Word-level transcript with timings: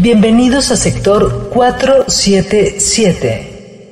Bienvenidos 0.00 0.70
a 0.70 0.76
sector 0.76 1.50
477. 1.50 3.90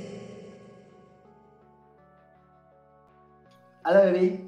Hola, 3.84 4.00
bebé. 4.02 4.40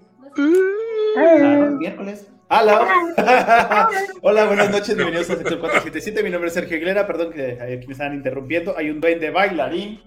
Hola, 1.17 1.71
miércoles. 1.77 2.31
Hola. 2.48 2.87
Hola, 4.23 4.47
buenas 4.47 4.71
noches. 4.71 4.95
Bienvenidos 4.95 5.29
a 5.31 5.34
sector 5.34 5.59
477. 5.59 6.23
Mi 6.23 6.31
nombre 6.31 6.47
es 6.47 6.55
Sergio 6.55 6.77
Aguilera. 6.77 7.09
Perdón 7.09 7.33
que 7.33 7.59
aquí 7.61 7.89
me 7.89 7.93
están 7.93 8.15
interrumpiendo. 8.15 8.79
Hay 8.79 8.91
un 8.91 9.01
duende 9.01 9.31
bailarín. 9.31 10.01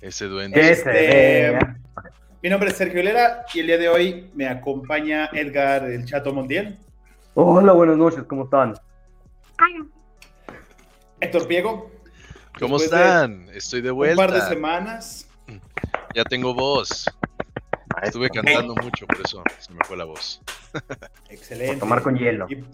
Ese 0.00 0.24
duende. 0.24 0.68
Este, 0.68 1.56
mi 2.42 2.50
nombre 2.50 2.70
es 2.70 2.76
Sergio 2.76 2.98
Aguilera 2.98 3.44
y 3.54 3.60
el 3.60 3.68
día 3.68 3.78
de 3.78 3.88
hoy 3.88 4.32
me 4.34 4.48
acompaña 4.48 5.30
Edgar 5.32 5.84
el 5.84 6.04
Chato 6.06 6.34
Montiel. 6.34 6.76
Hola, 7.34 7.72
buenas 7.72 7.96
noches, 7.96 8.24
¿cómo 8.24 8.46
están? 8.46 8.74
Héctor 11.22 11.46
Piego. 11.46 11.90
¿Cómo 12.58 12.78
Después 12.78 12.90
de 12.90 13.06
están? 13.06 13.48
Estoy 13.54 13.80
de 13.80 13.92
Un 13.92 13.96
vuelta. 13.96 14.26
par 14.26 14.32
de 14.32 14.40
semanas. 14.42 15.28
Ya 16.14 16.24
tengo 16.24 16.52
voz. 16.52 17.06
Estuve 18.02 18.28
cantando 18.28 18.74
mucho, 18.74 19.06
por 19.06 19.20
eso 19.24 19.42
se 19.60 19.72
me 19.72 19.84
fue 19.84 19.96
la 19.96 20.04
voz. 20.04 20.42
Excelente. 21.30 21.74
Por 21.74 21.80
tomar 21.80 22.02
con 22.02 22.16
hielo. 22.18 22.46
Y, 22.50 22.64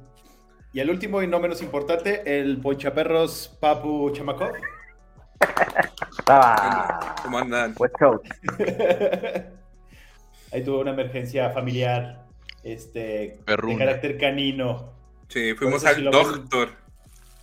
y 0.72 0.80
el 0.80 0.88
último 0.88 1.22
y 1.22 1.26
no 1.26 1.38
menos 1.40 1.60
importante, 1.60 2.40
el 2.40 2.58
Ponchaperros 2.58 3.56
Papu 3.60 4.10
Chamacov. 4.14 4.52
Ah, 6.26 7.14
¿Cómo 7.22 7.38
andan? 7.38 7.74
Ahí 10.52 10.64
tuvo 10.64 10.80
una 10.80 10.92
emergencia 10.92 11.50
familiar 11.50 12.24
este, 12.62 13.40
de 13.46 13.76
carácter 13.78 14.16
canino. 14.18 14.94
Sí, 15.28 15.52
fuimos 15.54 15.84
al 15.84 16.02
doctor. 16.04 16.87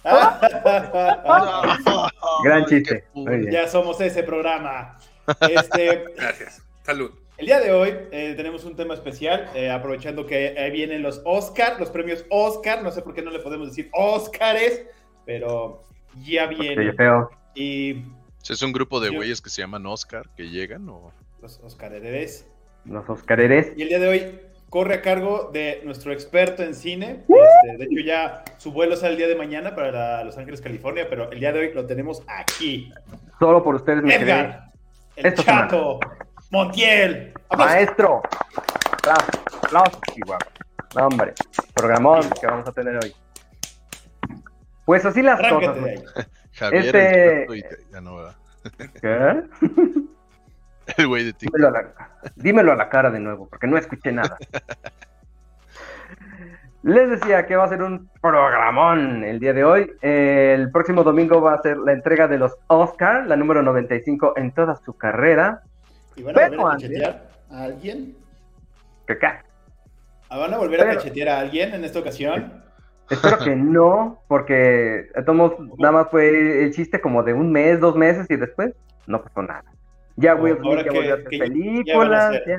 Gran 2.43 2.65
chiste. 2.65 3.03
Ya 3.51 3.67
somos 3.67 3.99
ese 4.01 4.23
programa. 4.23 4.97
Este, 5.49 6.05
Gracias. 6.17 6.61
Salud. 6.83 7.11
el 7.37 7.45
día 7.47 7.59
de 7.59 7.71
hoy 7.71 7.89
eh, 8.11 8.33
tenemos 8.37 8.63
un 8.65 8.75
tema 8.75 8.93
especial, 8.93 9.49
eh, 9.55 9.71
aprovechando 9.71 10.25
que 10.27 10.55
ahí 10.57 10.69
vienen 10.71 11.01
los 11.01 11.21
Oscar, 11.25 11.79
los 11.79 11.89
premios 11.89 12.23
Oscar. 12.29 12.83
No 12.83 12.91
sé 12.91 13.01
por 13.01 13.13
qué 13.15 13.21
no 13.23 13.31
le 13.31 13.39
podemos 13.39 13.69
decir 13.69 13.89
Oscars, 13.93 14.81
pero 15.25 15.83
ya 16.23 16.45
vienen. 16.47 16.95
feo. 16.95 17.31
Y 17.55 18.03
¿Es 18.47 18.61
un 18.61 18.71
grupo 18.73 18.99
de 18.99 19.09
Yo- 19.11 19.15
güeyes 19.17 19.41
que 19.41 19.49
se 19.49 19.61
llaman 19.63 19.85
Oscar 19.87 20.29
que 20.37 20.43
llegan 20.49 20.87
o...? 20.89 21.11
los 21.41 21.59
Oscar 21.63 21.93
Heredes. 21.93 22.45
Los 22.85 23.07
Oscareres. 23.09 23.71
Y 23.75 23.81
el 23.83 23.89
día 23.89 23.99
de 23.99 24.07
hoy 24.07 24.39
corre 24.75 24.95
a 24.95 25.01
cargo 25.01 25.51
de 25.53 25.79
nuestro 25.85 26.11
experto 26.11 26.61
en 26.61 26.75
cine. 26.75 27.23
Este, 27.29 27.77
de 27.77 27.85
hecho, 27.85 28.05
ya 28.05 28.43
su 28.57 28.73
vuelo 28.73 28.97
sale 28.97 29.13
el 29.13 29.17
día 29.19 29.27
de 29.29 29.35
mañana 29.37 29.73
para 29.73 29.89
la- 29.89 30.23
Los 30.25 30.37
Ángeles, 30.37 30.59
California, 30.59 31.07
pero 31.09 31.31
el 31.31 31.39
día 31.39 31.53
de 31.53 31.59
hoy 31.59 31.73
lo 31.73 31.85
tenemos 31.85 32.21
aquí. 32.27 32.91
Solo 33.39 33.63
por 33.63 33.75
ustedes 33.75 34.03
quedé. 34.03 34.15
Edgar, 34.15 34.71
el 35.15 35.27
Esta 35.27 35.43
chato, 35.43 36.01
Montiel. 36.51 37.31
¡Aplausos! 37.47 37.73
Maestro. 37.73 38.21
Aplausos, 38.91 39.29
aplausos, 39.63 40.01
Chihuahua. 40.13 40.39
No, 40.97 41.07
hombre. 41.07 41.33
Programón 41.73 42.29
que 42.41 42.45
vamos 42.47 42.67
a 42.67 42.71
tener 42.73 42.97
hoy. 43.01 43.15
Pues 44.83 45.05
así 45.05 45.21
las 45.21 45.39
Arráncate 45.39 45.67
cosas. 45.67 45.83
de 45.85 45.89
ahí. 45.91 46.03
Javier, 46.51 46.85
Este- 46.85 47.47
y 47.55 47.61
te- 47.61 47.77
ya 47.93 48.01
no. 48.01 48.17
¿Qué? 49.01 49.43
El 50.97 51.07
güey 51.07 51.25
de 51.25 51.33
ti. 51.33 51.47
Dímelo 51.47 51.67
a, 51.67 51.71
la, 51.71 51.93
dímelo 52.35 52.71
a 52.71 52.75
la 52.75 52.89
cara 52.89 53.09
de 53.11 53.19
nuevo, 53.19 53.47
porque 53.49 53.67
no 53.67 53.77
escuché 53.77 54.11
nada. 54.11 54.37
Les 56.83 57.09
decía 57.09 57.47
que 57.47 57.55
va 57.55 57.63
a 57.63 57.69
ser 57.69 57.81
un 57.81 58.11
programón 58.21 59.23
el 59.23 59.39
día 59.39 59.53
de 59.53 59.63
hoy. 59.63 59.91
El 60.01 60.69
próximo 60.71 61.03
domingo 61.03 61.41
va 61.41 61.55
a 61.55 61.61
ser 61.63 61.77
la 61.77 61.93
entrega 61.93 62.27
de 62.27 62.37
los 62.37 62.55
Oscar, 62.67 63.25
la 63.25 63.35
número 63.35 63.63
95 63.63 64.33
en 64.37 64.51
toda 64.51 64.75
su 64.75 64.95
carrera. 64.95 65.63
¿Y 66.15 66.21
van 66.21 66.37
a 66.37 66.47
volver 66.47 66.59
a 66.59 66.69
cachetear 66.69 67.29
a 67.49 67.63
alguien? 67.63 68.15
Acá. 69.09 69.43
¿Ah, 70.29 70.37
¿Van 70.37 70.53
a 70.53 70.57
volver 70.59 70.81
a 70.81 70.93
cachetear 70.93 71.29
a 71.29 71.39
alguien 71.39 71.73
en 71.73 71.83
esta 71.85 71.97
ocasión? 71.97 72.63
Espero 73.09 73.39
que 73.39 73.55
no, 73.55 74.21
porque 74.27 75.07
modos, 75.33 75.55
nada 75.79 75.91
más 75.91 76.11
fue 76.11 76.63
el 76.65 76.71
chiste 76.71 77.01
como 77.01 77.23
de 77.23 77.33
un 77.33 77.51
mes, 77.51 77.79
dos 77.79 77.95
meses 77.95 78.27
y 78.29 78.35
después 78.35 78.73
no 79.07 79.23
pasó 79.23 79.41
nada. 79.41 79.74
Ya 80.17 80.35
Will 80.35 80.57
Smith 80.57 80.77
ya 80.77 80.83
que- 80.83 80.89
volvió 80.89 81.11
a 81.11 81.15
hacer 81.17 81.29
películas. 81.29 82.31
ya. 82.47 82.57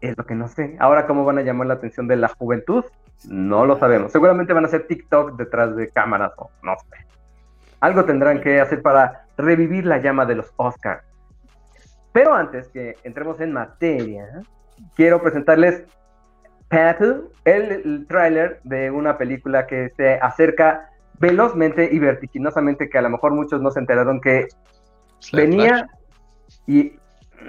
Es 0.00 0.16
lo 0.18 0.26
que 0.26 0.34
no 0.34 0.48
sé. 0.48 0.76
Ahora, 0.80 1.06
¿cómo 1.06 1.24
van 1.24 1.38
a 1.38 1.42
llamar 1.42 1.66
la 1.66 1.74
atención 1.74 2.06
de 2.06 2.16
la 2.16 2.28
juventud? 2.28 2.84
No 3.28 3.64
lo 3.64 3.78
sabemos. 3.78 4.12
Seguramente 4.12 4.52
van 4.52 4.64
a 4.64 4.68
hacer 4.68 4.86
TikTok 4.86 5.36
detrás 5.36 5.74
de 5.76 5.88
cámaras 5.88 6.32
o 6.36 6.50
no 6.62 6.74
sé. 6.76 7.06
Algo 7.80 8.04
tendrán 8.04 8.40
que 8.40 8.60
hacer 8.60 8.82
para 8.82 9.26
revivir 9.36 9.86
la 9.86 9.98
llama 9.98 10.26
de 10.26 10.34
los 10.36 10.52
Oscars. 10.56 11.04
Pero 12.12 12.34
antes 12.34 12.68
que 12.68 12.96
entremos 13.02 13.40
en 13.40 13.52
materia, 13.52 14.42
quiero 14.94 15.20
presentarles 15.22 15.84
Patu, 16.68 17.30
el, 17.44 17.72
el 17.72 18.06
tráiler 18.08 18.60
de 18.64 18.90
una 18.90 19.16
película 19.18 19.66
que 19.66 19.90
se 19.96 20.14
acerca 20.14 20.90
velozmente 21.18 21.88
y 21.90 21.98
vertiginosamente, 21.98 22.88
que 22.88 22.98
a 22.98 23.02
lo 23.02 23.10
mejor 23.10 23.32
muchos 23.32 23.60
no 23.60 23.70
se 23.70 23.80
enteraron 23.80 24.20
que 24.20 24.48
Slash, 25.20 25.42
venía. 25.42 25.86
Y 26.66 26.92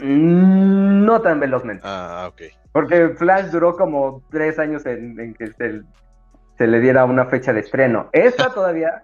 no 0.02 1.22
tan 1.22 1.40
velozmente. 1.40 1.82
Ah, 1.86 2.28
ok. 2.30 2.42
Porque 2.72 3.10
Flash 3.18 3.46
duró 3.52 3.76
como 3.78 4.22
tres 4.30 4.60
años 4.60 4.86
en, 4.86 5.18
en 5.20 5.34
que 5.34 5.48
se, 5.54 5.82
se 6.58 6.68
le 6.68 6.80
diera 6.82 7.06
una 7.06 7.26
fecha 7.26 7.54
de 7.54 7.62
estreno. 7.62 8.10
Esta 8.12 8.50
todavía 8.54 9.04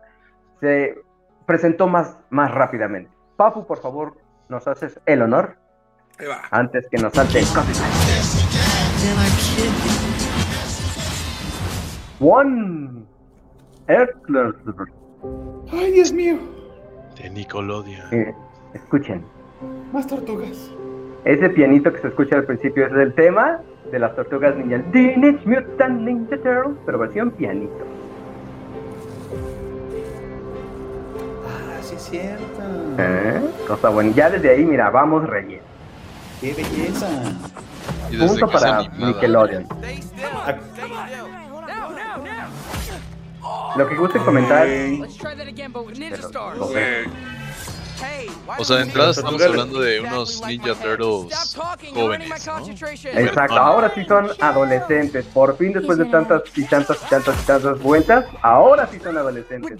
se 0.60 0.98
presentó 1.46 1.88
más, 1.88 2.18
más 2.30 2.52
rápidamente. 2.54 3.10
Papu, 3.38 3.66
por 3.66 3.80
favor, 3.82 4.18
nos 4.50 4.68
haces 4.68 5.00
el 5.06 5.22
honor 5.22 5.56
Ahí 6.20 6.28
va. 6.28 6.42
antes 6.52 6.88
que 6.90 6.98
nos 6.98 7.14
salte 7.14 7.40
el 7.40 7.46
One 12.20 13.06
Earthler. 13.88 14.54
¡Ay, 15.72 15.92
Dios 15.92 16.12
mío! 16.12 16.38
De 17.22 17.30
Nickelodeon. 17.30 18.14
Eh, 18.14 18.36
escuchen, 18.74 19.26
Más 19.94 20.08
tortugas. 20.08 20.72
ese 21.26 21.50
pianito 21.50 21.92
que 21.94 22.00
se 22.02 22.08
escucha 22.08 22.36
al 22.38 22.46
principio 22.46 22.88
es 22.88 22.94
el 22.94 23.14
tema 23.14 23.60
de 23.92 24.00
las 24.00 24.16
tortugas 24.16 24.56
ninja. 24.56 24.82
Teenage 24.92 25.46
Mutant 25.46 26.02
Ninja 26.02 26.38
Turtles, 26.38 26.78
pero 26.86 26.98
versión 26.98 27.32
pianito. 27.32 27.86
Ah, 31.46 31.82
sí 31.82 31.96
es 31.96 32.02
cierto. 32.02 32.62
¿Eh? 32.98 33.42
Cosa 33.68 33.90
buena. 33.90 34.12
Ya 34.14 34.30
desde 34.30 34.50
ahí, 34.50 34.66
mira, 34.66 34.90
vamos 34.90 35.28
relleno. 35.28 35.64
¡Qué 36.40 36.54
belleza! 36.54 37.08
Punto 38.18 38.48
para 38.50 38.80
animada. 38.80 39.08
Nickelodeon. 39.08 39.68
Lo 43.76 43.88
que 43.88 43.96
gusten 43.96 44.24
comentar. 44.24 44.68
Let's 44.68 45.18
try 45.18 45.36
that 45.36 45.48
again, 45.48 45.72
but 45.72 45.86
with 45.86 45.98
Ninja 45.98 46.18
Pero, 46.32 47.12
O 48.58 48.64
sea, 48.66 48.78
de 48.78 48.84
entrada 48.84 49.12
estamos 49.12 49.42
hablando 49.42 49.80
de 49.80 50.00
unos 50.02 50.42
Ninja? 50.46 50.76
Turtles 50.76 51.58
jóvenes. 51.94 52.30
Exacto, 53.14 53.58
ahora 53.58 53.92
sí 53.94 54.04
son 54.06 54.30
adolescentes. 54.40 55.26
Por 55.34 55.58
fin, 55.58 55.74
después 55.74 55.98
de 55.98 56.06
tantas 56.06 56.42
y 56.56 56.64
tantas 56.66 56.98
y 57.02 57.06
tantas 57.10 57.42
y 57.42 57.46
tantas 57.46 57.80
vueltas, 57.80 58.26
ahora 58.42 58.88
sí 58.92 59.00
son 59.00 59.18
adolescentes. 59.18 59.72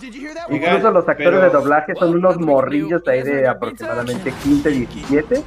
Incluso 0.50 0.92
los 0.92 1.08
actores 1.08 1.18
pero- 1.18 1.42
de 1.42 1.50
doblaje 1.50 1.94
son 1.96 2.16
unos 2.16 2.38
morrillos 2.38 3.02
ahí 3.08 3.24
de 3.24 3.48
aproximadamente 3.48 4.32
15, 4.44 4.70
17. 4.70 5.44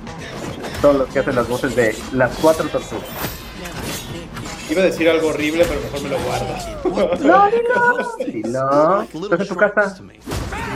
Son 0.80 0.98
los 0.98 1.08
que 1.08 1.20
hacen 1.20 1.34
las 1.36 1.48
voces 1.48 1.74
de 1.74 1.96
las 2.12 2.34
cuatro 2.36 2.68
tortugas. 2.68 3.04
Iba 4.70 4.80
a 4.80 4.84
decir 4.84 5.08
algo 5.10 5.28
horrible, 5.28 5.64
pero 5.66 5.80
mejor 5.80 6.02
me 6.02 6.08
lo 6.08 6.18
guardo. 6.24 7.18
No, 7.22 7.50
no, 7.50 8.16
Si 8.16 8.42
no, 8.42 9.02
estás 9.02 9.40
en 9.40 9.48
tu 9.48 9.56
casa. 9.56 9.96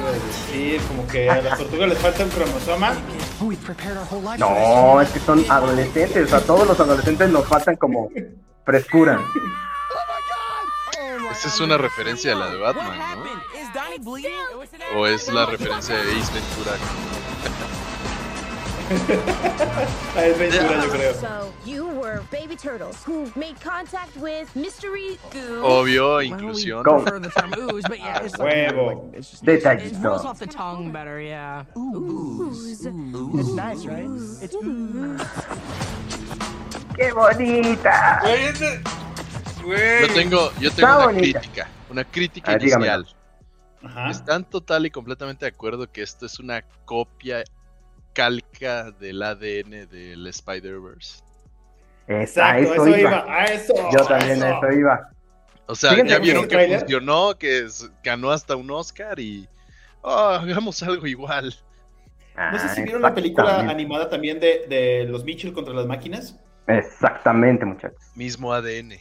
Iba 0.08 0.16
a 0.16 0.26
decir 0.26 0.80
como 0.88 1.06
que 1.06 1.28
a 1.28 1.42
las 1.42 1.58
tortugas 1.58 1.88
les 1.88 1.98
falta 1.98 2.24
un 2.24 2.30
cromosoma. 2.30 2.94
No, 4.38 5.00
es 5.00 5.10
que 5.10 5.20
son 5.20 5.44
adolescentes. 5.48 6.32
A 6.32 6.40
todos 6.40 6.66
los 6.66 6.80
adolescentes 6.80 7.30
nos 7.30 7.46
faltan 7.46 7.76
como 7.76 8.08
frescura. 8.64 9.20
Esa 11.30 11.48
es 11.48 11.60
una 11.60 11.78
referencia 11.78 12.32
a 12.32 12.36
la 12.36 12.50
de 12.50 12.58
Batman, 12.58 12.98
¿no? 12.98 13.24
¿O 14.98 15.06
es 15.06 15.28
la 15.28 15.46
referencia 15.46 15.94
de 15.94 16.02
Ace 16.02 16.32
Ventura? 16.32 16.72
Ventura, 18.88 20.82
yo 20.84 20.90
creo. 20.90 21.14
So 21.20 21.52
you 21.64 21.86
were 21.86 22.22
baby 22.30 22.56
turtles 22.56 23.02
who 23.04 23.30
made 23.36 23.60
contact 23.60 24.16
with 24.16 24.54
mystery 24.56 25.18
goo. 25.30 25.62
Obvio, 25.62 26.08
Well, 26.08 26.18
we 26.18 26.28
inclusión. 26.30 26.82
Go. 26.82 27.02
prefer 27.02 27.18
the 27.20 27.28
term 27.30 27.52
ooze, 27.58 27.84
but 27.88 27.98
yeah, 27.98 28.22
it's 28.24 28.34
Huevo. 28.36 29.10
It's 29.14 29.30
just 29.30 29.42
it 29.46 29.62
rolls 30.02 30.22
Detallito. 30.22 30.24
off 30.24 30.38
the 30.38 30.46
tongue 30.46 30.90
better, 30.92 31.20
yeah. 31.20 31.64
Ooze. 31.76 32.86
It's 32.86 33.48
nice, 33.54 33.84
right? 33.86 34.08
It's 34.42 34.54
ooze. 34.54 35.24
¡Qué 36.96 37.12
bonita! 37.12 38.20
Yo 39.68 40.08
tengo, 40.14 40.50
yo 40.60 40.70
tengo 40.70 40.88
una 40.96 41.04
bonita. 41.06 41.40
crítica. 41.40 41.68
Una 41.90 42.04
crítica 42.04 42.52
Ah, 42.52 42.56
inicial. 42.60 43.06
Ajá. 43.84 44.10
Están 44.10 44.44
total 44.44 44.86
y 44.86 44.90
completamente 44.90 45.44
de 45.44 45.50
acuerdo 45.50 45.90
que 45.90 46.02
esto 46.02 46.26
es 46.26 46.38
una 46.40 46.62
copia 46.84 47.44
calca 48.18 48.90
del 48.90 49.22
ADN 49.22 49.86
del 49.88 50.26
Spider-Verse. 50.26 51.22
Exacto, 52.08 52.62
eso, 52.62 52.74
eso 52.74 52.88
iba. 52.88 52.98
iba. 52.98 53.32
A 53.32 53.44
eso. 53.44 53.72
Yo 53.92 54.04
también 54.06 54.42
a 54.42 54.48
eso. 54.58 54.66
eso 54.66 54.78
iba. 54.80 55.10
O 55.66 55.74
sea, 55.76 55.90
Fíjense 55.90 56.12
ya 56.14 56.18
vieron 56.18 56.42
el 56.44 56.48
que 56.48 56.78
funcionó, 56.78 57.38
que 57.38 57.58
es- 57.66 57.88
ganó 58.02 58.30
hasta 58.32 58.56
un 58.56 58.68
Oscar 58.72 59.20
y 59.20 59.46
oh, 60.00 60.10
hagamos 60.40 60.82
algo 60.82 61.06
igual. 61.06 61.54
No 62.36 62.58
sé 62.58 62.66
Ah, 62.66 62.74
si 62.74 62.82
vieron 62.82 63.02
la 63.02 63.14
película 63.14 63.60
animada 63.60 64.08
también 64.08 64.40
de, 64.40 64.66
de 64.68 65.04
los 65.08 65.22
Mitchell 65.24 65.52
contra 65.52 65.74
las 65.74 65.86
máquinas. 65.86 66.36
Exactamente, 66.66 67.64
muchachos. 67.64 68.00
Mismo 68.16 68.52
ADN. 68.52 68.94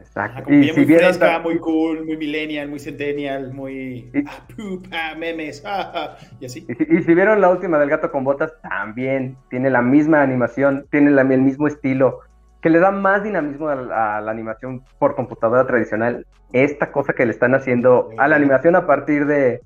Exacto. 0.00 0.52
Y 0.52 0.64
si 0.70 0.76
muy 0.76 0.84
vieron 0.86 1.14
fresca, 1.14 1.38
muy 1.38 1.58
cool, 1.58 2.04
muy 2.04 2.16
millennial, 2.16 2.68
muy 2.68 2.78
centennial, 2.78 3.52
muy 3.52 4.10
Y- 4.12 4.24
ah, 4.26 4.44
poop, 4.56 4.86
ah, 4.92 5.14
memes, 5.16 5.62
ah, 5.66 6.16
y 6.40 6.46
así. 6.46 6.66
y 6.68 6.74
si, 6.74 6.86
y 6.98 7.02
si 7.02 7.14
vieron 7.14 7.40
la 7.40 7.48
última 7.50 7.78
del 7.78 7.88
gato 7.90 8.10
con 8.10 8.24
botas, 8.24 8.52
también 8.62 9.36
tiene 9.50 9.70
la 9.70 9.82
misma 9.82 10.22
animación, 10.22 10.86
tiene 10.90 11.10
la- 11.10 11.22
el 11.22 11.42
mismo 11.42 11.66
estilo, 11.68 12.20
que 12.62 12.70
le 12.70 12.78
da 12.78 12.90
más 12.90 13.22
dinamismo 13.22 13.68
a, 13.68 13.74
la- 13.76 14.16
a 14.18 14.20
la 14.20 14.30
animación 14.30 14.82
por 14.98 15.14
computadora 15.14 15.66
tradicional. 15.66 16.26
Esta 16.52 16.90
cosa 16.92 17.12
que 17.12 17.24
le 17.24 17.32
están 17.32 17.54
haciendo 17.54 18.10
a 18.18 18.26
la 18.28 18.36
animación 18.36 18.74
a 18.76 18.86
partir 18.86 19.24
de, 19.26 19.60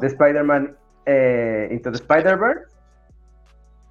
de 0.00 0.06
Spider-Man 0.06 0.74
eh, 1.06 1.68
Into 1.70 1.90
the 1.90 1.96
Spider-Verse. 1.98 2.64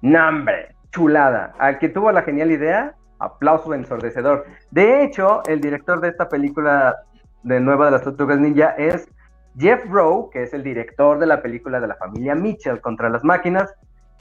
¡Nambre! 0.00 0.74
Chulada. 0.90 1.54
Al 1.58 1.78
que 1.78 1.88
tuvo 1.88 2.12
la 2.12 2.22
genial 2.22 2.50
idea, 2.50 2.94
aplauso 3.22 3.72
ensordecedor. 3.74 4.44
De 4.70 5.04
hecho, 5.04 5.42
el 5.46 5.60
director 5.60 6.00
de 6.00 6.08
esta 6.08 6.28
película 6.28 6.96
de 7.42 7.60
nueva 7.60 7.86
de 7.86 7.92
las 7.92 8.02
Tortugas 8.02 8.38
Ninja 8.38 8.70
es 8.76 9.08
Jeff 9.56 9.84
Rowe, 9.88 10.30
que 10.30 10.42
es 10.42 10.52
el 10.54 10.62
director 10.62 11.18
de 11.18 11.26
la 11.26 11.42
película 11.42 11.80
de 11.80 11.86
la 11.86 11.94
familia 11.94 12.34
Mitchell 12.34 12.80
contra 12.80 13.08
las 13.08 13.24
máquinas. 13.24 13.72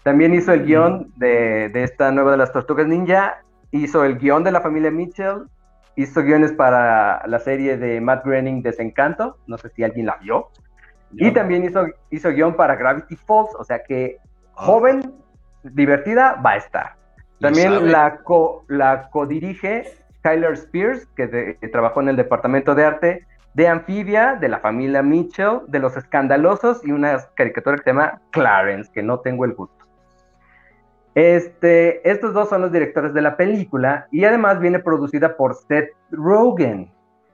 También 0.03 0.33
hizo 0.33 0.53
el 0.53 0.65
guion 0.65 1.11
de, 1.17 1.69
de 1.69 1.83
esta 1.83 2.11
nueva 2.11 2.31
de 2.31 2.37
las 2.37 2.51
Tortugas 2.51 2.87
Ninja, 2.87 3.43
hizo 3.71 4.03
el 4.03 4.17
guion 4.17 4.43
de 4.43 4.51
la 4.51 4.61
familia 4.61 4.91
Mitchell, 4.91 5.47
hizo 5.95 6.23
guiones 6.23 6.53
para 6.53 7.25
la 7.27 7.39
serie 7.39 7.77
de 7.77 8.01
Matt 8.01 8.25
Groening 8.25 8.61
Desencanto, 8.61 9.37
no 9.47 9.57
sé 9.57 9.69
si 9.69 9.83
alguien 9.83 10.05
la 10.05 10.17
vio. 10.17 10.49
Y 11.13 11.31
también 11.31 11.65
hizo, 11.65 11.85
hizo 12.09 12.29
guion 12.29 12.55
para 12.55 12.75
Gravity 12.75 13.15
Falls, 13.15 13.53
o 13.57 13.63
sea 13.63 13.83
que 13.83 14.17
joven, 14.53 15.13
divertida, 15.63 16.41
va 16.43 16.51
a 16.51 16.57
estar. 16.57 17.00
También 17.41 17.91
la, 17.91 18.17
co, 18.23 18.63
la 18.67 19.09
codirige 19.09 19.83
Tyler 20.21 20.53
Spears, 20.53 21.07
que, 21.15 21.27
de- 21.27 21.57
que 21.59 21.67
trabajó 21.67 22.01
en 22.01 22.09
el 22.09 22.15
departamento 22.15 22.75
de 22.75 22.85
arte 22.85 23.25
de 23.53 23.67
Amphibia, 23.67 24.37
de 24.39 24.47
la 24.47 24.59
familia 24.59 25.01
Mitchell, 25.01 25.61
de 25.67 25.79
Los 25.79 25.97
Escandalosos 25.97 26.85
y 26.85 26.91
una 26.91 27.17
caricatura 27.35 27.75
que 27.77 27.83
se 27.83 27.89
llama 27.89 28.21
Clarence, 28.31 28.89
que 28.93 29.03
no 29.03 29.19
tengo 29.19 29.43
el 29.43 29.53
gusto. 29.53 29.75
Este, 31.13 32.09
estos 32.09 32.33
dos 32.33 32.47
son 32.47 32.61
los 32.61 32.71
directores 32.71 33.13
de 33.13 33.21
la 33.21 33.35
película 33.35 34.07
y 34.11 34.23
además 34.23 34.59
viene 34.61 34.79
producida 34.79 35.35
por 35.35 35.55
Seth 35.55 35.89
Rogen. 36.11 36.89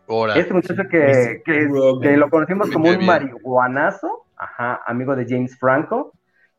Ahora, 0.09 0.36
Este 0.36 0.54
muchacho 0.54 0.83
que, 0.89 1.42
que, 1.45 1.65
Rogen. 1.68 2.01
que 2.01 2.18
lo 2.18 2.30
conocimos 2.30 2.71
como 2.71 2.89
un 2.89 3.06
marihuanazo, 3.06 4.25
ajá, 4.36 4.81
amigo 4.88 5.15
de 5.15 5.25
James 5.27 5.56
Franco. 5.59 6.13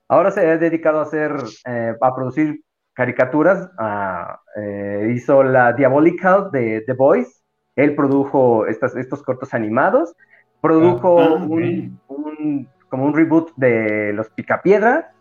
Ahora 0.06 0.30
se 0.30 0.48
ha 0.48 0.56
dedicado 0.58 1.00
a 1.00 1.02
hacer, 1.02 1.32
eh, 1.66 1.94
a 2.00 2.14
producir 2.14 2.60
caricaturas. 2.98 3.70
ah, 3.78 4.40
eh, 4.56 5.12
hizo 5.14 5.44
la 5.44 5.72
Diabolical 5.72 6.50
de 6.50 6.82
The 6.84 6.94
Boys. 6.94 7.42
Él 7.76 7.94
produjo 7.94 8.66
estas, 8.66 8.96
estos 8.96 9.22
cortos 9.22 9.54
animados. 9.54 10.14
Produjo 10.60 11.20
Ah, 11.20 11.28
ah, 11.40 11.44
un, 11.48 12.00
un- 12.08 12.68
como 12.88 13.04
un 13.04 13.14
reboot 13.14 13.52
de 13.56 14.12
Los 14.14 14.28
Picapiedra. 14.30 15.12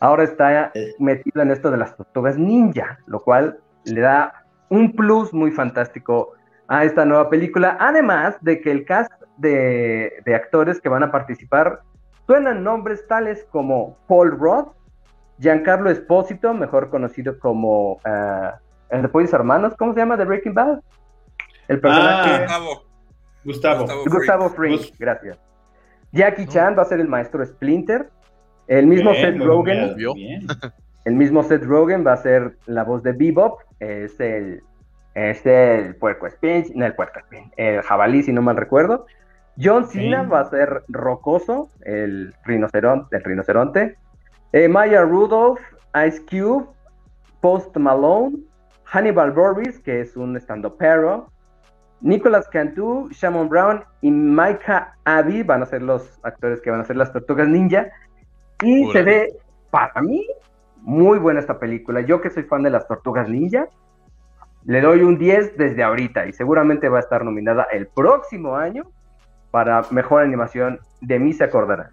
Ahora 0.00 0.22
está 0.24 0.70
Eh. 0.74 0.94
metido 0.98 1.42
en 1.42 1.50
esto 1.50 1.70
de 1.70 1.76
las 1.76 1.94
tortugas 1.94 2.38
ninja, 2.38 2.98
lo 3.06 3.20
cual 3.20 3.58
le 3.84 4.00
da 4.00 4.32
un 4.70 4.92
plus 4.92 5.34
muy 5.34 5.50
fantástico 5.50 6.32
a 6.68 6.84
esta 6.84 7.04
nueva 7.04 7.28
película. 7.28 7.76
Además 7.78 8.38
de 8.40 8.60
que 8.62 8.70
el 8.70 8.86
cast 8.86 9.12
de, 9.36 10.10
de 10.24 10.34
actores 10.34 10.80
que 10.80 10.88
van 10.88 11.02
a 11.02 11.12
participar 11.12 11.80
suenan 12.26 12.64
nombres 12.64 13.06
tales 13.06 13.46
como 13.50 13.98
Paul 14.08 14.30
Roth, 14.38 14.72
Giancarlo 15.38 15.90
Espósito, 15.90 16.54
mejor 16.54 16.88
conocido 16.90 17.38
como 17.38 17.98
ah, 18.04 18.58
el 18.90 19.02
de 19.02 19.08
Pollos 19.08 19.32
Hermanos, 19.32 19.74
¿cómo 19.78 19.92
se 19.94 20.00
llama? 20.00 20.16
De 20.16 20.24
Breaking 20.24 20.54
Bad. 20.54 20.80
El 21.68 21.80
personaje 21.80 22.30
Ah, 22.30 22.38
Gustavo. 22.40 22.82
Gustavo. 23.44 23.80
Gustavo. 23.82 24.04
Gustavo 24.06 24.48
Fring, 24.50 24.78
Gus- 24.78 24.92
gracias. 24.98 25.38
Jackie 26.12 26.46
Chan 26.46 26.76
va 26.78 26.82
a 26.82 26.86
ser 26.86 27.00
el 27.00 27.08
maestro 27.08 27.44
Splinter. 27.44 28.08
El 28.68 28.86
mismo 28.86 29.10
Bien, 29.12 29.34
Seth 29.38 29.44
Rogen, 29.46 29.94
bien, 29.96 30.46
el 31.04 31.14
mismo 31.14 31.42
Seth 31.44 31.62
Rogen 31.64 32.04
va 32.04 32.14
a 32.14 32.16
ser 32.16 32.56
la 32.66 32.82
voz 32.84 33.02
de 33.04 33.12
Bebop. 33.12 33.60
Es 33.78 34.18
el, 34.18 34.62
es 35.14 35.44
el 35.46 35.94
puerco 35.96 36.26
espín, 36.26 36.64
no 36.74 36.84
el 36.86 36.94
puerco 36.94 37.18
espín, 37.20 37.52
el 37.56 37.82
jabalí, 37.82 38.22
si 38.24 38.32
no 38.32 38.42
mal 38.42 38.56
recuerdo. 38.56 39.06
John 39.62 39.86
Cena 39.86 40.22
va 40.24 40.40
a 40.40 40.50
ser 40.50 40.82
Rocoso, 40.88 41.70
el 41.82 42.34
rinoceronte. 42.44 43.16
El 43.16 43.24
rinoceronte. 43.24 43.96
Eh, 44.52 44.68
Maya 44.68 45.02
Rudolph, 45.02 45.60
Ice 46.06 46.24
Cube, 46.24 46.66
Post 47.40 47.76
Malone, 47.76 48.38
Hannibal 48.84 49.32
Burris, 49.32 49.78
que 49.80 50.00
es 50.00 50.16
un 50.16 50.36
stand-upero, 50.36 51.30
Nicolas 52.00 52.48
Cantu, 52.48 53.08
Shamon 53.10 53.48
Brown 53.48 53.82
y 54.00 54.10
Micah 54.10 54.94
Abbey 55.04 55.42
van 55.42 55.62
a 55.62 55.66
ser 55.66 55.82
los 55.82 56.20
actores 56.22 56.60
que 56.60 56.70
van 56.70 56.80
a 56.80 56.84
ser 56.84 56.96
las 56.96 57.12
tortugas 57.12 57.48
ninja. 57.48 57.88
Y 58.62 58.90
se 58.92 59.02
ve, 59.02 59.36
para 59.70 60.00
mí, 60.02 60.26
muy 60.76 61.18
buena 61.18 61.40
esta 61.40 61.58
película. 61.58 62.00
Yo 62.00 62.20
que 62.20 62.30
soy 62.30 62.44
fan 62.44 62.62
de 62.62 62.70
las 62.70 62.86
tortugas 62.86 63.28
ninja, 63.28 63.68
le 64.64 64.80
doy 64.80 65.02
un 65.02 65.18
10 65.18 65.56
desde 65.56 65.82
ahorita 65.82 66.26
y 66.26 66.32
seguramente 66.32 66.88
va 66.88 66.98
a 66.98 67.00
estar 67.00 67.24
nominada 67.24 67.66
el 67.72 67.86
próximo 67.86 68.56
año 68.56 68.84
para 69.50 69.82
mejor 69.90 70.22
animación. 70.22 70.80
De 71.00 71.18
mí 71.18 71.32
se 71.32 71.44
acordarán. 71.44 71.90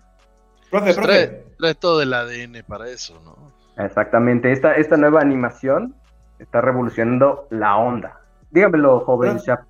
Profe, 0.74 0.86
pues, 0.86 0.96
profe. 0.98 1.28
trae, 1.28 1.44
trae 1.60 1.76
todo 1.76 2.02
el 2.02 2.14
ADN 2.14 2.64
para 2.68 2.88
eso, 2.90 3.22
¿no? 3.24 3.54
Exactamente, 3.84 4.52
esta, 4.52 4.74
esta 4.74 4.98
nueva 4.98 5.22
animación 5.22 5.96
está 6.40 6.62
revolucionando 6.62 7.48
la 7.52 7.78
onda. 7.78 8.20
Dígamelo, 8.50 9.02
joven 9.02 9.34
Bueno. 9.36 9.44
Shap. 9.46 9.62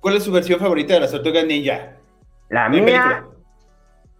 ¿Cuál 0.00 0.16
es 0.16 0.24
su 0.24 0.32
versión 0.32 0.58
favorita 0.58 0.94
de 0.94 1.00
las 1.00 1.10
tortugas 1.12 1.44
ninja? 1.44 1.92
La 2.48 2.68
mía, 2.68 2.82
película. 2.84 3.24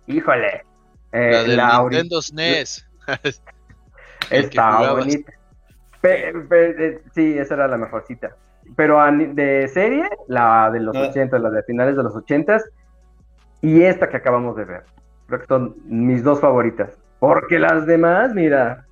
híjole. 0.06 0.64
eh, 1.12 1.30
La 1.32 1.42
del 1.42 1.56
la 1.56 1.78
Nintendo 1.80 2.20
SNES. 2.22 2.86
Que 4.28 4.38
Está 4.38 4.92
bonita. 4.92 5.32
Pe- 6.00 6.32
pe- 6.48 6.86
eh, 6.86 7.02
sí, 7.14 7.36
esa 7.38 7.54
era 7.54 7.68
la 7.68 7.76
mejorcita. 7.76 8.36
Pero 8.76 8.98
de 9.34 9.68
serie, 9.68 10.08
la 10.28 10.70
de 10.70 10.80
los 10.80 10.94
Ah. 10.96 11.08
80, 11.10 11.38
la 11.38 11.50
de 11.50 11.62
finales 11.64 11.96
de 11.96 12.02
los 12.02 12.14
80 12.14 12.58
y 13.60 13.82
esta 13.82 14.08
que 14.08 14.16
acabamos 14.16 14.56
de 14.56 14.64
ver. 14.64 14.84
Creo 15.32 15.40
que 15.40 15.46
son 15.46 15.76
mis 15.86 16.22
dos 16.22 16.40
favoritas. 16.40 16.90
Porque 17.18 17.58
las 17.58 17.86
demás, 17.86 18.34
mira, 18.34 18.84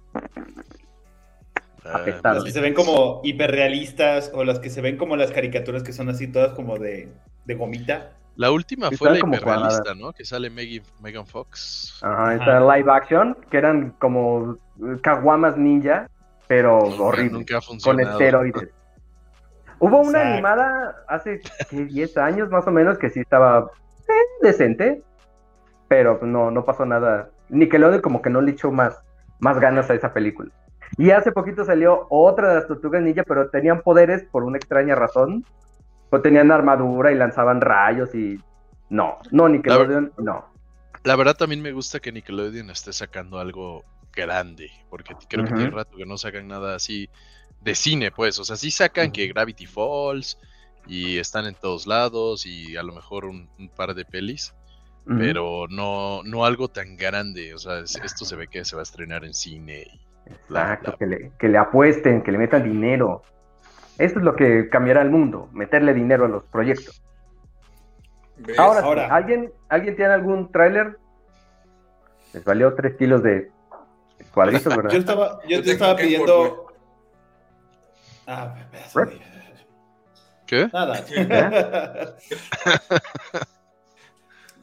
Ah, 1.85 1.97
apestaron. 1.97 2.37
Las 2.37 2.44
que 2.44 2.50
se 2.52 2.61
ven 2.62 2.73
como 2.73 3.20
hiperrealistas 3.25 4.30
o 4.35 4.42
las 4.44 4.59
que 4.59 4.70
se 4.70 4.80
ven 4.80 4.97
como 4.97 5.16
las 5.16 5.32
caricaturas 5.32 5.82
que 5.82 5.92
son 5.92 6.09
así 6.09 6.28
todas 6.28 6.52
como 6.54 6.78
de, 6.78 7.12
de 7.44 7.54
gomita. 7.54 8.12
La 8.37 8.50
última 8.52 8.88
Sí, 8.88 8.97
fue 8.97 9.11
la 9.11 9.18
hiperrealista. 9.18 9.94
¿no? 9.94 10.12
Que 10.14 10.25
sale 10.25 10.49
Megan, 10.49 10.82
Megan 11.02 11.26
Fox. 11.26 11.99
Ajá, 12.02 12.23
Ajá. 12.30 12.35
esta 12.37 12.61
live 12.76 12.90
action, 12.90 13.37
que 13.50 13.59
eran 13.59 13.90
como 13.99 14.56
caguamas 15.02 15.59
ninja, 15.59 16.09
pero 16.49 16.78
horrible. 16.78 17.32
Nunca 17.32 17.56
ha 17.59 17.61
con 17.61 17.78
funcionado. 17.80 18.11
esteroides. 18.18 18.68
Hubo 19.78 19.99
una 20.00 20.09
Exacto. 20.20 20.32
animada 20.32 21.04
hace 21.09 21.40
¿qué? 21.68 21.85
10 21.85 22.16
años 22.16 22.49
más 22.50 22.66
o 22.66 22.70
menos 22.70 22.97
que 22.99 23.11
sí 23.11 23.20
estaba 23.20 23.70
eh, 24.09 24.12
decente, 24.42 25.02
pero 25.90 26.20
no, 26.23 26.52
no 26.52 26.64
pasó 26.64 26.87
nada. 26.87 27.30
Nickelodeon 27.49 28.00
como 28.00 28.23
que 28.23 28.30
no 28.30 28.40
le 28.40 28.52
echó 28.52 28.70
más, 28.70 29.02
más 29.40 29.59
ganas 29.59 29.90
a 29.90 29.94
esa 29.94 30.12
película. 30.12 30.52
Y 30.97 31.11
hace 31.11 31.32
poquito 31.32 31.64
salió 31.64 32.06
otra 32.11 32.49
de 32.49 32.54
las 32.54 32.68
tortugas 32.68 33.02
ninja, 33.02 33.25
pero 33.25 33.50
tenían 33.50 33.82
poderes 33.82 34.23
por 34.30 34.44
una 34.44 34.56
extraña 34.56 34.94
razón. 34.94 35.44
O 36.11 36.20
tenían 36.20 36.52
armadura 36.52 37.11
y 37.11 37.16
lanzaban 37.16 37.61
rayos 37.61 38.14
y... 38.14 38.40
No, 38.88 39.18
no, 39.32 39.49
Nickelodeon, 39.49 40.12
no. 40.18 40.44
La 41.02 41.16
verdad 41.16 41.35
también 41.35 41.61
me 41.61 41.73
gusta 41.73 41.99
que 41.99 42.12
Nickelodeon 42.12 42.70
esté 42.70 42.92
sacando 42.92 43.40
algo 43.40 43.85
grande, 44.12 44.70
porque 44.90 45.16
creo 45.28 45.44
que 45.44 45.54
tiene 45.54 45.70
rato 45.70 45.97
que 45.97 46.06
no 46.06 46.16
sacan 46.18 46.47
nada 46.47 46.76
así 46.76 47.11
de 47.62 47.75
cine, 47.75 48.12
pues. 48.12 48.38
O 48.38 48.44
sea, 48.44 48.54
sí 48.54 48.70
sacan 48.70 49.11
que 49.11 49.26
Gravity 49.26 49.66
Falls 49.66 50.38
y 50.87 51.18
están 51.18 51.47
en 51.47 51.56
todos 51.56 51.88
lados 51.88 52.47
y 52.47 52.76
a 52.76 52.85
lo 52.85 52.92
mejor 52.92 53.25
un, 53.25 53.50
un 53.59 53.68
par 53.68 53.94
de 53.94 54.04
pelis, 54.04 54.54
Pero 55.07 55.66
no, 55.69 56.23
no 56.25 56.45
algo 56.45 56.69
tan 56.69 56.97
grande. 56.97 57.52
O 57.54 57.59
sea, 57.59 57.80
es- 57.80 57.97
esto 58.04 58.25
se 58.25 58.37
ve 58.37 58.47
que 58.49 58.64
se 58.64 58.76
va 58.76 58.83
a 58.83 58.85
estrenar 58.85 59.25
en 59.25 59.35
cine. 59.35 59.87
bla, 60.49 60.62
Exacto, 60.75 60.90
bla. 60.92 60.99
que 60.99 61.07
le, 61.07 61.33
que 61.38 61.49
le 61.49 61.59
apuesten, 61.59 62.23
que 62.23 62.30
le 62.30 62.38
metan 62.38 62.62
dinero. 62.62 63.23
Esto 63.99 64.19
es 64.21 64.25
lo 64.25 64.37
que 64.37 64.69
cambiará 64.69 65.02
el 65.02 65.11
mundo, 65.11 65.49
meterle 65.52 65.92
dinero 65.95 66.25
a 66.26 66.28
los 66.28 66.45
proyectos. 66.45 67.02
¿Ves? 68.37 68.59
Ahora, 68.59 68.80
sí, 68.80 68.87
Ahora. 68.87 69.14
¿alguien, 69.14 69.52
¿alguien 69.69 69.97
tiene 69.97 70.12
algún 70.12 70.50
tráiler? 70.52 70.99
Les 72.33 72.45
valió 72.45 72.75
tres 72.75 72.97
kilos 72.97 73.23
de 73.23 73.50
cuadritos, 74.33 74.64
¿verdad? 74.76 74.90
Yo 74.92 74.99
estaba, 74.99 75.40
yo, 75.49 75.59
tengo 75.61 75.73
estaba 75.73 75.97
pidiendo. 75.97 76.66
Ah, 78.26 78.54
¿Qué? 80.47 80.69
Nada. 80.73 81.04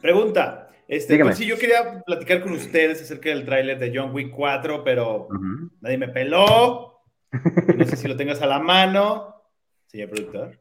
Pregunta. 0.00 0.64
Este, 0.86 1.18
pues 1.22 1.36
sí, 1.36 1.44
yo 1.44 1.58
quería 1.58 2.02
platicar 2.04 2.40
con 2.42 2.52
ustedes 2.52 3.02
acerca 3.02 3.28
del 3.28 3.44
tráiler 3.44 3.78
de 3.78 3.92
John 3.94 4.14
Wick 4.14 4.30
4, 4.30 4.82
pero 4.82 5.26
Ujú. 5.26 5.70
nadie 5.82 5.98
me 5.98 6.08
peló. 6.08 7.00
No 7.76 7.84
sé 7.84 7.96
si 7.96 8.08
lo 8.08 8.16
tengas 8.16 8.40
a 8.40 8.46
la 8.46 8.58
mano, 8.58 9.34
señor 9.86 10.08
productor. 10.08 10.58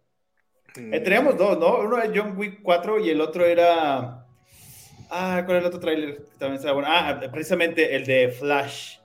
Mm, 0.76 0.94
Eh, 0.94 1.00
teníamos 1.00 1.38
dos, 1.38 1.58
¿no? 1.58 1.80
Uno 1.80 1.98
era 1.98 2.12
John 2.14 2.38
Wick 2.38 2.62
4 2.62 3.00
y 3.00 3.10
el 3.10 3.22
otro 3.22 3.46
era. 3.46 4.26
Ah, 5.10 5.42
¿cuál 5.46 5.50
era 5.52 5.60
el 5.60 5.66
otro 5.68 5.80
tráiler? 5.80 6.26
También 6.38 6.56
estaba 6.56 6.74
bueno. 6.74 6.90
Ah, 6.92 7.18
precisamente 7.32 7.96
el 7.96 8.06
de 8.06 8.28
Flash. 8.38 8.98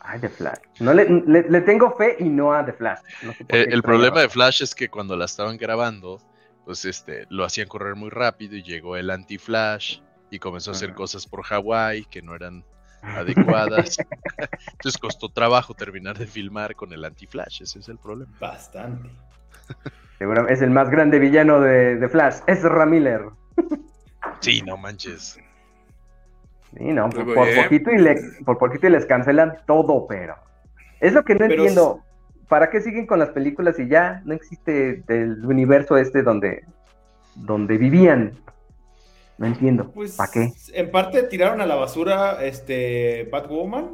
Ay, 0.00 0.20
de 0.20 0.28
Flash. 0.28 0.58
No 0.80 0.92
le, 0.92 1.06
le, 1.08 1.48
le 1.48 1.60
tengo 1.62 1.96
fe 1.96 2.16
y 2.18 2.24
no 2.24 2.52
a 2.52 2.66
The 2.66 2.72
Flash. 2.74 2.98
No 3.22 3.32
sé 3.32 3.44
Eh, 3.48 3.66
el 3.70 3.82
problema 3.82 4.20
de. 4.20 4.28
Flash 4.28 4.62
es 4.62 4.74
que 4.74 4.90
cuando 4.90 5.16
la 5.16 5.24
estaban 5.24 5.56
grabando, 5.56 6.20
pues 6.64 6.84
este, 6.84 7.26
lo 7.28 7.44
hacían 7.44 7.68
correr 7.68 7.94
muy 7.94 8.10
rápido 8.10 8.56
y 8.56 8.62
llegó 8.62 8.96
el 8.96 9.10
anti-Flash 9.10 10.00
y 10.30 10.38
comenzó 10.38 10.70
a 10.70 10.74
hacer 10.74 10.94
cosas 10.94 11.26
por 11.26 11.42
Hawái 11.42 12.04
que 12.04 12.22
no 12.22 12.34
eran 12.34 12.64
adecuadas. 13.02 13.98
Entonces 14.72 15.00
costó 15.00 15.28
trabajo 15.28 15.74
terminar 15.74 16.18
de 16.18 16.26
filmar 16.26 16.74
con 16.74 16.92
el 16.92 17.04
anti-Flash, 17.04 17.62
ese 17.62 17.78
es 17.80 17.88
el 17.88 17.98
problema. 17.98 18.32
Bastante. 18.40 19.10
Seguramente 20.18 20.54
es 20.54 20.62
el 20.62 20.70
más 20.70 20.88
grande 20.88 21.18
villano 21.18 21.60
de, 21.60 21.96
de 21.96 22.08
Flash. 22.08 22.36
Ezra 22.46 22.86
Miller. 22.86 23.22
Sí, 24.40 24.62
no 24.62 24.76
manches. 24.76 25.38
Sí, 26.76 26.84
no, 26.84 27.10
por, 27.10 27.34
poquito 27.34 27.90
y 27.90 27.98
le, 27.98 28.16
por 28.44 28.56
poquito 28.58 28.86
y 28.86 28.90
les 28.90 29.04
cancelan 29.04 29.58
todo, 29.66 30.06
pero. 30.06 30.36
Es 31.00 31.12
lo 31.12 31.24
que 31.24 31.34
no 31.34 31.40
Pero 31.40 31.54
entiendo. 31.54 32.00
¿Para 32.52 32.68
qué 32.68 32.82
siguen 32.82 33.06
con 33.06 33.18
las 33.18 33.30
películas 33.30 33.78
y 33.78 33.88
ya 33.88 34.20
no 34.26 34.34
existe 34.34 35.02
el 35.08 35.42
universo 35.46 35.96
este 35.96 36.22
donde, 36.22 36.66
donde 37.34 37.78
vivían? 37.78 38.42
No 39.38 39.46
entiendo. 39.46 39.90
Pues 39.90 40.16
¿Para 40.16 40.30
qué? 40.30 40.52
en 40.74 40.90
parte 40.90 41.22
tiraron 41.22 41.62
a 41.62 41.66
la 41.66 41.76
basura 41.76 42.44
este 42.44 43.26
Batwoman. 43.32 43.92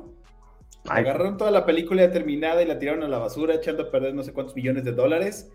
Ay, 0.89 1.05
Agarraron 1.05 1.37
toda 1.37 1.53
la 1.53 1.65
película 1.65 2.03
ya 2.03 2.11
terminada 2.11 2.61
y 2.61 2.67
la 2.67 2.81
tiraron 2.81 3.05
a 3.05 3.09
la 3.09 3.19
basura, 3.19 3.55
echando 3.55 3.85
a 3.85 3.91
perder 3.93 4.13
no 4.13 4.25
sé 4.25 4.33
cuántos 4.33 4.57
millones 4.57 4.83
de 4.83 4.91
dólares. 4.91 5.53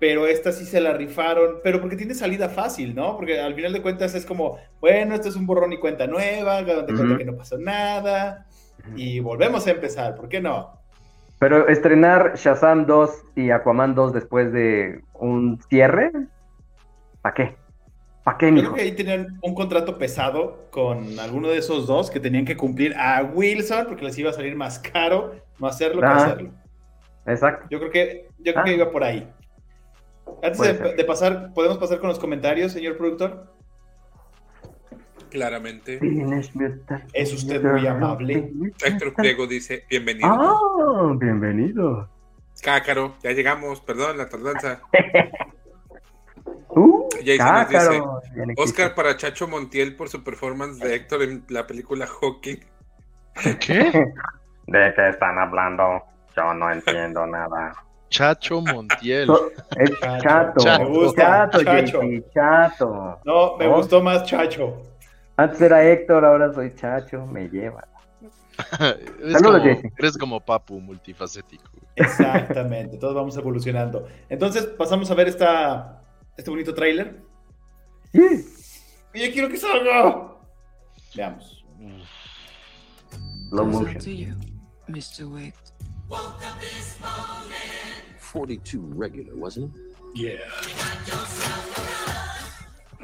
Pero 0.00 0.26
esta 0.26 0.50
sí 0.50 0.64
se 0.64 0.80
la 0.80 0.92
rifaron, 0.92 1.60
pero 1.62 1.80
porque 1.80 1.94
tiene 1.94 2.14
salida 2.14 2.48
fácil, 2.48 2.96
¿no? 2.96 3.14
Porque 3.14 3.38
al 3.38 3.54
final 3.54 3.72
de 3.72 3.80
cuentas 3.80 4.16
es 4.16 4.26
como, 4.26 4.58
bueno, 4.80 5.14
esto 5.14 5.28
es 5.28 5.36
un 5.36 5.46
borrón 5.46 5.72
y 5.72 5.78
cuenta 5.78 6.08
nueva, 6.08 6.62
donde 6.62 6.94
cuenta 6.96 7.16
que 7.16 7.24
no 7.24 7.36
pasó 7.36 7.58
nada, 7.58 8.48
y 8.96 9.20
volvemos 9.20 9.68
a 9.68 9.70
empezar, 9.70 10.16
¿por 10.16 10.28
qué 10.28 10.40
no? 10.40 10.79
Pero 11.40 11.66
estrenar 11.68 12.34
Shazam 12.36 12.86
2 12.86 13.24
y 13.34 13.50
Aquaman 13.50 13.94
2 13.94 14.12
después 14.12 14.52
de 14.52 15.00
un 15.14 15.58
cierre, 15.70 16.12
¿para 17.22 17.34
qué? 17.34 17.56
¿Para 18.22 18.36
qué, 18.36 18.52
mijo? 18.52 18.66
creo 18.72 18.74
que 18.76 18.82
ahí 18.82 18.92
tenían 18.94 19.38
un 19.42 19.54
contrato 19.54 19.96
pesado 19.96 20.66
con 20.70 21.18
alguno 21.18 21.48
de 21.48 21.56
esos 21.56 21.86
dos 21.86 22.10
que 22.10 22.20
tenían 22.20 22.44
que 22.44 22.56
cumplir 22.58 22.94
a 22.94 23.22
Wilson 23.24 23.86
porque 23.88 24.04
les 24.04 24.18
iba 24.18 24.28
a 24.28 24.34
salir 24.34 24.54
más 24.54 24.78
caro 24.78 25.34
no 25.58 25.66
hacerlo 25.66 26.00
que 26.02 26.06
Ajá. 26.06 26.24
hacerlo. 26.26 26.50
Exacto. 27.26 27.66
Yo 27.70 27.78
creo 27.78 27.90
que, 27.90 28.28
yo 28.38 28.52
creo 28.52 28.58
Ah. 28.60 28.64
que 28.64 28.74
iba 28.74 28.90
por 28.90 29.02
ahí. 29.02 29.26
Antes 30.42 30.96
de 30.96 31.04
pasar, 31.04 31.52
¿podemos 31.54 31.78
pasar 31.78 31.98
con 32.00 32.08
los 32.10 32.18
comentarios, 32.18 32.72
señor 32.72 32.96
productor? 32.98 33.46
Claramente. 35.30 35.98
Es 37.12 37.32
usted 37.32 37.62
muy 37.62 37.86
amable. 37.86 38.50
Héctor 38.84 39.14
Pliego 39.14 39.46
dice, 39.46 39.84
bienvenido. 39.88 40.28
Ah, 40.28 41.14
bienvenido. 41.16 42.08
Cácaro, 42.62 43.14
ya 43.22 43.30
llegamos, 43.32 43.80
perdón 43.80 44.18
la 44.18 44.28
tardanza. 44.28 44.80
Uh, 46.68 47.08
Jason 47.24 48.02
nos 48.46 48.58
Oscar 48.58 48.94
para 48.94 49.16
Chacho 49.16 49.48
Montiel 49.48 49.96
por 49.96 50.08
su 50.08 50.22
performance 50.22 50.78
de 50.78 50.94
Héctor 50.94 51.22
en 51.22 51.44
la 51.48 51.66
película 51.66 52.06
Hawking. 52.06 52.58
¿Qué? 53.60 53.90
¿De 54.66 54.92
qué 54.94 55.08
están 55.08 55.38
hablando? 55.38 56.02
Yo 56.36 56.54
no 56.54 56.70
entiendo 56.70 57.26
nada. 57.26 57.72
Chacho 58.08 58.60
Montiel. 58.60 59.30
Es 59.76 59.90
Chacho. 60.00 60.22
chato. 60.22 60.60
Chato. 60.60 60.82
Me 60.84 60.88
gusta, 60.90 61.22
Chato, 61.50 61.62
chato. 62.34 63.20
No, 63.24 63.56
me 63.56 63.66
Oh. 63.68 63.76
gustó 63.76 64.02
más 64.02 64.24
Chacho. 64.24 64.82
Antes 65.40 65.58
era 65.62 65.82
Héctor, 65.82 66.22
ahora 66.22 66.52
soy 66.52 66.74
Chacho. 66.74 67.24
Me 67.24 67.48
lleva. 67.48 67.88
eres, 68.78 69.32
Saludos, 69.32 69.62
como, 69.62 69.94
eres 69.96 70.18
como 70.18 70.38
Papu 70.44 70.78
multifacético. 70.82 71.70
Exactamente, 71.96 72.98
todos 72.98 73.14
vamos 73.14 73.34
evolucionando. 73.38 74.06
Entonces, 74.28 74.66
pasamos 74.66 75.10
a 75.10 75.14
ver 75.14 75.28
esta, 75.28 76.02
este 76.36 76.50
bonito 76.50 76.74
tráiler. 76.74 77.22
Sí. 78.12 78.44
Y 79.14 79.26
yo 79.26 79.32
quiero 79.32 79.48
que 79.48 79.56
salga. 79.56 80.36
Veamos. 81.14 81.64
Motion. 83.50 83.98
you, 83.98 84.34
Mr. 84.88 85.24
Wick. 85.24 85.54
42 88.30 88.94
regular, 88.94 89.34
wasn't 89.36 89.74
it? 90.14 90.40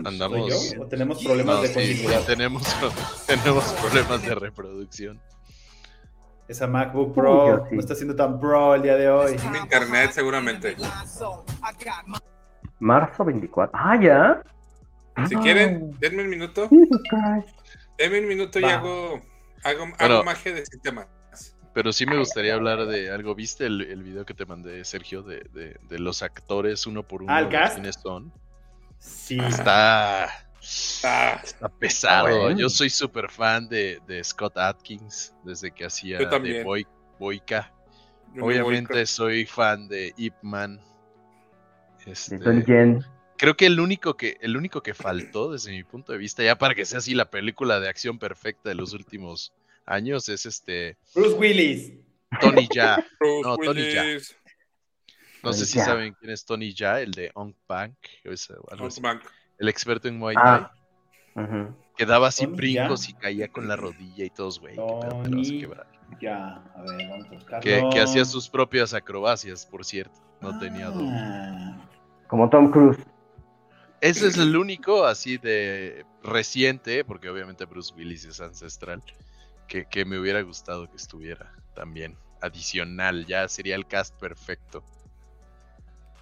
Andamos. 0.05 0.53
¿Soy 0.53 0.77
yo? 0.77 0.83
¿O 0.83 0.87
tenemos 0.87 1.23
problemas 1.25 1.57
No, 1.57 1.63
de 1.63 1.69
sí, 1.69 2.07
tenemos, 2.27 2.63
tenemos 3.27 3.65
problemas 3.73 4.23
de 4.23 4.35
reproducción. 4.35 5.21
Esa 6.49 6.67
MacBook 6.69 7.13
Pro 7.15 7.67
no 7.71 7.81
está 7.81 7.95
siendo 7.95 8.15
tan 8.15 8.39
pro 8.39 8.75
el 8.75 8.83
día 8.83 8.97
de 8.97 9.09
hoy. 9.09 9.37
Mi 9.51 9.59
internet 9.59 10.13
seguramente. 10.13 10.77
Marzo 12.79 13.25
24. 13.25 13.73
Ah, 13.79 13.99
ya. 14.01 14.43
Si 15.29 15.35
Ah. 15.35 15.41
quieren, 15.43 15.93
denme 15.99 16.23
un 16.23 16.29
minuto. 16.31 16.69
Denme 17.99 18.21
un 18.21 18.29
minuto 18.29 18.59
y 18.59 18.63
Va. 18.63 18.75
hago, 18.75 19.21
hago, 19.65 19.85
hago 19.85 19.95
Bueno. 19.99 20.25
magia 20.25 20.53
de 20.53 20.67
sistema. 20.67 21.09
Pero 21.73 21.93
sí 21.93 22.07
me 22.07 22.17
gustaría 22.19 22.55
hablar 22.55 22.87
de 22.87 23.11
algo. 23.11 23.35
¿Viste 23.35 23.67
el, 23.67 23.81
el 23.83 24.03
video 24.03 24.25
que 24.25 24.33
te 24.35 24.47
mandé, 24.47 24.85
Sergio, 24.85 25.23
de, 25.23 25.41
de, 25.53 25.79
de 25.89 25.99
los 25.99 26.23
actores 26.23 26.87
uno 26.87 27.03
por 27.03 27.23
uno? 27.23 27.33
Ah, 27.33 27.41
¿el 27.41 27.47
de 27.47 27.53
cast? 27.53 27.75
quiénes 27.75 27.97
son? 27.97 28.33
Sí. 29.07 29.39
Está, 29.39 30.29
Ah, 31.05 31.41
está 31.45 31.69
pesado. 31.69 32.41
Bueno. 32.41 32.59
Yo 32.59 32.69
soy 32.69 32.91
súper 32.91 33.31
fan 33.31 33.69
de, 33.69 34.01
de 34.07 34.23
Scott 34.25 34.57
Atkins 34.59 35.33
desde 35.45 35.71
que 35.71 35.85
hacía 35.85 36.19
de 36.19 36.65
Boy, 36.65 36.87
Boyka. 37.19 37.73
Obviamente 38.41 39.07
soy 39.07 39.47
fan 39.47 39.89
de 39.89 40.13
Ip 40.17 40.35
Man. 40.43 40.81
Este, 42.05 42.39
creo 43.37 43.57
que 43.57 43.67
el 43.67 43.81
único 43.81 44.17
que 44.17 44.39
el 44.41 44.57
único 44.57 44.83
que 44.83 44.95
faltó 44.95 45.53
desde 45.53 45.73
mi 45.73 45.83
punto 45.83 46.13
de 46.13 46.19
vista 46.19 46.45
ya 46.45 46.57
para 46.57 46.75
que 46.75 46.85
sea 46.85 46.99
así 46.99 47.15
la 47.15 47.31
película 47.31 47.81
de 47.81 47.89
acción 47.89 48.19
perfecta 48.19 48.69
de 48.69 48.77
los 48.77 48.93
últimos 48.93 49.53
años 49.87 50.29
es 50.29 50.47
este 50.47 50.97
Bruce 51.15 51.37
Willis. 51.37 51.93
Tony 52.41 52.69
Ya. 52.73 53.05
Bruce 53.19 53.43
No, 53.43 53.57
Tony 53.57 53.93
ya. 53.93 54.05
No 55.47 55.53
sé 55.53 55.67
si 55.67 55.79
saben 55.79 56.15
quién 56.15 56.33
es 56.33 56.45
Tony 56.45 56.73
Ya, 56.73 57.01
el 57.01 57.13
de 57.13 57.31
Ong 57.35 57.55
Bang, 57.69 57.93
o 58.25 58.31
es 58.31 58.51
algo 58.51 58.87
así. 58.87 59.01
Hawkman. 59.01 59.21
el 59.59 59.69
experto 59.69 60.09
en 60.09 60.19
Muay 60.19 60.35
Thai, 60.37 60.45
Ah. 60.45 60.73
Ujú. 61.37 61.75
que 61.97 62.05
daba 62.07 62.29
así 62.29 62.47
brincos 62.47 63.09
y 63.09 63.15
caía 63.15 63.49
con 63.49 63.69
la 63.69 63.77
rodilla 63.77 64.25
y 64.25 64.31
todos, 64.31 64.59
güey, 64.59 64.77
qué. 64.77 65.69
Ya, 66.21 66.63
a 66.75 66.83
ver, 66.83 67.09
vamos 67.09 67.27
a 67.27 67.31
buscarlo. 67.35 67.61
que, 67.63 67.89
que 67.93 68.01
hacía 68.01 68.25
sus 68.25 68.49
propias 68.49 68.95
acrobacias, 68.95 69.67
por 69.67 69.85
cierto, 69.85 70.21
no 70.41 70.59
tenía 70.59 70.87
doble. 70.91 71.09
Ah, 71.11 71.89
Como 72.29 72.49
Tom 72.49 72.71
Cruise. 72.71 72.99
Ese 74.01 74.29
es 74.29 74.37
el 74.37 74.57
único 74.57 75.05
así 75.05 75.39
de 75.39 76.05
reciente, 76.23 77.05
porque 77.05 77.29
obviamente 77.31 77.65
Bruce 77.65 77.95
Willis 77.95 78.25
es 78.25 78.41
ancestral, 78.41 79.03
que, 79.69 79.87
que 79.87 80.05
me 80.05 80.19
hubiera 80.19 80.43
gustado 80.43 80.89
que 80.89 80.97
estuviera 80.97 81.53
también. 81.75 82.17
Adicional, 82.41 83.27
ya 83.27 83.49
sería 83.49 83.75
el 83.75 83.87
cast 83.87 84.15
perfecto. 84.21 84.85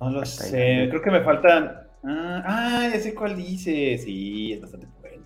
No 0.01 0.11
lo 0.11 0.21
Hasta 0.23 0.45
ahí. 0.45 0.51
sé, 0.51 0.87
creo 0.91 1.03
que 1.03 1.11
me 1.11 1.23
faltan. 1.23 1.87
Ah, 2.05 2.43
ah, 2.45 2.89
ya 2.93 3.01
sé 3.01 3.15
cuál 3.15 3.37
dice. 3.37 3.99
Sí, 3.99 4.53
es 4.53 4.61
bastante 4.61 4.87
bueno. 5.01 5.25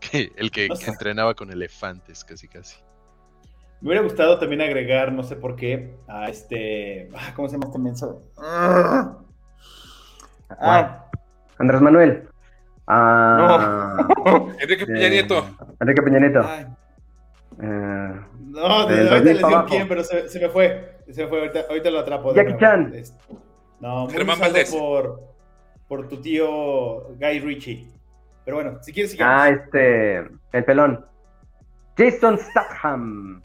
el 0.36 0.50
que, 0.50 0.68
No 0.68 0.74
entrenaba 0.86 1.34
con 1.34 1.50
elefantes, 1.50 2.24
casi 2.24 2.48
casi. 2.48 2.76
Me 3.80 3.88
hubiera 3.88 4.02
gustado 4.02 4.38
también 4.38 4.60
agregar, 4.62 5.12
no 5.12 5.22
sé 5.22 5.36
por 5.36 5.56
qué, 5.56 5.96
a 6.08 6.28
este. 6.28 7.08
ah, 7.14 7.32
¿Cómo 7.36 7.48
se 7.48 7.54
llama 7.54 7.66
este 7.66 7.78
menso? 7.78 8.22
Ah, 8.38 9.18
ah, 10.50 11.04
Andrés 11.58 11.80
Manuel. 11.80 12.28
Ah, 12.86 14.06
Enrique 14.60 14.86
Peña 14.86 15.06
eh, 15.06 15.10
Nieto. 15.10 15.46
Enrique 15.80 16.02
Peña 16.02 16.18
Nieto. 16.20 16.40
ay, 16.46 16.66
Eh, 17.62 18.20
no, 18.40 18.60
ahorita 18.60 19.16
2000 19.16 19.34
les 19.36 19.44
abajo. 19.44 19.66
quién, 19.68 19.88
pero 19.88 20.02
se, 20.04 20.28
se 20.28 20.40
me 20.40 20.48
fue. 20.48 20.98
Se 21.10 21.22
me 21.22 21.28
fue, 21.28 21.38
ahorita, 21.40 21.60
ahorita 21.68 21.90
lo 21.90 21.98
atrapo. 22.00 22.34
Jackie. 22.34 22.56
Chan. 22.58 22.92
Este, 22.94 23.18
No, 23.84 24.04
muy 24.04 24.14
Germán 24.14 24.38
Valdés. 24.40 24.70
por, 24.70 25.20
por 25.86 26.08
tu 26.08 26.16
tío 26.16 27.14
Guy 27.20 27.38
Ritchie. 27.40 27.86
Pero 28.46 28.56
bueno, 28.56 28.82
si 28.82 28.94
quieres, 28.94 29.12
sigamos. 29.12 29.34
ah, 29.36 29.48
este. 29.50 30.20
El 30.52 30.64
pelón. 30.64 31.04
Jason 31.94 32.38
Statham. 32.38 33.42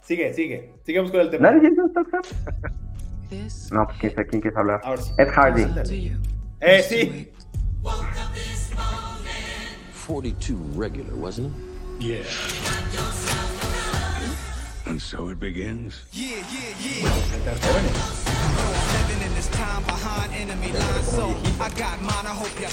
Sigue, 0.00 0.32
sigue. 0.32 0.72
Sigamos 0.82 1.10
con 1.10 1.20
el 1.20 1.28
tema. 1.28 1.50
¿Nadie 1.50 1.68
Jason 1.68 1.90
Statham? 1.90 2.22
No, 3.72 3.86
pues 3.86 3.98
quién 3.98 4.14
sabe 4.14 4.26
quién 4.28 4.40
quieres 4.40 4.56
hablar. 4.56 4.80
Ahora 4.82 5.02
sí. 5.02 5.12
Ed 5.18 5.28
Hardy. 5.28 6.12
Eh, 6.60 6.82
sí. 6.82 7.32
Wake. 7.82 8.06
42 10.06 10.76
regular, 10.76 11.14
wasn't 11.16 11.52
it? 12.00 12.02
Yeah. 12.02 12.22
And 14.86 14.98
so 15.02 15.28
it 15.28 15.38
begins. 15.38 16.06
time 19.56 19.82
behind 19.84 20.32
enemy 20.34 20.72
lines. 20.72 21.08
So 21.08 21.34
I 21.60 21.70
got 21.70 22.00
mine, 22.02 22.26
I 22.26 22.34
hope 22.36 22.60
you 22.60 22.68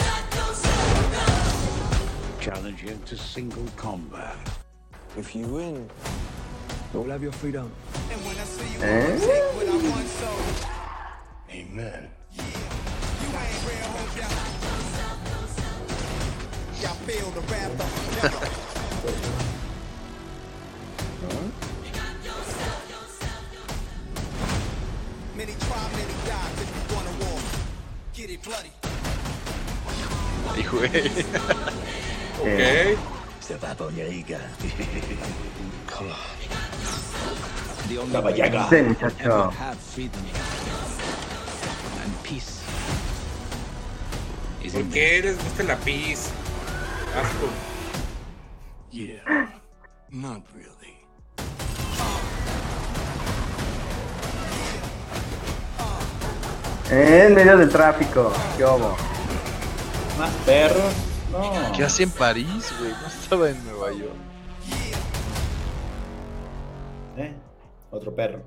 challenge 2.44 2.82
him 2.82 3.02
to 3.06 3.16
single 3.16 3.66
combat. 3.78 4.36
If 5.18 5.34
you 5.34 5.48
win, 5.48 5.90
you'll 6.94 7.10
have 7.10 7.24
your 7.24 7.32
freedom. 7.32 7.72
And 8.12 8.20
when 8.26 8.36
I 8.36 8.44
see 8.44 8.68
you, 8.74 8.80
take 8.80 9.56
what 9.56 9.66
I 9.66 9.78
want, 9.90 10.08
so. 10.08 10.28
Amen. 11.50 12.10
Yeah. 12.34 12.44
You 13.22 13.28
ain't 13.40 13.64
real, 13.64 13.88
hope 13.96 14.16
you 14.18 14.28
Y'all 16.84 17.00
feel 17.08 17.30
the 17.32 17.42
wrath 17.48 17.80
of? 17.80 17.90
Many 25.38 25.54
try, 25.54 25.92
many 25.94 26.23
muchacho. 38.84 39.52
Have 39.52 39.78
freedom. 39.78 40.26
And 42.02 42.24
peace. 42.24 42.64
Is 44.64 44.74
¿Por 44.74 44.90
qué 44.90 45.22
les 45.22 45.38
gusta 45.38 45.64
la? 45.64 46.32
Asco. 47.16 47.48
Yeah. 48.92 49.50
Not 50.10 50.42
really. 50.56 50.83
En 56.92 57.34
medio 57.34 57.58
del 57.58 57.70
tráfico. 57.70 58.32
¿Qué 58.58 58.64
hubo? 58.66 58.96
Más 60.20 60.32
perros. 60.46 60.94
No. 61.32 61.52
¿Qué 61.76 61.84
hace 61.84 62.04
en 62.04 62.12
París, 62.12 62.74
güey? 62.80 62.92
No 62.92 63.08
estaba 63.08 63.50
en 63.50 63.64
Nueva 63.66 63.92
York. 63.92 64.14
Eh, 67.18 67.34
Otro 67.92 68.14
perro. 68.16 68.44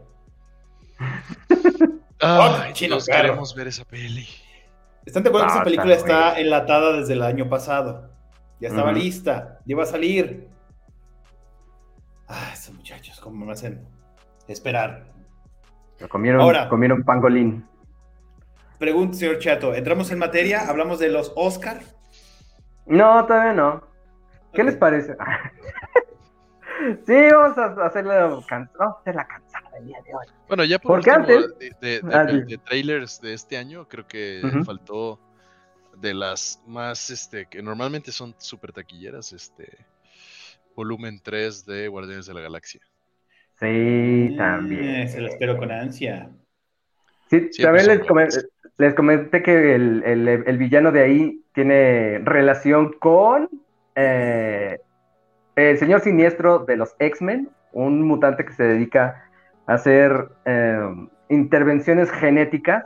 Ay, 2.21 2.73
chino, 2.73 2.99
claro. 2.99 3.23
queremos 3.23 3.55
ver 3.55 3.69
esa 3.69 3.85
peli. 3.85 4.27
¿Están 5.05 5.23
de 5.23 5.29
acuerdo 5.29 5.47
que 5.47 5.53
Ah, 5.53 5.55
esta 5.57 5.65
película 5.65 5.95
está 5.95 6.29
está 6.31 6.41
enlatada 6.41 6.93
desde 6.99 7.13
el 7.15 7.23
año 7.23 7.49
pasado? 7.49 8.11
Ya 8.61 8.69
estaba 8.69 8.91
lista, 8.93 9.59
ya 9.67 9.73
iba 9.73 9.83
a 9.83 9.87
salir. 9.87 10.49
Ah, 12.27 12.51
esos 12.53 12.75
muchachos, 12.75 13.21
cómo 13.21 13.45
me 13.45 13.53
hacen 13.53 13.87
esperar. 14.49 15.13
Lo 16.01 16.09
comieron, 16.09 16.41
Ahora. 16.41 16.69
comieron 16.69 17.05
pangolín. 17.05 17.67
Pregunta, 18.79 19.17
señor 19.17 19.39
Chato, 19.39 19.75
¿entramos 19.75 20.11
en 20.11 20.19
materia? 20.19 20.69
¿Hablamos 20.69 20.99
de 20.99 21.09
los 21.09 21.33
Oscar? 21.35 21.81
No, 22.85 23.25
todavía 23.27 23.53
no. 23.55 23.83
¿Qué 24.53 24.63
les 24.65 24.77
parece? 24.77 25.17
sí, 27.07 27.15
vamos 27.33 27.57
a 27.59 27.87
hacerla, 27.87 28.39
can- 28.47 28.71
vamos 28.79 28.97
a 28.97 29.01
hacer 29.01 29.15
la 29.15 29.27
cansada 29.27 29.71
el 29.79 29.87
día 29.87 29.99
de 30.05 30.15
hoy. 30.15 30.27
Bueno, 30.49 30.65
ya 30.65 30.79
por 30.79 30.93
Porque 31.01 31.11
último, 31.11 31.39
antes- 31.39 31.59
de, 31.59 31.71
de- 31.81 32.01
de- 32.01 32.15
Ah, 32.17 32.25
de- 32.25 32.33
sí. 32.33 32.51
de 32.53 32.59
trailers 32.59 33.21
de 33.21 33.33
este 33.35 33.57
año, 33.57 33.89
creo 33.89 34.07
que 34.07 34.43
faltó 34.65 35.19
de 35.97 36.13
las 36.13 36.63
más, 36.67 37.09
este, 37.11 37.47
que 37.47 37.63
normalmente 37.63 38.13
son 38.13 38.35
súper 38.39 38.73
taquilleras, 38.73 39.33
este, 39.33 39.87
volumen 40.75 41.19
3 41.23 41.65
de 41.65 41.89
Guardianes 41.89 42.27
de 42.27 42.35
la 42.35 42.41
Galaxia. 42.43 42.83
Sí, 43.59 43.65
Eh, 43.67 44.35
también. 44.37 45.09
se 45.09 45.21
la 45.23 45.31
espero 45.31 45.57
con 45.57 45.73
ansia. 45.73 46.29
Sí, 47.31 47.49
Siempre 47.51 47.83
también 47.85 48.27
les. 48.29 48.47
Les 48.79 48.95
comenté 48.95 49.43
que 49.43 49.75
el, 49.75 50.03
el- 50.05 50.59
villano 50.59 50.93
de 50.93 51.03
ahí 51.03 51.45
tiene 51.53 52.21
relación 52.25 52.93
con 52.99 53.49
eh, 53.95 54.79
el 55.57 55.79
señor 55.79 56.01
siniestro 56.01 56.61
de 56.61 56.77
los 56.77 56.95
X-Men, 56.99 57.49
un 57.73 58.03
mutante 58.03 58.45
que 58.45 58.53
se 58.53 58.65
dedica 58.65 59.25
a 59.67 59.75
hacer 59.75 60.29
eh, 60.45 60.95
intervenciones 61.31 62.11
genéticas. 62.11 62.85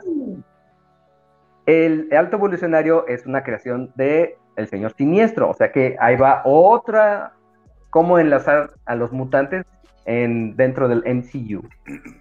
El 1.65 2.09
alto 2.15 2.37
evolucionario 2.37 3.07
es 3.07 3.25
una 3.25 3.43
creación 3.43 3.91
de 3.95 4.37
el 4.55 4.67
señor 4.67 4.93
siniestro, 4.93 5.49
o 5.49 5.53
sea 5.53 5.71
que 5.71 5.95
ahí 5.99 6.15
va 6.15 6.41
otra 6.45 7.33
cómo 7.89 8.19
enlazar 8.19 8.71
a 8.85 8.95
los 8.95 9.11
mutantes 9.11 9.65
en, 10.05 10.55
dentro 10.55 10.87
del 10.87 11.03
MCU. 11.05 11.61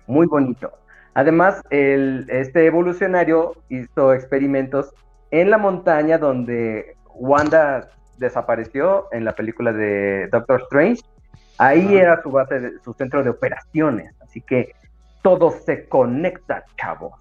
Muy 0.06 0.26
bonito. 0.26 0.72
Además, 1.20 1.62
el, 1.68 2.26
este 2.30 2.64
evolucionario 2.64 3.54
hizo 3.68 4.14
experimentos 4.14 4.94
en 5.30 5.50
la 5.50 5.59
montaña 5.59 6.16
donde 6.16 6.96
Wanda 7.14 7.90
desapareció 8.16 9.06
en 9.12 9.26
la 9.26 9.33
película 9.33 9.70
de 9.74 10.28
Doctor 10.33 10.62
Strange. 10.62 11.02
Ahí 11.59 11.94
era 11.94 12.22
su 12.22 12.30
base, 12.30 12.59
de- 12.59 12.78
su 12.83 12.94
centro 12.94 13.22
de 13.22 13.28
operaciones. 13.28 14.14
Así 14.22 14.40
que 14.40 14.72
todo 15.22 15.50
se 15.50 15.87
conecta, 15.88 16.64
chavos. 16.78 17.12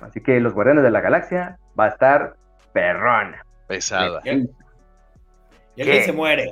Así 0.00 0.20
que 0.20 0.40
los 0.40 0.52
Guardianes 0.52 0.82
de 0.82 0.90
la 0.90 1.00
Galaxia 1.00 1.56
va 1.78 1.84
a 1.84 1.88
estar 1.90 2.34
perrona. 2.72 3.46
Pesada. 3.68 4.20
Y 4.24 4.28
alguien- 4.30 4.50
y 5.76 5.80
alguien 5.82 5.98
¿Qué? 6.00 6.04
se 6.06 6.12
muere. 6.12 6.46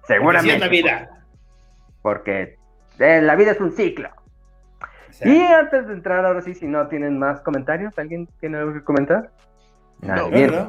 Porque 0.00 0.14
Seguramente. 0.14 0.54
es 0.54 0.60
la 0.60 0.68
vida. 0.68 1.10
Porque 2.02 2.56
eh, 2.98 3.20
la 3.22 3.36
vida 3.36 3.52
es 3.52 3.60
un 3.60 3.70
ciclo. 3.70 4.10
O 5.10 5.12
sea, 5.12 5.28
Y 5.28 5.40
antes 5.40 5.86
de 5.88 5.92
entrar, 5.94 6.24
ahora 6.24 6.40
sí, 6.40 6.54
si 6.54 6.66
no 6.66 6.86
tienen 6.88 7.18
más 7.18 7.40
comentarios, 7.40 7.98
¿alguien 7.98 8.28
tiene 8.40 8.58
algo 8.58 8.72
que 8.72 8.82
comentar? 8.84 9.30
No, 10.00 10.30
bien. 10.30 10.50
¿verdad? 10.50 10.68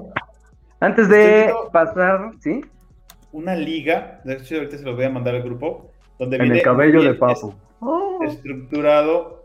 Antes 0.80 1.08
de 1.10 1.54
pasar, 1.71 2.32
¿sí? 2.41 2.62
Una 3.32 3.56
liga, 3.56 4.19
de 4.25 4.34
hecho 4.34 4.56
ahorita 4.56 4.77
se 4.77 4.84
los 4.84 4.95
voy 4.95 5.06
a 5.06 5.10
mandar 5.10 5.36
al 5.36 5.43
grupo, 5.43 5.91
donde 6.19 6.36
En 6.38 6.41
viene 6.43 6.58
el 6.58 6.63
cabello 6.63 6.99
bien 6.99 7.13
de 7.13 7.17
Papu. 7.17 7.54
es- 8.25 8.34
estructurado 8.34 9.41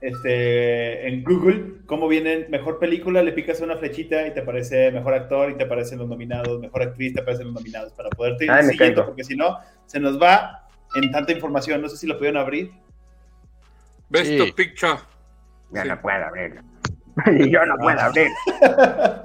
este, 0.00 1.08
en 1.08 1.24
Google, 1.24 1.78
cómo 1.86 2.06
vienen 2.06 2.46
mejor 2.50 2.78
película, 2.78 3.22
le 3.22 3.32
picas 3.32 3.60
una 3.60 3.76
flechita 3.76 4.26
y 4.26 4.32
te 4.34 4.40
aparece 4.40 4.90
mejor 4.92 5.14
actor 5.14 5.50
y 5.50 5.54
te 5.56 5.64
aparecen 5.64 5.98
los 5.98 6.08
nominados, 6.08 6.60
mejor 6.60 6.82
actriz, 6.82 7.14
te 7.14 7.20
aparecen 7.20 7.46
los 7.46 7.54
nominados 7.54 7.92
para 7.94 8.10
poderte 8.10 8.44
ir 8.44 8.50
Ay, 8.50 8.64
siguiendo, 8.64 9.04
porque 9.06 9.24
si 9.24 9.36
no, 9.36 9.56
se 9.86 9.98
nos 9.98 10.20
va 10.20 10.66
en 10.94 11.10
tanta 11.10 11.32
información. 11.32 11.80
No 11.82 11.88
sé 11.88 11.96
si 11.96 12.06
lo 12.06 12.16
pudieron 12.18 12.40
abrir. 12.40 12.70
Best 14.08 14.26
Sí. 14.26 14.40
of 14.40 14.52
Picture. 14.54 14.94
Ya 15.72 15.82
Sí. 15.82 15.88
no 15.88 16.00
puedo 16.00 16.24
abrir. 16.24 16.60
yo 17.50 17.66
no 17.66 17.76
puedo 17.78 18.00
abrir. 18.00 18.28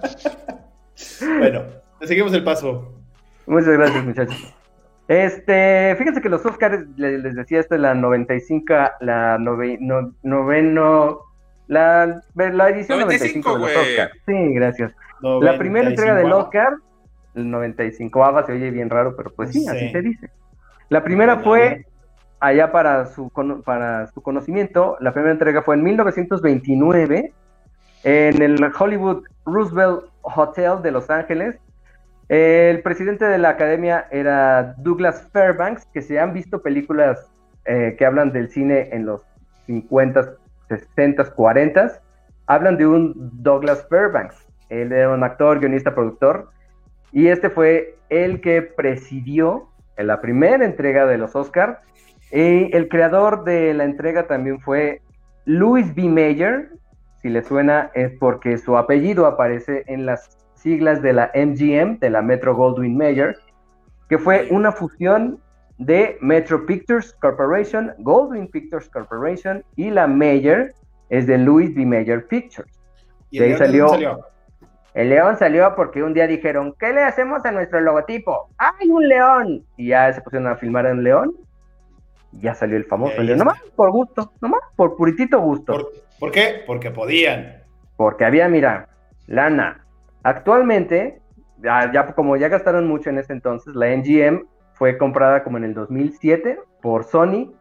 bueno, 1.39 1.63
le 1.99 2.07
seguimos 2.07 2.33
el 2.33 2.43
paso. 2.43 2.93
Muchas 3.47 3.69
gracias, 3.73 4.05
muchachos. 4.05 4.55
Este, 5.07 5.95
fíjense 5.97 6.21
que 6.21 6.29
los 6.29 6.45
Oscars, 6.45 6.85
le- 6.95 7.17
les, 7.19 7.35
decía, 7.35 7.59
esta 7.59 7.75
es 7.75 7.81
la 7.81 7.93
95, 7.93 8.73
la 9.01 9.37
nove- 9.37 9.77
no- 9.81 10.13
noveno, 10.23 11.19
la, 11.67 12.21
la 12.35 12.69
edición 12.69 12.99
95, 13.01 13.49
95, 13.49 13.53
de 13.53 13.59
los. 13.59 13.87
Oscars. 13.87 14.11
Sí, 14.25 14.53
gracias. 14.53 14.95
La 15.41 15.57
primera 15.57 15.89
entrega 15.89 16.15
del 16.15 16.29
95. 16.29 16.69
Oscar, 16.69 16.73
el 17.35 17.51
95 17.51 18.23
ava 18.25 18.45
se 18.45 18.53
oye 18.53 18.71
bien 18.71 18.89
raro, 18.89 19.15
pero 19.15 19.31
pues 19.33 19.51
sí, 19.51 19.61
Sí. 19.61 19.67
así 19.67 19.89
se 19.91 20.01
dice. 20.01 20.29
La 20.89 21.03
primera 21.03 21.39
fue, 21.39 21.85
allá 22.41 22.71
para 22.71 23.05
su, 23.05 23.29
para 23.63 24.07
su 24.07 24.21
conocimiento, 24.21 24.97
la 24.99 25.13
primera 25.13 25.31
entrega 25.31 25.61
fue 25.61 25.75
en 25.75 25.83
1929 25.83 27.33
en 28.03 28.41
el 28.41 28.71
Hollywood 28.77 29.23
Roosevelt 29.45 30.05
Hotel 30.23 30.81
de 30.81 30.91
Los 30.91 31.09
Ángeles. 31.09 31.57
El 32.29 32.81
presidente 32.81 33.25
de 33.25 33.37
la 33.37 33.49
academia 33.49 34.07
era 34.11 34.73
Douglas 34.79 35.27
Fairbanks, 35.31 35.85
que 35.93 36.01
se 36.01 36.19
han 36.19 36.33
visto 36.33 36.61
películas 36.61 37.31
eh, 37.65 37.95
que 37.97 38.05
hablan 38.05 38.31
del 38.31 38.49
cine 38.49 38.89
en 38.91 39.05
los 39.05 39.21
50, 39.67 40.33
60, 40.67 41.23
40, 41.31 41.91
hablan 42.47 42.77
de 42.77 42.87
un 42.87 43.13
Douglas 43.43 43.85
Fairbanks. 43.89 44.47
Él 44.69 44.91
era 44.91 45.09
un 45.09 45.23
actor, 45.23 45.59
guionista, 45.59 45.93
productor, 45.93 46.49
y 47.11 47.27
este 47.27 47.49
fue 47.49 47.97
el 48.09 48.41
que 48.41 48.61
presidió 48.61 49.67
la 49.97 50.21
primera 50.21 50.65
entrega 50.65 51.05
de 51.05 51.17
los 51.17 51.35
Oscars. 51.35 51.77
Y 52.31 52.75
el 52.75 52.87
creador 52.87 53.43
de 53.43 53.73
la 53.73 53.83
entrega 53.83 54.27
también 54.27 54.59
fue 54.61 55.01
Louis 55.45 55.93
B. 55.95 56.03
Mayer. 56.03 56.69
Si 57.21 57.29
le 57.29 57.43
suena, 57.43 57.91
es 57.93 58.11
porque 58.19 58.57
su 58.57 58.77
apellido 58.77 59.25
aparece 59.25 59.83
en 59.87 60.05
las 60.05 60.37
siglas 60.55 61.01
de 61.01 61.13
la 61.13 61.31
MGM, 61.35 61.99
de 61.99 62.09
la 62.09 62.21
Metro 62.21 62.55
Goldwyn 62.55 62.95
Mayer, 62.97 63.35
que 64.09 64.17
fue 64.17 64.47
una 64.51 64.71
fusión 64.71 65.39
de 65.77 66.17
Metro 66.21 66.65
Pictures 66.65 67.13
Corporation, 67.21 67.93
Goldwyn 67.99 68.47
Pictures 68.47 68.87
Corporation 68.89 69.63
y 69.75 69.89
la 69.89 70.07
Mayer 70.07 70.73
es 71.09 71.27
de 71.27 71.37
Louis 71.37 71.73
B. 71.75 71.85
Mayer 71.85 72.25
Pictures. 72.27 72.79
¿Y 73.31 73.39
De 73.39 73.45
ahí 73.45 73.51
el 73.53 73.57
de 73.59 73.65
dónde 73.79 73.89
salió- 73.93 74.25
El 74.93 75.09
león 75.09 75.37
salió 75.37 75.73
porque 75.75 76.03
un 76.03 76.13
día 76.13 76.27
dijeron, 76.27 76.75
¿qué 76.79 76.91
le 76.93 77.01
hacemos 77.03 77.45
a 77.45 77.51
nuestro 77.51 77.79
logotipo? 77.81 78.49
¡Hay 78.57 78.89
un 78.89 79.07
león! 79.07 79.63
Y 79.77 79.87
ya 79.87 80.11
se 80.13 80.21
pusieron 80.21 80.47
a 80.47 80.55
filmar 80.57 80.85
a 80.85 80.91
un 80.91 81.03
león. 81.03 81.33
Ya 82.33 82.53
salió 82.55 82.77
el 82.77 82.85
famoso. 82.85 83.21
Nomás 83.21 83.59
por 83.75 83.91
gusto, 83.91 84.31
nomás 84.41 84.61
por 84.75 84.95
puritito 84.95 85.39
gusto. 85.39 85.73
¿Por, 85.73 85.87
por 86.19 86.31
qué? 86.31 86.63
Porque 86.65 86.91
podían. 86.91 87.63
Porque 87.97 88.25
había, 88.25 88.47
mira, 88.47 88.87
lana. 89.27 89.85
Actualmente, 90.23 91.19
ya, 91.61 91.91
ya 91.91 92.07
como 92.13 92.37
ya 92.37 92.47
gastaron 92.47 92.87
mucho 92.87 93.09
en 93.09 93.17
ese 93.19 93.33
entonces, 93.33 93.75
la 93.75 93.95
NGM 93.95 94.45
fue 94.73 94.97
comprada 94.97 95.43
como 95.43 95.57
en 95.57 95.65
el 95.65 95.73
2007 95.73 96.59
por 96.81 97.03
Sony. 97.03 97.51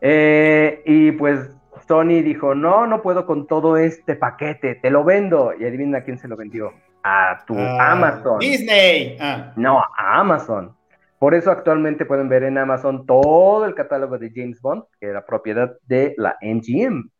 Eh, 0.00 0.82
y 0.86 1.12
pues 1.12 1.50
Sony 1.86 2.22
dijo, 2.22 2.54
no, 2.54 2.86
no 2.86 3.02
puedo 3.02 3.26
con 3.26 3.46
todo 3.46 3.76
este 3.76 4.14
paquete, 4.14 4.76
te 4.76 4.90
lo 4.90 5.04
vendo. 5.04 5.52
Y 5.58 5.64
adivina 5.64 5.98
a 5.98 6.02
quién 6.04 6.18
se 6.18 6.28
lo 6.28 6.36
vendió. 6.36 6.72
A 7.02 7.38
tu 7.46 7.54
Ah, 7.58 7.92
Amazon. 7.92 8.38
Disney. 8.38 9.16
Ah, 9.20 9.52
No, 9.56 9.78
a 9.80 10.20
Amazon. 10.20 10.76
Por 11.18 11.34
eso 11.34 11.50
actualmente 11.50 12.06
pueden 12.06 12.28
ver 12.28 12.44
en 12.44 12.58
Amazon 12.58 13.04
todo 13.04 13.66
el 13.66 13.74
catálogo 13.74 14.18
de 14.18 14.30
James 14.34 14.60
Bond, 14.60 14.84
que 15.00 15.06
era 15.06 15.24
propiedad 15.24 15.76
de 15.86 16.14
la 16.16 16.36
MGM. 16.40 17.10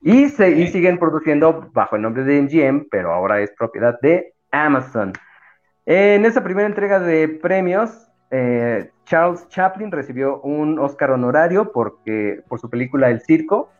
Y, 0.00 0.28
se, 0.28 0.66
siguen 0.68 0.98
produciendo 0.98 1.70
bajo 1.72 1.96
el 1.96 2.02
nombre 2.02 2.24
de 2.24 2.42
MGM, 2.42 2.88
pero 2.90 3.12
ahora 3.12 3.40
es 3.40 3.50
propiedad 3.52 3.98
de 4.00 4.34
Amazon. 4.50 5.12
En 5.86 6.24
esa 6.24 6.44
primera 6.44 6.68
entrega 6.68 7.00
de 7.00 7.26
premios, 7.28 8.08
eh, 8.30 8.90
Charles 9.04 9.48
Chaplin 9.48 9.90
recibió 9.90 10.40
un 10.42 10.78
Oscar 10.78 11.10
honorario 11.10 11.72
porque, 11.72 12.42
por 12.48 12.60
su 12.60 12.70
película 12.70 13.10
El 13.10 13.20
Circo. 13.20 13.70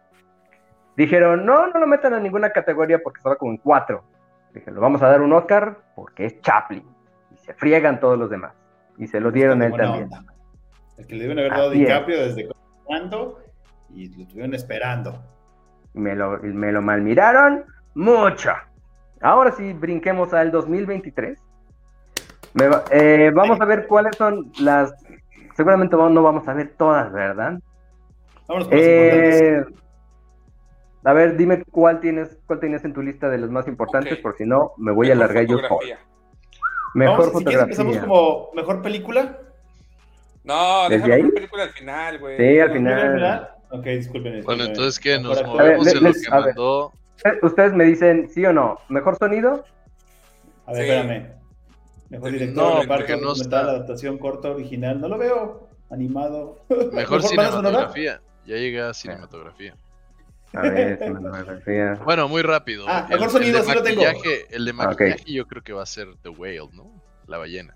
Dijeron, 0.97 1.45
no, 1.45 1.67
no 1.69 1.79
lo 1.79 1.87
metan 1.87 2.15
en 2.15 2.23
ninguna 2.23 2.51
categoría 2.51 3.03
porque 3.03 3.19
estaba 3.19 3.37
como 3.37 3.53
en 3.53 3.59
cuatro. 3.59 4.05
Dijeron, 4.53 4.81
vamos 4.81 5.03
a 5.03 5.09
dar 5.09 5.23
un 5.23 5.33
Oscar 5.33 5.79
porque 5.95 6.27
es 6.27 6.41
Chaplin. 6.41 6.85
Y 7.33 7.37
se 7.37 7.55
friegan 7.55 8.01
todos 8.01 8.19
los 8.19 8.31
demás. 8.31 8.64
Y 8.99 9.07
se 9.07 9.21
lo 9.21 9.31
dieron 9.33 9.61
a 9.63 9.67
él 9.67 9.73
también. 9.77 10.05
onda. 10.05 10.25
El 10.97 11.07
que 11.07 11.15
le 11.17 11.23
deben 11.23 11.39
haber 11.41 11.51
dado 11.53 11.71
Así 11.71 11.83
es. 11.83 11.89
DiCaprio 11.89 12.21
desde 12.23 12.49
cuando 12.85 13.41
y 13.95 14.09
lo 14.17 14.23
estuvieron 14.23 14.55
esperando. 14.55 15.23
Me 15.95 16.15
lo, 16.15 16.39
me 16.43 16.73
lo 16.73 16.83
malmiraron 16.83 17.65
mucho. 17.95 18.51
Ahora 19.21 19.53
sí, 19.53 19.73
brinquemos 19.73 20.33
al 20.35 20.51
2023. 20.51 21.39
Me 22.55 22.69
va- 22.69 22.85
eh, 22.91 23.31
vamos 23.35 23.61
a 23.61 23.65
ver 23.65 23.87
cuáles 23.87 24.17
son 24.17 24.53
las... 24.61 24.93
Seguramente 25.57 25.97
no 25.97 26.23
vamos 26.23 26.47
a 26.49 26.55
ver 26.55 26.75
todas, 26.77 27.13
¿verdad? 27.13 27.59
Vámonos 28.49 28.67
importantes. 28.73 29.41
Eh, 29.43 29.65
a 31.05 31.13
ver, 31.13 31.37
dime 31.37 31.63
cuál 31.71 32.01
tienes, 32.01 32.37
cuál 32.47 32.61
tienes 32.61 32.85
en 32.85 32.93
tu 32.93 33.03
lista 33.03 33.29
de 33.29 33.39
los 33.39 33.51
más 33.51 33.67
importantes, 33.69 34.15
Ok. 34.15 34.23
por 34.23 34.37
si 34.37 34.45
no, 34.45 34.73
me 34.79 34.91
voy 34.93 35.11
a 35.11 35.13
alargar 35.15 35.45
yo 35.47 35.59
solo. 35.59 35.79
Mejor 36.95 37.19
Vamos, 37.19 37.39
si 37.39 37.45
quieres 37.45 37.61
fotografía. 37.61 37.63
empezamos 37.63 37.97
como 37.99 38.51
mejor 38.55 38.83
película. 38.83 39.39
No, 40.45 40.83
¿Desde 40.89 40.97
déjame 40.97 41.15
ahí? 41.15 41.31
película 41.31 41.63
al 41.65 41.71
final, 41.71 42.19
güey. 42.19 42.37
Sí, 42.37 42.59
al 42.61 42.69
¿No? 42.69 42.75
final. 42.75 43.13
¿Verdad? 43.15 43.51
Ok, 43.71 43.85
disculpen. 43.85 44.45
Bueno, 44.45 44.65
entonces, 44.65 45.01
¿qué? 45.01 45.19
Nos 45.19 45.39
Mejor 45.41 45.57
movemos 45.57 45.85
ver, 45.87 45.97
en 45.97 46.03
lo 46.03 46.09
les- 46.11 46.23
que 46.23 46.33
a 46.33 46.37
ver. 46.37 46.47
mandó. 46.47 46.93
Ustedes 47.43 47.73
me 47.73 47.85
dicen 47.85 48.29
sí 48.29 48.45
o 48.45 48.53
no. 48.53 48.79
¿Mejor 48.89 49.17
sonido? 49.17 49.65
A 50.67 50.73
ver, 50.73 50.85
Sí. 50.85 50.91
espérame. 50.91 51.33
Mejor 52.11 52.33
No, 52.33 52.39
director, 52.39 52.73
porque 52.87 53.03
reparto, 53.03 53.25
no 53.25 53.33
está. 53.33 53.61
adaptación 53.61 54.19
corta, 54.19 54.51
original. 54.51 55.01
No 55.01 55.09
lo 55.09 55.19
veo. 55.19 55.69
Animado. 55.91 56.59
Mejor 56.93 57.23
sonora? 57.23 57.49
cinematografía. 57.51 58.21
Ya 58.47 58.57
llegué 58.57 58.81
a 58.83 58.93
cinematografía. 58.95 59.75
A 60.55 60.61
ver. 60.63 61.99
Bueno, 62.05 62.29
muy 62.29 62.43
rápido. 62.43 62.85
Ah, 62.89 63.07
mejor 63.09 63.31
sonido, 63.31 63.59
de 63.59 63.65
sí 63.65 63.75
lo 63.75 63.83
tengo. 63.83 64.03
maquillaje, 64.03 64.47
El 64.51 64.65
de 64.65 64.71
Ah, 64.71 64.75
maquillaje 64.75 65.33
yo 65.33 65.47
creo 65.47 65.63
que 65.63 65.73
va 65.73 65.83
a 65.83 65.87
ser 65.87 66.09
The 66.23 66.29
Whale, 66.29 66.69
¿no? 66.73 66.91
La 67.27 67.39
ballena. 67.39 67.75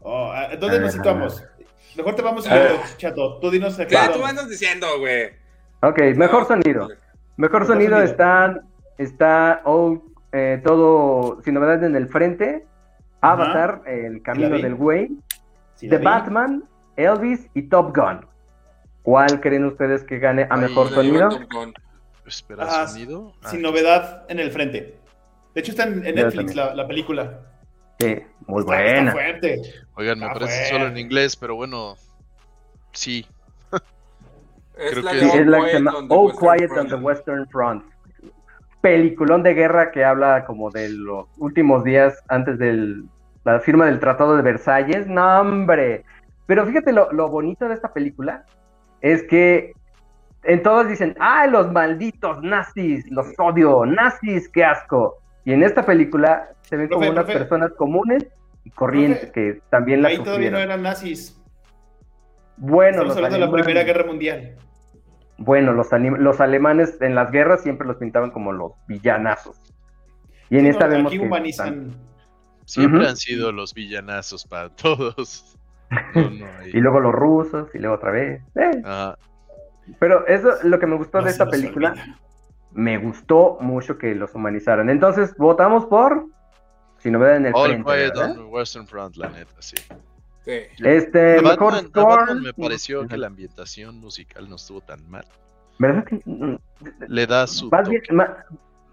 Oh, 0.00 0.30
ah, 0.32 0.48
¿Dónde 0.58 0.76
Ah. 0.78 0.80
nos 0.80 0.92
situamos? 0.92 1.42
Mejor 1.96 2.14
te 2.14 2.22
vamos 2.22 2.46
a 2.46 2.54
Ah. 2.54 2.68
chato. 2.96 3.38
Tú 3.40 3.50
dinos 3.50 3.78
a 3.78 3.86
qué 3.86 3.96
¿Qué 3.96 4.12
tú 4.14 4.24
andas 4.24 4.48
diciendo, 4.48 4.86
güey? 4.98 5.30
Ok, 5.82 5.98
mejor 6.16 6.46
sonido. 6.46 6.88
Mejor 6.88 6.98
Mejor 7.36 7.66
sonido 7.66 7.96
sonido. 7.96 8.02
está, 8.10 8.60
está 8.98 9.62
all, 9.64 10.00
eh, 10.32 10.60
todo 10.64 11.40
sin 11.42 11.54
novedad 11.54 11.82
en 11.84 11.96
el 11.96 12.08
frente. 12.08 12.64
Avatar, 13.20 13.82
El 13.86 14.22
Camino 14.22 14.58
del 14.58 14.74
Güey, 14.76 15.08
Sí, 15.74 15.88
The 15.88 15.98
vi. 15.98 16.04
Batman, 16.04 16.64
Elvis 16.96 17.48
y 17.54 17.62
Top 17.62 17.96
Gun. 17.96 18.24
¿Cuál 19.08 19.40
creen 19.40 19.64
ustedes 19.64 20.04
que 20.04 20.18
gane 20.18 20.46
a 20.50 20.56
mejor 20.58 20.90
sonido? 20.90 21.30
Espera, 22.26 22.66
Ah, 22.68 22.86
sonido. 22.86 23.32
Ah, 23.42 23.48
Sin 23.48 23.62
novedad 23.62 24.26
en 24.28 24.38
el 24.38 24.50
frente. 24.52 24.98
De 25.54 25.60
hecho, 25.62 25.70
está 25.70 25.84
en, 25.84 26.02
Netflix 26.02 26.54
la, 26.54 26.74
la 26.74 26.86
película. 26.86 27.40
Sí, 27.98 28.18
muy 28.46 28.60
Está- 28.60 28.74
buena. 28.74 28.98
Está 28.98 29.12
fuerte. 29.12 29.62
Oigan, 29.94 30.18
me 30.18 30.26
Ah, 30.26 30.34
parece 30.34 30.66
solo 30.68 30.88
en 30.88 30.98
inglés, 30.98 31.36
pero 31.36 31.54
bueno. 31.56 31.96
Sí. 32.92 33.26
Es 34.76 34.90
Creo 34.90 35.02
la 35.02 35.12
que 35.12 35.20
sí. 35.20 35.26
Es 35.38 35.46
la 35.46 35.56
que 35.58 35.64
se 35.64 35.70
Quiet 35.70 35.84
llama 35.84 35.96
on 35.96 36.08
the 36.08 36.14
All 36.14 36.26
Western 36.26 36.58
Quiet 36.58 36.70
on 36.70 36.76
Front. 36.76 36.88
the 36.90 36.94
Western 36.96 37.48
Front. 37.48 37.84
Peliculón 38.82 39.42
de 39.42 39.54
guerra 39.54 39.90
que 39.90 40.04
habla 40.04 40.44
como 40.44 40.70
de 40.70 40.90
los 40.90 41.28
últimos 41.38 41.82
días 41.82 42.22
antes 42.28 42.58
de 42.58 43.02
la 43.44 43.58
firma 43.60 43.86
del 43.86 44.00
Tratado 44.00 44.36
de 44.36 44.42
Versalles. 44.42 45.06
No, 45.06 45.40
hombre. 45.40 46.04
Pero 46.44 46.66
fíjate 46.66 46.92
lo, 46.92 47.10
lo 47.10 47.28
bonito 47.30 47.66
de 47.68 47.74
esta 47.74 47.90
película 47.94 48.44
es 49.00 49.22
que 49.24 49.72
en 50.44 50.62
todas 50.62 50.88
dicen, 50.88 51.16
¡ay, 51.20 51.50
los 51.50 51.70
malditos 51.72 52.42
nazis! 52.42 53.04
Los 53.10 53.26
odio, 53.38 53.84
nazis, 53.86 54.48
qué 54.48 54.64
asco. 54.64 55.18
Y 55.44 55.52
en 55.52 55.62
esta 55.62 55.84
película 55.84 56.48
se 56.62 56.76
ven 56.76 56.88
Profe, 56.88 57.06
como 57.06 57.12
unas 57.12 57.24
profe. 57.24 57.38
personas 57.40 57.72
comunes 57.76 58.26
y 58.64 58.70
corrientes 58.70 59.20
Profe, 59.30 59.32
que 59.32 59.60
también 59.70 60.02
la 60.02 60.08
Ahí 60.08 60.18
todavía 60.18 60.50
no 60.50 60.58
eran 60.58 60.82
nazis. 60.82 61.40
Bueno, 62.56 63.02
Estamos 63.02 63.08
los 63.08 63.16
hablando 63.16 63.34
de 63.36 63.40
la 63.40 63.46
alemanes- 63.46 63.64
Primera 63.64 63.84
Guerra 63.84 64.04
Mundial. 64.06 64.56
Bueno, 65.38 65.72
los, 65.72 65.92
alemanes 66.40 67.00
en 67.00 67.14
las 67.14 67.30
guerras 67.30 67.62
siempre 67.62 67.86
los 67.86 67.96
pintaban 67.96 68.30
como 68.32 68.50
los 68.52 68.72
villanazos. 68.88 69.60
Y 70.50 70.56
en 70.56 70.62
Sí, 70.64 70.68
esta 70.70 70.86
no, 70.86 70.90
vemos 70.94 71.10
aquí 71.12 71.18
que 71.20 71.26
humanizan. 71.26 71.92
Siempre 72.64 73.06
han 73.06 73.16
sido 73.16 73.52
los 73.52 73.72
villanazos 73.74 74.44
para 74.44 74.68
todos. 74.76 75.57
No, 76.14 76.20
no, 76.30 76.46
ahí. 76.58 76.70
y 76.74 76.80
luego 76.80 77.00
los 77.00 77.12
rusos 77.14 77.68
y 77.74 77.78
luego 77.78 77.96
otra 77.96 78.10
vez. 78.10 78.42
Eh, 78.54 78.82
Ajá. 78.84 79.16
Pero 79.98 80.26
eso 80.26 80.50
lo 80.64 80.78
que 80.78 80.86
me 80.86 80.96
gustó 80.96 81.18
No 81.18 81.24
de 81.24 81.30
esta 81.30 81.48
película, 81.48 81.90
olvida. 81.92 82.18
me 82.72 82.98
gustó 82.98 83.56
mucho 83.60 83.96
que 83.96 84.14
los 84.14 84.34
humanizaran. 84.34 84.90
Entonces, 84.90 85.34
votamos 85.38 85.86
por 85.86 86.26
si 86.98 87.10
novedad 87.10 87.36
en 87.36 87.46
el 87.46 87.52
All 87.54 87.70
frente, 87.70 87.84
Quiet 87.90 88.14
¿verdad? 88.14 88.30
on 88.32 88.36
the 88.36 88.42
Western 88.44 88.86
Front, 88.86 89.16
la 89.16 89.28
neta, 89.30 89.54
sí. 89.60 89.76
Sí. 90.44 90.60
Este, 90.84 91.38
A 91.38 91.42
mejor 91.42 91.72
Batman, 91.72 91.86
score. 91.88 92.16
Batman 92.20 92.42
me 92.42 92.52
pareció 92.54 93.06
que 93.06 93.16
la 93.16 93.26
ambientación 93.28 93.98
musical 93.98 94.48
no 94.48 94.56
estuvo 94.56 94.80
tan 94.80 95.08
mal. 95.10 95.24
¿Verdad 95.78 96.04
que 96.04 96.20
Le 97.06 97.26
da 97.26 97.46
su 97.46 97.68
más 97.70 97.88
bien, 97.88 98.02
toque. 98.02 98.14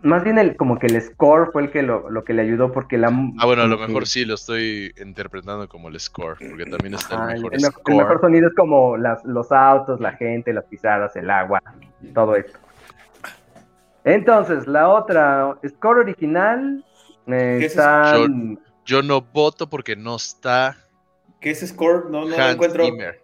Más 0.05 0.23
bien 0.23 0.37
el, 0.37 0.55
como 0.55 0.79
que 0.79 0.87
el 0.87 1.01
score 1.01 1.51
fue 1.51 1.63
el 1.63 1.71
que 1.71 1.81
lo, 1.81 2.09
lo 2.09 2.23
que 2.23 2.33
le 2.33 2.43
ayudó 2.43 2.71
porque 2.71 2.97
la 2.97 3.07
Ah, 3.39 3.45
bueno, 3.45 3.63
a 3.63 3.67
lo 3.67 3.77
mejor 3.77 4.07
sí 4.07 4.23
lo 4.23 4.35
estoy 4.35 4.93
interpretando 4.97 5.67
como 5.67 5.89
el 5.89 5.99
score, 5.99 6.37
porque 6.49 6.65
también 6.65 6.93
está 6.93 7.15
Ajá, 7.15 7.33
el 7.33 7.41
mejor 7.41 7.53
el, 7.53 7.61
mejor- 7.61 7.81
el 7.87 7.93
score. 7.93 7.95
mejor 7.97 8.21
sonido 8.21 8.47
es 8.47 8.53
como 8.55 8.97
las, 8.97 9.23
los 9.25 9.51
autos, 9.51 9.99
la 9.99 10.13
gente, 10.13 10.53
las 10.53 10.65
pisadas, 10.65 11.15
el 11.15 11.29
agua, 11.29 11.59
todo 12.13 12.35
esto. 12.35 12.57
Entonces, 14.03 14.67
la 14.67 14.87
otra, 14.89 15.57
score 15.67 15.99
original, 15.99 16.83
eh, 17.27 17.57
¿Qué 17.59 17.65
es 17.65 17.71
están- 17.71 18.59
Yo 18.85 19.01
no 19.01 19.21
voto 19.21 19.67
porque 19.67 19.95
no 19.95 20.15
está 20.15 20.77
¿Qué 21.41 21.51
es 21.51 21.67
score? 21.67 22.05
No, 22.09 22.25
no 22.25 22.37
lo 22.37 22.49
encuentro. 22.49 22.85
Zimmer. 22.85 23.21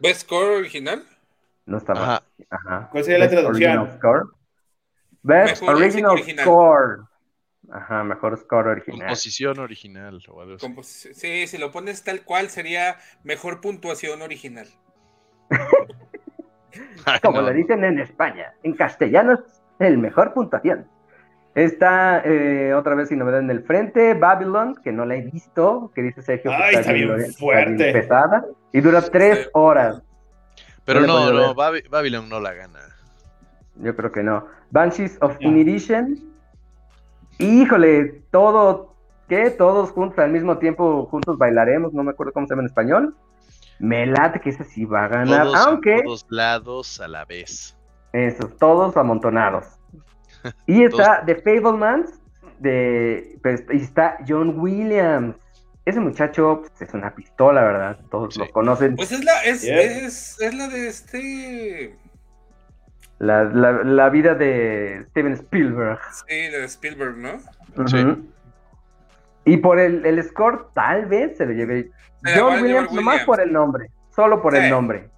¿Ves 0.00 0.18
score 0.20 0.58
original? 0.58 1.02
no 1.66 1.78
está 1.78 1.94
mal. 1.94 2.02
Ajá. 2.04 2.22
Ajá. 2.50 2.88
¿Cuál 2.90 3.04
sería 3.04 3.18
la 3.18 3.28
traducción? 3.30 3.90
Score. 3.98 4.22
Best 5.22 5.62
Mejor 5.62 5.76
Original. 5.76 6.18
Score. 6.38 7.00
Ajá, 7.72 8.02
mejor 8.02 8.36
score 8.36 8.66
original. 8.68 9.00
Composición 9.00 9.58
original 9.60 10.20
o 10.28 10.40
algo 10.40 10.54
así. 10.56 10.66
Composi- 10.66 11.12
Sí, 11.14 11.46
si 11.46 11.56
lo 11.58 11.70
pones 11.70 12.02
tal 12.02 12.22
cual 12.24 12.48
sería 12.50 12.96
mejor 13.22 13.60
puntuación 13.60 14.22
original. 14.22 14.66
Como 17.22 17.40
no. 17.40 17.48
lo 17.48 17.52
dicen 17.52 17.84
en 17.84 17.98
España. 17.98 18.54
En 18.62 18.74
castellano 18.74 19.34
es 19.34 19.40
el 19.78 19.98
mejor 19.98 20.32
puntuación. 20.32 20.88
Está 21.54 22.22
eh, 22.24 22.72
otra 22.74 22.94
vez 22.94 23.08
sin 23.08 23.18
novedad 23.18 23.40
en 23.40 23.50
el 23.50 23.62
frente, 23.64 24.14
Babylon, 24.14 24.76
que 24.82 24.92
no 24.92 25.04
la 25.04 25.16
he 25.16 25.22
visto, 25.22 25.90
que 25.94 26.02
dice 26.02 26.22
Sergio 26.22 26.50
que 26.52 26.56
Ay, 26.56 26.74
está 26.76 26.92
bien 26.92 27.10
está 27.20 27.38
fuerte. 27.38 27.92
pesada. 27.92 28.44
Y 28.72 28.80
dura 28.80 29.02
tres 29.02 29.44
Sí. 29.44 29.48
horas. 29.54 30.00
Pero 30.84 31.00
no 31.00 31.30
le 31.32 31.40
no, 31.40 31.54
Babylon 31.54 32.28
no 32.28 32.40
la 32.40 32.52
gana. 32.52 32.80
Yo 33.82 33.94
creo 33.96 34.12
que 34.12 34.22
no. 34.22 34.46
Banshees 34.70 35.18
of. 35.20 35.36
Inirition. 35.40 36.18
Híjole, 37.38 38.22
todo, 38.30 38.94
¿qué? 39.28 39.50
Todos 39.50 39.90
juntos 39.90 40.18
al 40.18 40.30
mismo 40.30 40.58
tiempo, 40.58 41.06
juntos 41.06 41.38
bailaremos, 41.38 41.92
no 41.94 42.02
me 42.02 42.10
acuerdo 42.10 42.32
cómo 42.32 42.46
se 42.46 42.52
llama 42.52 42.62
en 42.62 42.66
español. 42.66 43.16
Me 43.78 44.04
late 44.06 44.40
que 44.40 44.50
ese 44.50 44.64
sí 44.64 44.84
va 44.84 45.04
a 45.04 45.08
ganar, 45.08 45.44
Todos 45.46 45.66
aunque 45.66 46.02
todos 46.02 46.26
lados 46.28 47.00
a 47.00 47.08
la 47.08 47.24
vez. 47.24 47.76
esos, 48.12 48.56
todos 48.58 48.96
amontonados. 48.96 49.66
Y 50.66 50.84
está 50.84 51.22
The 51.26 51.36
Fablemans, 51.36 52.18
de, 52.60 53.38
pues, 53.42 53.62
y 53.72 53.76
está 53.76 54.16
John 54.26 54.58
Williams. 54.58 55.36
Ese 55.84 56.00
muchacho 56.00 56.62
pues, 56.62 56.88
es 56.88 56.94
una 56.94 57.14
pistola, 57.14 57.62
¿verdad? 57.62 57.98
Todos 58.10 58.34
Sí. 58.34 58.40
lo 58.40 58.48
conocen. 58.50 58.96
Pues 58.96 59.12
es 59.12 59.22
la, 59.24 59.42
es, 59.44 59.62
Yeah. 59.62 59.80
es, 59.80 60.40
es 60.40 60.54
la 60.54 60.68
de 60.68 60.88
este. 60.88 61.96
La, 63.20 63.44
la- 63.44 63.84
la 63.84 64.08
vida 64.08 64.34
de 64.34 65.04
Steven 65.10 65.34
Spielberg. 65.34 66.00
Sí, 66.26 66.34
de 66.34 66.64
Spielberg, 66.64 67.16
¿no? 67.18 67.38
Sí. 67.86 68.04
Y 69.44 69.56
por 69.58 69.78
el, 69.78 70.04
el 70.04 70.22
score, 70.24 70.66
tal 70.74 71.06
vez 71.06 71.36
se 71.36 71.46
lo 71.46 71.52
lleve 71.52 71.90
John 72.24 72.62
Williams, 72.62 72.90
nomás 72.92 73.14
Williams. 73.14 73.26
por 73.26 73.40
el 73.40 73.52
nombre. 73.52 73.90
Solo 74.14 74.42
por 74.42 74.54
el 74.56 74.64
Sí. 74.64 74.70
nombre. 74.70 75.08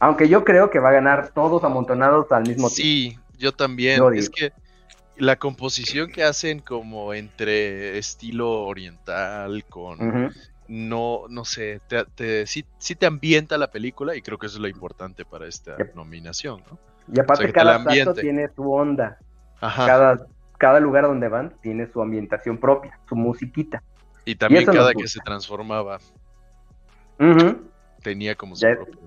Aunque 0.00 0.28
yo 0.28 0.44
creo 0.44 0.70
que 0.70 0.78
va 0.78 0.88
a 0.90 0.92
ganar 0.92 1.30
todos 1.34 1.62
amontonados 1.64 2.30
al 2.32 2.42
mismo 2.42 2.68
tiempo. 2.68 2.74
Sí, 2.74 3.18
yo 3.38 3.52
también. 3.52 3.98
Yo 3.98 4.10
es 4.10 4.30
que 4.30 4.52
la 5.16 5.36
composición 5.36 6.10
que 6.10 6.24
hacen 6.24 6.58
como 6.60 7.14
entre 7.14 7.98
estilo 7.98 8.62
oriental 8.62 9.64
con 9.68 10.32
no, 10.66 11.22
no 11.28 11.44
sé, 11.44 11.80
te, 11.88 12.04
te- 12.14 12.46
sí, 12.46 12.64
sí 12.78 12.94
te 12.94 13.04
ambienta 13.06 13.58
la 13.58 13.70
película 13.70 14.16
y 14.16 14.22
creo 14.22 14.38
que 14.38 14.46
eso 14.46 14.56
es 14.56 14.62
lo 14.62 14.68
importante 14.68 15.24
para 15.24 15.46
esta 15.46 15.76
Yep. 15.76 15.94
nominación, 15.94 16.62
¿no? 16.70 16.78
Y 17.12 17.20
aparte, 17.20 17.32
O 17.32 17.36
sea, 17.36 17.46
que 17.46 17.52
cada 17.52 17.74
ambiente. 17.76 18.20
tiene 18.20 18.48
su 18.54 18.72
onda. 18.72 19.18
Ajá. 19.60 19.86
Cada, 19.86 20.26
cada 20.58 20.80
lugar 20.80 21.04
donde 21.04 21.28
van 21.28 21.52
tiene 21.62 21.86
su 21.92 22.00
ambientación 22.02 22.58
propia, 22.58 22.98
su 23.08 23.16
musiquita. 23.16 23.82
y 24.26 24.34
también 24.36 24.64
cada 24.64 24.92
que 24.94 25.06
se 25.06 25.20
transformaba 25.20 25.98
tenía 28.02 28.34
como 28.34 28.56
su 28.56 28.66
Ya- 28.66 28.74
propio. 28.74 28.98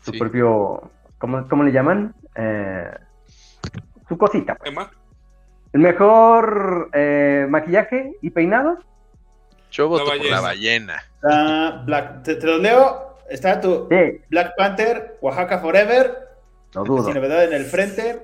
Su 0.00 0.10
Sí. 0.12 0.18
propio. 0.18 0.90
¿cómo, 1.18 1.46
cómo 1.48 1.62
le 1.62 1.70
llaman? 1.72 2.14
Eh, 2.34 2.90
su 4.08 4.18
cosita. 4.18 4.56
pues. 4.56 4.74
El 5.72 5.80
mejor 5.80 6.90
eh, 6.92 7.46
maquillaje 7.48 8.12
y 8.20 8.30
peinado. 8.30 8.78
Yo 9.70 9.88
voto 9.88 10.04
La 10.04 10.18
por 10.20 10.30
la 10.30 10.40
ballena. 10.40 10.96
Está 11.14 11.82
Black, 11.86 12.22
te, 12.24 12.34
te 12.36 12.46
los 12.46 12.60
leo. 12.60 13.16
Está 13.30 13.60
tu 13.60 13.86
Sí, 13.88 14.20
Black 14.28 14.52
Panther, 14.56 15.16
Oaxaca 15.22 15.60
Forever, 15.60 16.28
no 16.74 16.84
dudo. 16.84 17.04
sin 17.04 17.14
novedad 17.14 17.44
en 17.44 17.52
el 17.52 17.64
frente, 17.64 18.22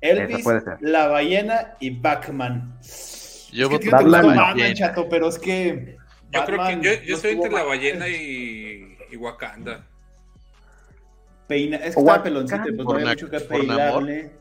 Elvis, 0.00 0.36
Esa 0.36 0.44
puede 0.44 0.60
ser. 0.62 0.76
La 0.80 1.08
Ballena 1.08 1.74
y 1.80 1.90
Batman. 1.90 2.78
Yo 2.80 2.86
es 2.86 3.52
que 3.52 3.64
voto 3.66 3.78
te 3.78 3.90
por 3.90 4.04
la 4.08 4.22
Batman. 4.22 4.74
Chato, 4.74 5.08
pero 5.08 5.28
es 5.28 5.38
que. 5.38 5.96
Yo 6.32 6.44
creo 6.44 6.46
que 6.46 6.56
Batman 6.56 6.82
yo, 6.82 6.90
no 6.92 7.02
yo 7.02 7.16
soy 7.16 7.30
entre 7.32 7.50
la 7.50 7.62
ballena 7.64 8.06
y, 8.08 8.96
y 9.10 9.16
Wakanda. 9.16 9.84
Peina, 11.48 11.76
es 11.78 11.94
que 11.96 12.00
estaba 12.00 12.22
peloncito, 12.22 12.62
pues 12.62 12.76
no 12.78 12.98
na- 13.00 13.10
mucho 13.10 13.28
que 13.28 13.40
por 13.40 13.64
Namor. 13.64 14.04
peinarle. 14.04 14.32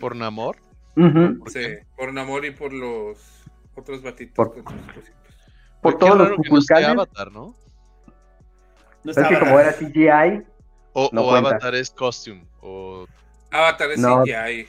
¿Por 0.00 0.16
Namor? 0.16 0.56
Ujú. 0.96 1.38
¿Por 1.40 1.50
Sí, 1.50 1.60
por 1.94 2.12
Namor 2.14 2.46
y 2.46 2.52
por 2.52 2.72
los 2.72 3.18
otros 3.74 4.02
batitos. 4.02 4.34
Por- 4.34 4.64
con 4.64 4.78
sus 4.78 4.86
cositas. 4.94 5.12
Por 5.82 5.98
todos 5.98 6.16
los 6.16 6.30
que 6.30 6.80
no. 6.80 6.88
Avatar, 6.88 7.30
¿no? 7.30 7.54
No 9.04 9.10
Es 9.12 9.18
que 9.18 9.38
como 9.38 9.60
era 9.60 9.72
CGI, 9.74 10.42
O, 10.94 11.10
No 11.12 11.20
o. 11.26 11.34
Avatar 11.34 11.74
es 11.74 11.90
costume. 11.90 12.46
O 12.68 13.06
Avatar 13.52 13.90
es 13.92 13.98
No. 14.00 14.24
CGI. 14.24 14.66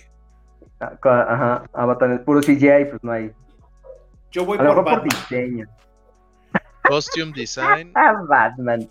ah, 0.80 0.98
ajá, 1.04 1.64
Avatar 1.74 2.12
es 2.12 2.20
puro 2.22 2.42
CGI, 2.42 2.86
pues 2.90 3.04
no 3.04 3.12
hay. 3.12 3.32
Yo 4.32 4.46
voy 4.46 4.58
A 4.60 4.64
lo 4.64 4.76
por 4.76 4.84
mejor 4.86 5.02
por 5.02 5.10
Batman. 5.10 5.10
diseño. 5.30 5.68
costume 6.88 7.32
design. 7.36 7.92
Ah, 7.96 8.14
Batman. 8.30 8.90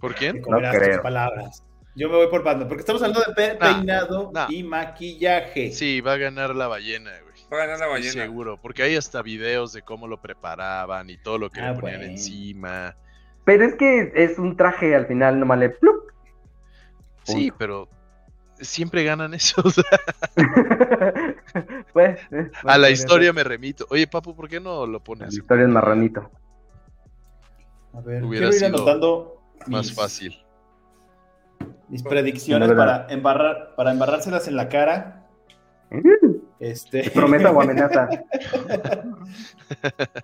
¿Por 0.00 0.14
quién? 0.14 0.40
No 0.48 0.58
creo. 0.58 1.02
palabras. 1.02 1.64
Yo 1.94 2.08
me 2.08 2.16
voy 2.16 2.28
por 2.28 2.42
Batman, 2.42 2.68
porque 2.68 2.80
estamos 2.80 3.02
hablando 3.02 3.20
de 3.26 3.34
pe- 3.34 3.58
Nah, 3.60 3.74
peinado 3.74 4.30
nah. 4.32 4.46
y 4.48 4.62
maquillaje. 4.62 5.72
Sí, 5.72 6.00
va 6.00 6.14
a 6.14 6.16
ganar 6.16 6.54
la 6.54 6.66
ballena, 6.66 7.10
güey. 7.22 7.34
Va 7.52 7.56
a 7.56 7.66
ganar 7.66 7.80
la 7.80 7.86
ballena. 7.88 8.12
seguro, 8.12 8.58
porque 8.62 8.82
hay 8.82 8.96
hasta 8.96 9.20
videos 9.20 9.74
de 9.74 9.82
cómo 9.82 10.08
lo 10.08 10.22
preparaban 10.22 11.10
y 11.10 11.18
todo 11.18 11.36
lo 11.36 11.50
que 11.50 11.60
Ah, 11.60 11.72
le 11.72 11.80
ponían 11.80 11.98
bueno. 12.00 12.12
encima. 12.12 12.96
Pero 13.44 13.64
es 13.64 13.74
que 13.74 14.12
es 14.14 14.38
un 14.38 14.56
traje 14.56 14.94
al 14.94 15.06
final, 15.06 15.38
nomás 15.38 15.58
le 15.58 15.68
plup. 15.68 16.11
Sí, 17.24 17.52
pero 17.56 17.88
siempre 18.60 19.04
ganan 19.04 19.34
esos. 19.34 19.74
pues, 21.92 22.18
eh, 22.30 22.50
A 22.64 22.78
la 22.78 22.90
historia 22.90 23.32
me 23.32 23.44
remito. 23.44 23.86
Oye, 23.90 24.06
papu, 24.06 24.34
¿por 24.34 24.48
qué 24.48 24.60
no 24.60 24.86
lo 24.86 24.92
La 24.94 24.98
pones? 25.04 25.34
historia 25.34 25.64
es 25.64 25.70
marranito. 25.70 26.30
A 27.94 28.00
ver, 28.00 28.24
Hubiera 28.24 28.48
quiero 28.48 28.54
ir 28.54 28.54
sido 28.54 28.76
anotando 28.76 29.42
Más 29.66 29.86
mis, 29.86 29.94
fácil. 29.94 30.38
mis 31.88 32.02
predicciones 32.02 32.68
La 32.70 32.76
para 32.76 33.06
embarrar, 33.10 33.74
para 33.76 33.90
embarrárselas 33.92 34.48
en 34.48 34.56
la 34.56 34.68
cara. 34.68 35.26
Este. 36.62 37.10
Promesa 37.10 37.50
o 37.50 37.60
amenaza. 37.60 38.08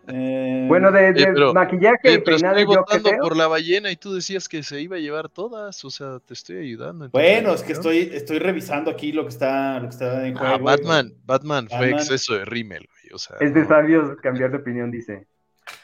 Eh, 0.08 0.66
Bueno, 0.68 0.92
de, 0.92 1.12
de 1.12 1.22
Oye, 1.24 1.32
pero- 1.32 1.54
maquillaje 1.54 1.98
y 2.04 2.08
Oye, 2.08 2.18
pero 2.20 2.36
peinado, 2.36 2.56
estoy 2.58 2.74
yo 2.74 2.80
votando 2.80 3.10
por 3.22 3.36
la 3.36 3.46
ballena 3.48 3.90
y 3.90 3.96
tú 3.96 4.14
decías 4.14 4.48
que 4.48 4.62
se 4.62 4.80
iba 4.80 4.96
a 4.96 4.98
llevar 5.00 5.28
todas. 5.30 5.84
O 5.84 5.90
sea, 5.90 6.18
te 6.20 6.34
estoy 6.34 6.58
ayudando. 6.58 7.08
Bueno, 7.10 7.52
es 7.54 7.62
que 7.62 7.72
estoy, 7.72 8.10
estoy 8.12 8.38
revisando 8.38 8.90
aquí 8.90 9.10
lo 9.12 9.22
que 9.24 9.30
está, 9.30 9.76
lo 9.80 9.88
que 9.88 9.94
está 9.94 10.26
en 10.26 10.36
juego. 10.36 10.54
Ah, 10.54 10.58
Batman, 10.58 11.12
Batman 11.24 11.66
fue 11.68 11.90
exceso 11.90 12.34
de 12.34 12.44
rímel, 12.44 12.86
güey. 12.86 13.14
O 13.14 13.18
sea, 13.18 13.36
Es 13.40 13.54
de 13.54 13.62
no. 13.62 13.68
sabios 13.68 14.16
cambiar 14.22 14.50
de 14.50 14.58
opinión, 14.58 14.90
dice. 14.90 15.26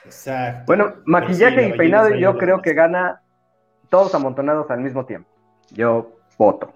Exacto. 0.05 0.65
Bueno, 0.67 0.95
maquillaje 1.07 1.65
sí, 1.69 1.73
y 1.75 1.77
peinado, 1.79 2.15
yo 2.15 2.37
creo 2.39 2.61
que 2.63 2.75
gana 2.75 3.23
todos 3.89 4.15
amontonados 4.15 4.71
al 4.71 4.81
mismo 4.81 5.05
tiempo. 5.07 5.29
Yo 5.71 6.17
voto. 6.39 6.73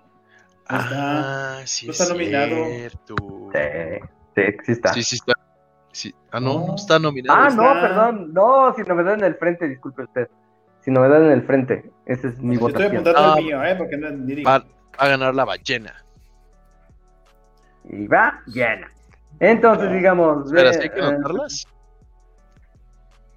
Ah, 0.69 1.61
sí, 1.65 1.87
no 1.87 1.93
es 1.93 2.01
está 2.01 2.13
nominado. 2.13 2.65
cierto. 2.67 3.15
Sí, 3.55 3.61
sí, 4.37 4.43
sí 4.65 4.73
está. 4.73 4.93
Sí, 4.93 5.03
sí 5.03 5.15
está. 5.17 5.33
Sí. 5.93 6.15
Ah, 6.31 6.41
no, 6.41 6.55
No. 6.61 6.67
no 6.69 6.75
está 6.75 6.99
nominado. 6.99 7.39
ah, 7.41 7.49
está. 7.49 7.63
no, 7.75 7.81
perdón. 7.81 8.33
No, 8.35 8.75
sin 8.75 8.85
novedad 8.87 9.15
en 9.15 9.25
el 9.25 9.35
frente, 9.37 9.67
disculpe 9.69 10.03
usted. 10.03 10.29
Sin 10.81 10.95
novedad 10.95 11.25
en 11.25 11.33
el 11.33 11.43
frente. 11.43 11.91
Esa 12.07 12.29
es 12.29 12.39
mi 12.39 12.55
Estoy 12.55 12.73
votación. 12.73 12.93
apuntando 12.93 13.21
Ah. 13.21 13.35
el 13.39 13.45
mío, 13.45 13.65
¿eh? 13.65 13.75
Porque 13.77 13.97
no, 13.97 14.11
ni 14.11 14.35
digo. 14.37 14.49
Va 14.51 14.65
a 14.99 15.09
ganar 15.09 15.35
la 15.35 15.45
ballena. 15.45 15.95
Y 17.85 18.07
va 18.07 18.41
llena. 18.47 18.89
Entonces, 19.41 19.89
Ah. 19.89 19.93
digamos. 19.93 20.47
Espera, 20.47 20.71
ve, 20.71 20.75
¿sí 20.75 20.81
hay 20.83 20.91
que 20.91 21.01
eh, 21.01 21.03
anotarlas? 21.05 21.67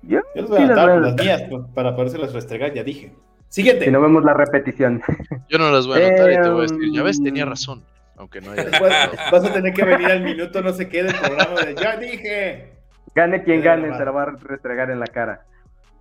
yo, 0.04 0.20
Yo 0.36 0.42
les 0.42 0.50
voy 0.50 0.58
sí 0.58 0.64
a 0.64 0.68
las 0.68 0.78
anotar 0.78 0.86
voy 0.90 0.92
a 0.92 0.96
por 0.96 1.02
las 1.02 1.08
anotar. 1.14 1.26
mías 1.26 1.42
pues, 1.50 1.64
para 1.74 1.96
podérselas 1.96 2.34
restregar, 2.34 2.74
ya 2.74 2.84
dije. 2.84 3.16
Siguiente. 3.52 3.86
Si 3.86 3.92
no 3.92 4.00
vemos 4.02 4.24
la 4.24 4.34
repetición. 4.34 5.02
Yo 5.50 5.58
no 5.58 5.72
las 5.72 5.86
voy 5.86 6.02
a 6.02 6.08
anotar 6.08 6.32
y 6.32 6.36
te 6.42 6.50
voy 6.50 6.62
a 6.62 6.66
Em, 6.66 6.78
decir, 6.78 6.94
ya 6.94 7.04
ves, 7.04 7.22
tenía 7.22 7.46
razón. 7.46 7.84
Aunque 8.18 8.40
no 8.40 8.52
haya. 8.52 8.64
Después 8.66 8.94
vas 9.32 9.46
a 9.46 9.54
tener 9.54 9.74
que 9.74 9.84
venir 9.84 10.08
al 10.10 10.24
minuto, 10.24 10.62
no 10.62 10.72
sé 10.72 10.88
qué, 10.88 11.04
del 11.04 11.14
programa 11.16 11.62
de 11.62 11.76
ya 11.76 11.98
dije. 11.98 12.74
Gane 13.14 13.44
quien 13.44 13.62
Ya, 13.62 13.76
gane, 13.76 13.98
se 13.98 14.06
la 14.06 14.12
va 14.12 14.24
a 14.24 14.26
restregar 14.28 14.90
en 14.90 15.00
la 15.02 15.08
cara. 15.08 15.42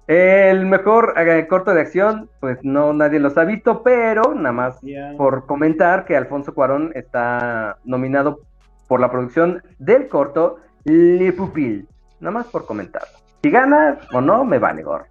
El 0.06 0.66
mejor 0.66 1.14
eh, 1.16 1.46
corto 1.48 1.72
de 1.74 1.80
acción, 1.80 2.28
pues 2.40 2.58
no 2.62 2.92
nadie 2.92 3.18
los 3.20 3.36
ha 3.38 3.44
visto, 3.44 3.82
pero 3.82 4.34
nada 4.34 4.52
más 4.52 4.78
Ya. 4.82 5.12
por 5.16 5.46
comentar 5.46 6.04
que 6.04 6.16
Alfonso 6.16 6.54
Cuarón 6.54 6.92
está 6.94 7.78
nominado 7.84 8.40
por 8.88 9.00
la 9.00 9.10
producción 9.10 9.62
del 9.78 10.08
corto 10.08 10.58
Le 10.84 11.32
Pupil. 11.32 11.86
Nada 12.20 12.32
más 12.32 12.46
por 12.46 12.64
comentarlo. 12.66 13.08
Si 13.42 13.50
gana 13.50 13.98
o 14.12 14.20
no, 14.20 14.44
me 14.44 14.58
vale 14.58 14.82
gorro. 14.82 15.06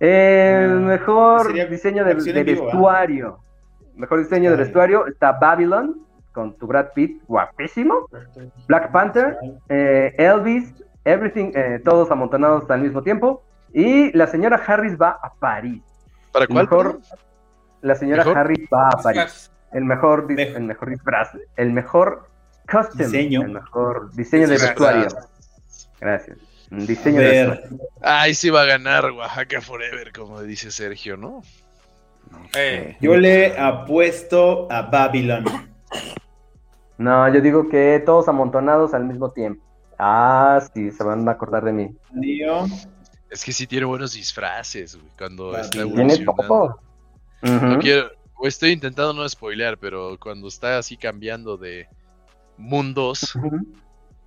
El 0.00 0.70
Ah, 0.70 0.74
mejor 0.80 1.52
diseño 1.68 2.04
de, 2.04 2.12
acción 2.12 2.34
de 2.34 2.40
en 2.40 2.46
vivo, 2.46 2.60
¿verdad? 2.66 2.72
vestuario. 2.78 3.38
Mejor 3.96 4.18
diseño 4.20 4.50
de 4.50 4.56
Ay. 4.56 4.62
vestuario 4.62 5.06
está 5.06 5.32
Babylon, 5.32 6.06
con 6.32 6.54
tu 6.56 6.66
Brad 6.68 6.88
Pitt, 6.94 7.22
guapísimo. 7.26 8.06
Black 8.68 8.92
Panther, 8.92 9.36
eh, 9.68 10.14
Elvis, 10.18 10.72
Everything, 11.04 11.50
eh, 11.54 11.80
todos 11.84 12.10
amontonados 12.10 12.70
al 12.70 12.80
mismo 12.82 13.02
tiempo. 13.02 13.42
Y 13.72 14.16
la 14.16 14.26
señora 14.28 14.62
Harris 14.64 14.96
va 15.00 15.18
a 15.22 15.32
París. 15.34 15.82
¿Para 16.32 16.46
cuál? 16.46 16.64
mejor, 16.64 17.00
la 17.80 17.94
señora 17.96 18.24
¿Mejor? 18.24 18.38
Harris 18.38 18.68
va 18.72 18.88
a 18.88 19.02
París. 19.02 19.50
El 19.72 19.84
mejor, 19.84 20.26
el 20.30 20.62
mejor 20.62 20.90
disfraz, 20.90 21.30
el 21.56 21.72
mejor 21.72 22.28
Costume, 22.70 23.04
Diseño. 23.04 23.42
el 23.42 23.50
mejor 23.52 24.10
diseño 24.14 24.46
de 24.46 24.54
vestuario. 24.54 25.08
Gracias. 26.00 26.38
Diseño 26.70 27.18
A 27.20 27.22
de. 27.22 27.60
Ay, 28.02 28.34
sí 28.34 28.50
va 28.50 28.62
a 28.62 28.66
ganar 28.66 29.10
Oaxaca 29.10 29.60
Forever, 29.60 30.12
como 30.12 30.42
dice 30.42 30.70
Sergio, 30.70 31.16
¿no? 31.16 31.42
Eh, 32.54 32.96
Yo 33.00 33.16
le 33.16 33.58
apuesto 33.58 34.70
a 34.70 34.82
Babylon. 34.82 35.44
No, 36.98 37.32
yo 37.32 37.40
digo 37.40 37.68
que 37.68 38.02
todos 38.04 38.28
amontonados 38.28 38.92
al 38.92 39.04
mismo 39.04 39.30
tiempo. 39.30 39.64
Ah, 39.98 40.60
sí, 40.74 40.90
se 40.90 41.02
van 41.04 41.26
a 41.28 41.32
acordar 41.32 41.64
de 41.64 41.72
mí. 41.72 41.90
Es 43.30 43.44
que 43.44 43.52
sí 43.52 43.66
tiene 43.66 43.86
buenos 43.86 44.12
disfraces, 44.14 44.96
güey, 44.96 45.08
cuando 45.16 45.54
Ah, 45.54 45.60
está 45.60 45.84
tiene 45.84 46.24
todo. 46.24 46.80
Ujú. 47.42 47.66
No 47.66 47.78
quiero, 47.78 48.10
o 48.36 48.46
estoy 48.46 48.72
intentando 48.72 49.12
no 49.12 49.28
spoilear, 49.28 49.78
pero 49.78 50.16
cuando 50.20 50.48
está 50.48 50.78
así 50.78 50.96
cambiando 50.96 51.56
de 51.56 51.88
mundos, 52.56 53.34
Ujú. 53.36 53.66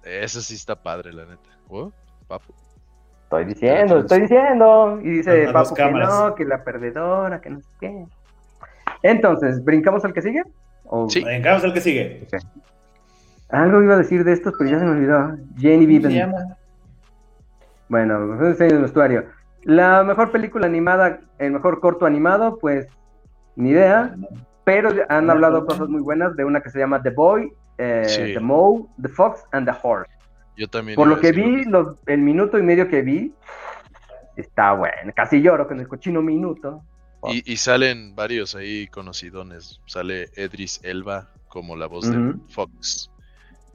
eso 0.03 0.41
sí 0.41 0.55
está 0.55 0.81
padre, 0.81 1.13
la 1.13 1.25
neta. 1.25 1.49
¿Oh? 1.69 1.91
Papu. 2.31 2.53
Estoy 3.23 3.45
diciendo, 3.45 3.99
estoy 3.99 4.21
diciendo. 4.21 4.99
Y 5.01 5.09
dice 5.09 5.45
dos 5.45 5.53
Papu 5.53 5.75
que 5.75 5.91
no, 5.91 6.35
que 6.35 6.45
la 6.45 6.63
perdedora, 6.63 7.39
que 7.41 7.49
no 7.49 7.61
sé 7.61 7.67
qué. 7.79 8.05
Entonces, 9.03 9.63
¿brincamos 9.63 10.03
al 10.05 10.13
que 10.13 10.21
sigue? 10.21 10.43
¿O- 10.85 11.09
Sí. 11.09 11.23
Vengamos 11.23 11.63
al 11.63 11.73
que 11.73 11.81
sigue. 11.81 12.27
Algo 13.49 13.81
iba 13.81 13.95
a 13.95 13.97
decir 13.97 14.23
de 14.23 14.33
estos, 14.33 14.53
pero 14.57 14.69
ya 14.69 14.79
se 14.79 14.85
me 14.85 14.91
olvidó. 14.91 15.37
Jenny 15.57 15.85
¿Cómo 15.85 16.01
se 16.01 16.07
Beaven. 16.07 16.31
llama? 16.31 16.57
Bueno, 17.89 18.19
mejor 18.19 18.47
diseño 18.49 18.75
de 18.75 18.81
vestuario. 18.81 19.25
La 19.63 20.03
mejor 20.03 20.31
película 20.31 20.65
animada, 20.65 21.19
el 21.37 21.51
mejor 21.51 21.79
corto 21.81 22.05
animado, 22.05 22.57
pues 22.59 22.87
ni 23.55 23.69
idea. 23.71 24.15
Pero 24.63 24.89
han 25.09 25.29
hablado 25.29 25.65
cosas 25.65 25.89
muy 25.89 26.01
buenas 26.01 26.35
de 26.35 26.45
una 26.45 26.61
que 26.61 26.69
se 26.69 26.79
llama 26.79 27.01
The 27.01 27.09
Boy, 27.09 27.51
eh, 27.77 28.03
Sí. 28.05 28.33
The 28.33 28.39
Mole, 28.39 28.85
The 29.01 29.09
Fox 29.09 29.43
and 29.51 29.67
the 29.69 29.75
Horse. 29.81 30.09
Yo 30.57 30.67
también. 30.67 30.95
Por 30.95 31.07
lo 31.07 31.19
que 31.19 31.31
vi, 31.31 31.63
los- 31.65 31.97
el 32.07 32.19
minuto 32.19 32.57
y 32.59 32.63
medio 32.63 32.87
que 32.87 33.01
vi, 33.01 33.33
está 34.35 34.73
bueno. 34.73 35.11
Casi 35.15 35.41
lloro 35.41 35.67
con 35.67 35.79
el 35.79 35.87
cochino 35.87 36.21
minuto. 36.21 36.83
Y, 37.27 37.51
y 37.53 37.57
salen 37.57 38.15
varios 38.15 38.55
ahí 38.55 38.87
conocidones. 38.87 39.79
Sale 39.85 40.29
Edris 40.35 40.79
Elba 40.83 41.29
como 41.49 41.75
la 41.75 41.85
voz 41.87 42.09
de 42.11 42.33
Fox. 42.49 43.11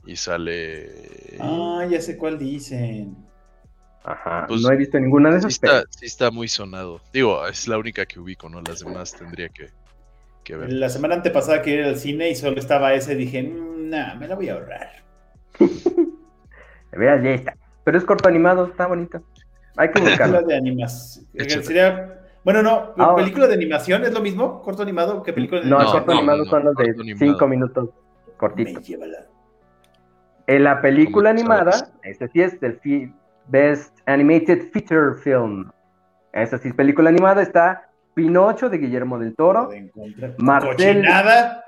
Y 0.05 0.17
sale. 0.17 1.37
Ah, 1.41 1.87
ya 1.89 2.01
sé 2.01 2.17
cuál 2.17 2.39
dicen. 2.39 3.17
Ajá, 4.05 4.45
Pues, 4.47 4.63
no 4.63 4.71
he 4.71 4.77
visto 4.77 5.01
ninguna 5.01 5.31
de 5.31 5.41
Sí 5.41 5.47
esas. 5.49 5.53
está, 5.55 5.67
pero- 5.69 5.87
sí 5.91 6.07
está 6.07 6.31
muy 6.31 6.47
sonado. 6.49 7.01
Digo, 7.13 7.45
es 7.49 7.67
la 7.67 7.77
única 7.79 8.07
que 8.07 8.21
ubico, 8.21 8.49
¿no? 8.49 8.61
Las 8.63 8.81
demás 8.81 9.13
tendría 9.13 9.49
que, 9.49 9.71
que 10.45 10.55
ver. 10.57 10.73
La 10.73 10.89
semana 10.89 11.17
antepasada 11.17 11.61
que 11.63 11.71
ir 11.71 11.83
al 11.85 11.97
cine 11.97 12.31
y 12.31 12.37
solo 12.37 12.59
estaba 12.61 12.95
ese, 12.95 13.17
dije, 13.17 13.43
"Mm, 13.43 13.91
nah, 13.91 14.15
me 14.15 14.29
la 14.29 14.37
voy 14.37 14.49
a 14.49 14.55
ahorrar. 14.55 15.03
De 16.93 16.99
veras, 16.99 17.23
ya 17.23 17.31
está. 17.31 17.57
Pero 17.85 17.99
es 17.99 18.05
corto 18.05 18.29
animado, 18.29 18.67
está 18.67 18.87
bonito. 18.87 19.23
Hay 19.77 19.89
que 19.89 19.95
Película 20.01 20.27
buscarlo. 20.27 20.47
de 20.49 20.57
animación. 20.57 21.27
Échale. 21.35 21.63
Sería... 21.65 22.13
Bueno, 22.45 22.63
no, 22.63 22.93
Ah. 22.97 23.15
película 23.17 23.47
de 23.49 23.55
animación 23.55 24.05
es 24.05 24.13
lo 24.15 24.21
mismo, 24.21 24.63
corto 24.63 24.83
animado 24.83 25.23
que 25.23 25.33
película 25.33 25.61
de 25.63 25.67
No, 25.69 25.79
el 25.81 25.85
No, 25.87 25.93
corto 25.93 26.13
no, 26.13 26.19
animado 26.19 26.39
no, 26.39 26.45
son 26.51 26.65
los 26.65 26.77
de 26.77 26.85
corto 26.87 27.01
animado. 27.03 27.33
5 27.33 27.49
minutos 27.49 27.89
cortitos. 28.37 28.89
En 30.47 30.63
la 30.65 30.81
película 30.81 31.31
¿Cómo 31.31 31.41
animada, 31.41 31.89
este 32.05 32.29
sí 32.29 32.41
es 32.43 32.61
del 32.61 32.79
fi- 32.79 33.13
Best 33.49 33.99
Animated 34.07 34.71
Feature 34.73 35.15
Film. 35.23 35.71
Esa 36.33 36.59
sí 36.59 36.69
es 36.69 36.75
película 36.75 37.09
animada, 37.11 37.43
está 37.43 37.89
Pinocho 38.15 38.69
de 38.69 38.79
Guillermo 38.79 39.19
del 39.19 39.35
Toro, 39.35 39.69
De 39.69 39.91
Marcel- 40.39 40.77
Cochinada. 40.77 41.65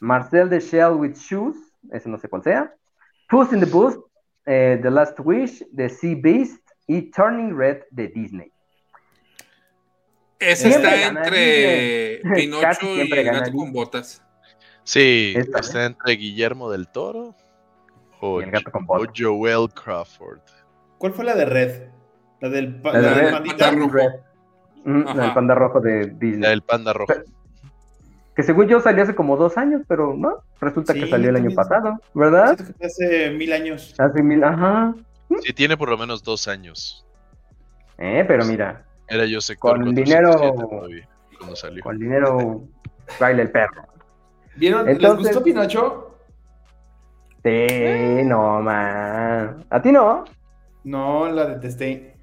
Marcel 0.00 0.48
the 0.48 0.60
Shell 0.60 0.92
with 0.94 1.14
Shoes, 1.16 1.56
ese 1.92 2.08
no 2.08 2.16
sé 2.18 2.28
cuál 2.28 2.42
sea, 2.42 2.72
Puss 3.28 3.52
in 3.52 3.60
the 3.60 3.66
Boots, 3.66 3.98
eh, 4.46 4.78
The 4.82 4.90
Last 4.90 5.18
Wish, 5.20 5.64
The 5.74 5.88
Sea 5.88 6.16
Beast 6.20 6.60
y 6.86 7.10
Turning 7.10 7.56
Red 7.56 7.82
de 7.90 8.08
Disney. 8.08 8.52
ese 10.38 10.68
Siempre 10.70 10.94
está 11.02 11.08
entre 11.08 12.16
Disney. 12.22 12.34
Pinocho 12.46 12.86
y 12.96 13.00
el 13.12 13.24
gato 13.24 13.52
con 13.52 13.72
botas. 13.72 14.22
Sí, 14.82 15.32
Esta, 15.36 15.60
está 15.60 15.84
entre 15.86 16.12
Guillermo 16.14 16.70
del 16.70 16.88
Toro 16.88 17.34
o, 18.20 18.40
Y 18.40 18.44
el 18.44 18.50
gato 18.50 18.70
con 18.70 18.84
o 18.84 18.86
botas. 18.86 19.14
Joel 19.18 19.68
Crawford. 19.72 20.40
¿Cuál 20.98 21.12
fue 21.14 21.24
la 21.24 21.34
de 21.34 21.44
Red? 21.46 21.88
La 22.40 22.48
del, 22.50 22.80
pa- 22.80 22.92
La 22.92 23.00
de 23.00 23.06
la 23.06 23.10
del 23.14 23.24
Red. 23.24 23.32
Panda 23.56 23.70
rojo. 23.70 23.92
Red. 23.92 24.10
Mm, 24.84 25.08
Ajá. 25.08 25.24
el 25.24 25.34
panda 25.34 25.54
rojo 25.54 25.80
de 25.80 26.06
Disney. 26.18 26.40
La 26.40 26.48
del 26.50 26.62
panda 26.62 26.92
rojo. 26.92 27.12
Que 28.36 28.42
según 28.42 28.66
yo 28.66 28.80
salió 28.80 29.02
hace 29.04 29.14
como 29.14 29.36
dos 29.36 29.56
años, 29.56 29.82
pero 29.86 30.14
no, 30.14 30.38
resulta 30.60 30.92
Sí, 30.92 31.00
que 31.00 31.08
salió 31.08 31.30
el 31.30 31.36
año 31.36 31.50
pasado, 31.54 32.00
¿verdad? 32.14 32.56
Que 32.78 32.86
hace 32.86 33.30
mil 33.30 33.52
años. 33.52 33.94
Hace 33.98 34.22
mil, 34.22 34.42
ajá. 34.42 34.92
Sí, 35.42 35.52
tiene 35.52 35.76
por 35.76 35.88
lo 35.88 35.96
menos 35.96 36.22
dos 36.22 36.48
años. 36.48 37.06
Eh, 37.98 38.24
pero 38.26 38.44
mira, 38.44 38.84
Era 39.08 39.24
yo 39.26 39.40
sector 39.40 39.76
Con 39.76 39.84
477 39.94 40.36
dinero- 40.50 40.68
todavía, 40.68 41.08
cuando 41.38 41.56
salió. 41.56 41.82
con 41.84 41.98
dinero 41.98 42.62
baila 43.20 43.42
el 43.42 43.50
perro. 43.50 43.82
¿Vieron? 44.56 44.86
¿Les 44.86 45.16
gustó 45.16 45.42
Pinocho? 45.42 46.16
Sí, 47.44 48.22
no, 48.24 48.60
man. 48.62 49.64
¿A 49.70 49.82
ti 49.82 49.92
no? 49.92 50.24
No, 50.84 51.28
la 51.28 51.46
detesté. 51.46 52.16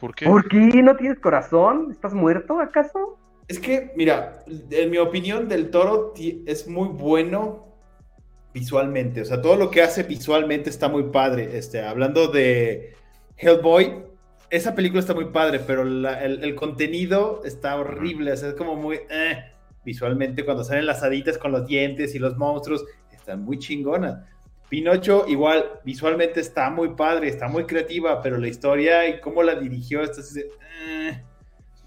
¿Por 0.00 0.14
qué? 0.14 0.26
¿Por 0.26 0.48
qué 0.48 0.82
no 0.82 0.96
tienes 0.96 1.18
corazón? 1.18 1.88
¿Estás 1.90 2.14
muerto 2.14 2.60
acaso? 2.60 3.18
Es 3.50 3.58
que, 3.58 3.90
mira, 3.96 4.44
en 4.70 4.90
mi 4.90 4.98
opinión, 4.98 5.48
Del 5.48 5.70
Toro 5.70 6.14
es 6.46 6.68
muy 6.68 6.86
bueno 6.88 7.66
visualmente. 8.54 9.22
O 9.22 9.24
sea, 9.24 9.42
todo 9.42 9.56
lo 9.56 9.72
que 9.72 9.82
hace 9.82 10.04
visualmente 10.04 10.70
está 10.70 10.88
muy 10.88 11.04
padre. 11.10 11.58
Este, 11.58 11.82
hablando 11.82 12.28
de 12.28 12.94
Hellboy, 13.36 14.04
esa 14.50 14.74
película 14.76 15.00
está 15.00 15.14
muy 15.14 15.26
padre, 15.26 15.58
pero 15.66 15.82
la- 15.84 16.22
el, 16.24 16.44
el 16.44 16.54
contenido 16.54 17.42
está 17.44 17.74
horrible. 17.76 18.32
O 18.32 18.36
sea, 18.36 18.50
es 18.50 18.54
como 18.54 18.76
muy 18.76 19.00
eh, 19.10 19.44
visualmente 19.84 20.44
cuando 20.44 20.62
salen 20.62 20.86
las 20.86 21.02
haditas 21.02 21.36
con 21.36 21.50
los 21.50 21.66
dientes 21.66 22.14
y 22.14 22.20
los 22.20 22.36
monstruos, 22.36 22.84
están 23.12 23.42
muy 23.44 23.58
chingonas. 23.58 24.24
Pinocho, 24.68 25.24
igual, 25.26 25.80
visualmente 25.84 26.38
está 26.38 26.70
muy 26.70 26.90
padre, 26.94 27.26
está 27.28 27.48
muy 27.48 27.64
creativa, 27.64 28.22
pero 28.22 28.38
la 28.38 28.46
historia 28.46 29.08
y 29.08 29.20
cómo 29.20 29.42
la 29.42 29.56
dirigió, 29.56 30.02
esto 30.02 30.20
es, 30.20 30.36
eh, 30.36 31.24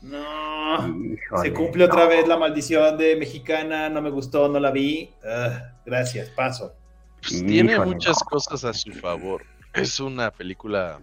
no. 0.03 0.87
Híjole, 0.87 1.41
Se 1.41 1.53
cumple 1.53 1.85
otra 1.85 2.03
no. 2.03 2.09
vez 2.09 2.27
la 2.27 2.37
maldición 2.37 2.97
de 2.97 3.15
mexicana, 3.15 3.89
no 3.89 4.01
me 4.01 4.09
gustó, 4.09 4.47
no 4.49 4.59
la 4.59 4.71
vi. 4.71 5.11
Gracias, 5.85 6.29
paso. 6.29 6.73
Pues 7.21 7.45
tiene 7.45 7.73
Híjole, 7.73 7.85
muchas 7.93 8.17
no. 8.23 8.29
cosas 8.29 8.63
a 8.65 8.73
su 8.73 8.91
favor. 8.93 9.45
Es 9.73 9.99
una 9.99 10.29
película 10.31 10.99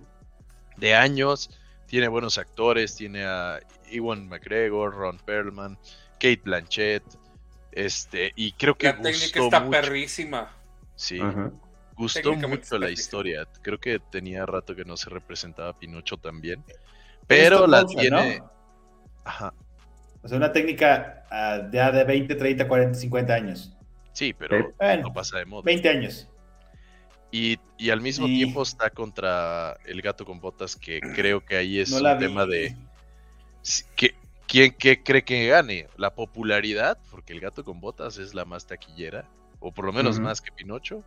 de 0.77 0.95
años, 0.95 1.51
tiene 1.87 2.09
buenos 2.09 2.39
actores, 2.39 2.95
tiene 2.95 3.25
a 3.25 3.59
Ewan 3.91 4.29
McGregor, 4.29 4.95
Ron 4.95 5.19
Perlman, 5.19 5.77
Kate 6.15 6.43
Blanchett, 6.45 7.03
este, 7.73 8.33
y 8.37 8.53
creo 8.53 8.77
que 8.77 8.87
La 8.89 8.97
técnica 9.01 9.41
gustó 9.41 9.45
está 9.45 9.61
mucho. 9.61 9.71
perrísima. 9.71 10.53
Sí, 10.95 11.19
gustó 11.95 12.35
mucho 12.35 12.79
la 12.79 12.89
está 12.89 12.91
historia. 12.91 13.47
Creo 13.63 13.79
que 13.79 13.99
tenía 13.99 14.45
rato 14.47 14.75
que 14.77 14.85
no 14.85 14.97
se 14.97 15.09
representaba 15.11 15.79
Pinocho 15.79 16.17
también. 16.17 16.63
Pero 17.27 17.67
la 17.67 17.85
tiene. 17.87 18.39
¿no? 18.39 18.51
Ajá. 19.25 19.53
O 20.23 20.29
sea, 20.29 20.37
una 20.37 20.53
técnica 20.53 21.25
ah, 21.31 21.69
ya 21.73 21.91
de 21.93 22.05
20, 22.05 22.35
30, 22.35 22.69
40, 22.69 22.99
50 22.99 23.35
años. 23.35 23.77
Sí, 24.13 24.33
pero. 24.35 24.73
Bueno, 24.79 25.03
no 25.05 25.13
pasa 25.13 25.39
de 25.39 25.47
moda. 25.47 25.63
20 25.65 25.89
años. 25.89 26.29
Y, 27.33 27.59
y 27.79 27.91
al 27.91 28.01
mismo 28.01 28.27
Sí. 28.27 28.35
tiempo 28.37 28.63
está 28.63 28.91
contra 28.91 29.77
el 29.87 30.03
gato 30.03 30.25
con 30.25 30.41
botas, 30.41 30.75
que 30.77 31.01
creo 31.01 31.45
que 31.45 31.57
ahí 31.57 31.79
es 31.79 31.91
No 31.91 31.99
un 32.11 32.19
vi. 32.19 32.25
tema 32.27 32.45
de 32.45 32.77
que, 33.95 34.15
quién 34.49 34.73
qué 34.73 35.03
cree 35.03 35.23
que 35.23 35.47
gane, 35.47 35.87
la 35.97 36.13
popularidad, 36.15 36.99
porque 37.11 37.33
el 37.33 37.41
gato 37.41 37.63
con 37.65 37.81
botas 37.81 38.19
es 38.19 38.35
la 38.35 38.45
más 38.45 38.67
taquillera, 38.67 39.29
o 39.61 39.73
por 39.73 39.85
lo 39.85 39.93
menos 39.93 40.19
más 40.19 40.41
que 40.41 40.51
Pinocho, 40.51 41.05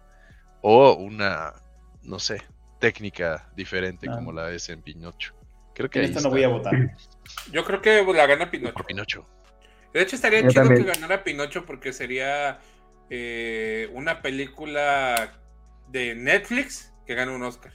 o 0.61 0.93
una, 0.93 1.53
no 2.03 2.19
sé, 2.19 2.41
técnica 2.79 3.49
diferente 3.55 4.07
Ah. 4.09 4.15
como 4.15 4.31
la 4.31 4.49
es 4.51 4.69
en 4.69 4.81
Pinocho. 4.81 5.33
Creo 5.75 5.89
que 5.89 5.99
En 5.99 6.05
esta 6.05 6.21
no 6.21 6.29
voy 6.29 6.43
a 6.43 6.47
votar. 6.49 6.73
Yo 7.51 7.63
creo 7.63 7.81
que 7.81 8.03
la 8.13 8.25
gana 8.27 8.49
Pinocho. 8.51 8.73
por 8.73 8.85
Pinocho. 8.85 9.25
De 9.93 10.01
hecho, 10.01 10.15
estaría 10.15 10.41
Yo 10.41 10.49
chido 10.49 10.63
también. 10.63 10.85
que 10.85 10.91
ganara 10.93 11.23
Pinocho 11.23 11.65
porque 11.65 11.93
sería 11.93 12.59
eh, 13.09 13.89
una 13.93 14.21
película 14.21 15.33
de 15.89 16.15
Netflix 16.15 16.93
que 17.05 17.15
gana 17.15 17.31
un 17.31 17.43
Oscar. 17.43 17.73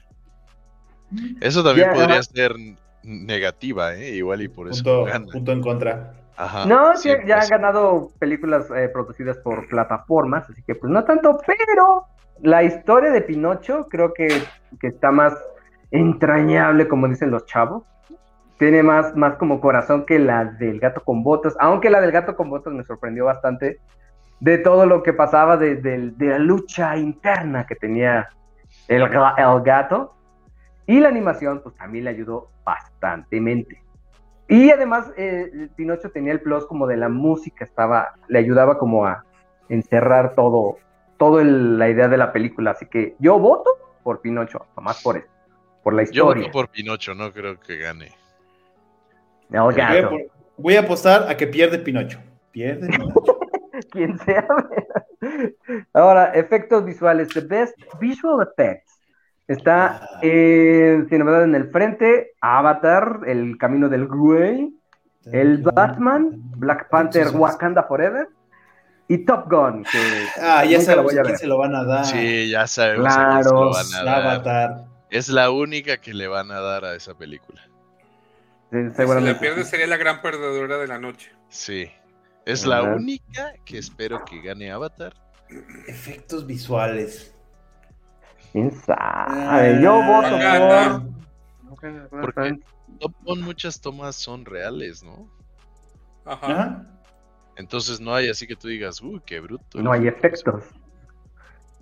Eso 1.41 1.63
también 1.65 1.91
podría 1.91 2.15
ajá. 2.17 2.23
ser 2.25 2.55
negativa, 3.03 3.95
¿eh? 3.95 4.11
Igual 4.17 4.43
y 4.43 4.49
por 4.49 4.69
eso 4.69 4.83
Punto, 4.83 5.05
gana. 5.05 5.27
punto 5.33 5.53
en 5.53 5.63
contra. 5.63 6.15
Ajá, 6.37 6.67
No, 6.67 6.95
sí, 6.97 7.09
ya, 7.09 7.17
ya 7.27 7.37
pues, 7.37 7.45
han 7.45 7.49
ganado 7.61 8.11
películas 8.19 8.67
eh, 8.77 8.89
producidas 8.93 9.39
por 9.39 9.67
plataformas, 9.69 10.49
así 10.49 10.63
que 10.63 10.75
pues 10.75 10.93
no 10.93 11.03
tanto, 11.05 11.39
pero 11.47 12.05
la 12.43 12.63
historia 12.63 13.11
de 13.11 13.23
Pinocho 13.23 13.87
creo 13.91 14.13
que, 14.15 14.29
que 14.81 14.87
está 14.89 15.11
más 15.11 15.35
entrañable, 15.91 16.89
como 16.89 17.09
dicen 17.09 17.31
los 17.31 17.47
chavos. 17.47 17.85
Tiene 18.59 18.83
más, 18.83 19.15
más 19.17 19.37
como 19.37 19.61
corazón 19.61 20.05
que 20.05 20.19
la 20.19 20.45
del 20.45 20.81
gato 20.81 21.03
con 21.05 21.23
botas, 21.23 21.57
aunque 21.61 21.91
la 21.91 22.01
del 22.01 22.11
gato 22.11 22.35
con 22.35 22.51
botas 22.51 22.73
me 22.73 22.85
sorprendió 22.85 23.25
bastante 23.25 23.79
de 24.41 24.59
todo 24.59 24.85
lo 24.87 25.03
que 25.03 25.13
pasaba, 25.13 25.57
de, 25.57 26.13
la 26.19 26.39
lucha 26.39 26.97
interna 26.97 27.67
que 27.67 27.77
tenía 27.77 28.29
el, 28.89 29.03
ga- 29.05 29.35
el 29.37 29.63
gato. 29.63 30.15
Y 30.87 31.01
la 31.01 31.09
animación, 31.09 31.61
pues 31.63 31.75
también 31.77 32.05
le 32.05 32.11
ayudó 32.11 32.49
bastantemente. 32.65 33.83
Y 34.49 34.71
además, 34.71 35.13
eh, 35.19 35.69
Pinocho 35.77 36.11
tenía 36.11 36.33
el 36.33 36.41
plus 36.41 36.65
como 36.67 36.87
de 36.87 36.97
la 36.97 37.11
música, 37.11 37.65
estaba, 37.65 38.15
le 38.29 38.39
ayudaba 38.39 38.79
como 38.79 39.05
a 39.05 39.23
encerrar 39.69 40.35
todo, 40.35 40.79
todo 41.19 41.45
la 41.45 41.91
idea 41.91 42.09
de 42.09 42.17
la 42.17 42.33
película. 42.33 42.71
Así 42.71 42.87
que 42.87 43.15
yo 43.19 43.39
voto 43.39 43.71
por 44.03 44.23
Pinocho, 44.23 44.65
nomás 44.75 45.03
por 45.03 45.19
eso, 45.19 45.29
por 45.83 45.95
la 45.95 46.03
Yo 46.03 46.11
historia. 46.11 46.43
voto 46.43 46.53
por 46.53 46.69
Pinocho, 46.71 47.15
no 47.15 47.33
creo 47.33 47.59
que 47.61 47.77
gane. 47.77 48.13
El 49.51 49.61
Voy 49.61 49.81
a, 49.81 50.11
voy 50.57 50.77
apostar 50.77 51.29
a 51.29 51.37
que 51.37 51.47
pierde 51.47 51.79
Pinocho. 51.79 52.19
Pierde 52.51 52.89
Pinocho. 52.89 53.39
Quien 53.91 54.19
sea. 54.19 54.47
Ahora, 55.93 56.33
efectos 56.35 56.85
visuales. 56.85 57.29
The 57.29 57.41
Best 57.41 57.77
Visual 58.01 58.47
Effects. 58.47 58.99
Está 59.47 60.19
eh, 60.21 61.05
sin 61.09 61.19
novedad 61.21 61.45
en 61.45 61.55
el 61.55 61.71
frente, 61.71 62.33
Avatar, 62.43 63.21
El 63.27 63.57
Camino 63.57 63.89
del 63.89 64.07
Güey, 64.07 64.75
el 65.33 65.63
Batman, 65.63 66.33
Black 66.57 66.91
Panther, 66.91 67.29
Wakanda 67.35 67.85
Forever 67.85 68.29
y 69.09 69.25
Top 69.25 69.51
Gun. 69.51 69.85
Que 69.85 69.99
Ah, 70.43 70.67
ya 70.67 70.81
sabemos 70.83 71.13
voy 71.13 71.19
a 71.21 71.23
quién 71.23 71.39
se 71.39 71.47
lo 71.47 71.57
van 71.57 71.75
a 71.75 71.83
dar. 71.85 72.05
Sí, 72.05 72.51
ya 72.51 72.67
sabemos 72.67 73.07
a 73.17 73.17
quién 73.31 73.45
se 73.45 73.49
Claro, 73.49 73.65
lo 73.65 73.71
van 73.73 73.95
a 73.95 74.05
dar. 74.05 74.27
Avatar. 74.27 74.85
Es 75.11 75.29
la 75.29 75.51
única 75.51 75.99
que 75.99 76.13
le 76.15 76.29
van 76.29 76.51
a 76.51 76.61
dar 76.61 76.85
a 76.85 76.95
esa 76.95 77.17
película. 77.17 77.63
Sí, 78.71 78.77
Si 78.95 79.03
la 79.23 79.39
pierde 79.41 79.65
sería 79.65 79.87
la 79.87 79.97
gran 79.97 80.21
perdedora 80.21 80.77
de 80.77 80.87
la 80.87 80.99
noche. 80.99 81.33
Sí. 81.49 81.91
Es 82.45 82.67
la 82.67 82.79
Ajá. 82.81 82.95
única 82.95 83.53
que 83.65 83.79
espero 83.79 84.25
que 84.25 84.41
gane 84.43 84.71
Avatar. 84.71 85.15
Efectos 85.87 86.47
visuales. 86.47 87.35
¿Quién 88.53 88.71
sabe? 88.73 89.81
Yo 89.83 90.03
voto 90.03 90.35
Wakanda. 90.35 91.03
por. 91.69 92.21
Porque 92.21 92.59
Top 93.01 93.15
Gun 93.23 93.43
muchas 93.43 93.81
tomas 93.81 94.17
son 94.17 94.45
reales, 94.45 95.03
¿no? 95.03 95.31
Ajá. 96.25 96.47
Ajá. 96.47 96.87
Entonces 97.57 98.01
no 98.01 98.15
hay 98.15 98.29
así 98.29 98.47
que 98.47 98.57
tú 98.57 98.69
digas, 98.69 99.01
uy, 99.01 99.21
qué 99.27 99.41
bruto. 99.41 99.83
No 99.83 99.93
hay 99.93 100.07
efectos. 100.07 100.65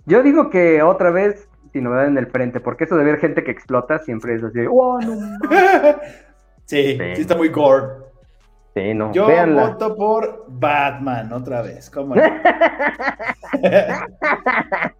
Yo 0.05 0.23
digo 0.23 0.49
que 0.49 0.81
otra 0.81 1.11
vez, 1.11 1.46
sin 1.71 1.83
novedad 1.83 2.07
en 2.07 2.17
el 2.17 2.27
frente, 2.27 2.59
porque 2.59 2.85
eso 2.85 2.95
de 2.95 3.03
ver 3.03 3.19
gente 3.19 3.43
que 3.43 3.51
explota 3.51 3.99
siempre 3.99 4.35
es 4.35 4.43
así, 4.43 4.59
¡oh, 4.69 4.99
no! 4.99 5.37
Sí, 6.65 6.97
Sí. 6.97 7.15
sí 7.15 7.21
está 7.21 7.37
muy 7.37 7.47
gore. 7.49 7.85
Sí, 8.75 8.93
no, 8.93 9.13
Yo 9.13 9.27
véanla. 9.27 9.67
voto 9.69 9.95
por 9.95 10.45
Batman 10.49 11.31
otra 11.31 11.61
vez. 11.61 11.89
¿Cómo 11.89 12.13
no? 12.15 12.21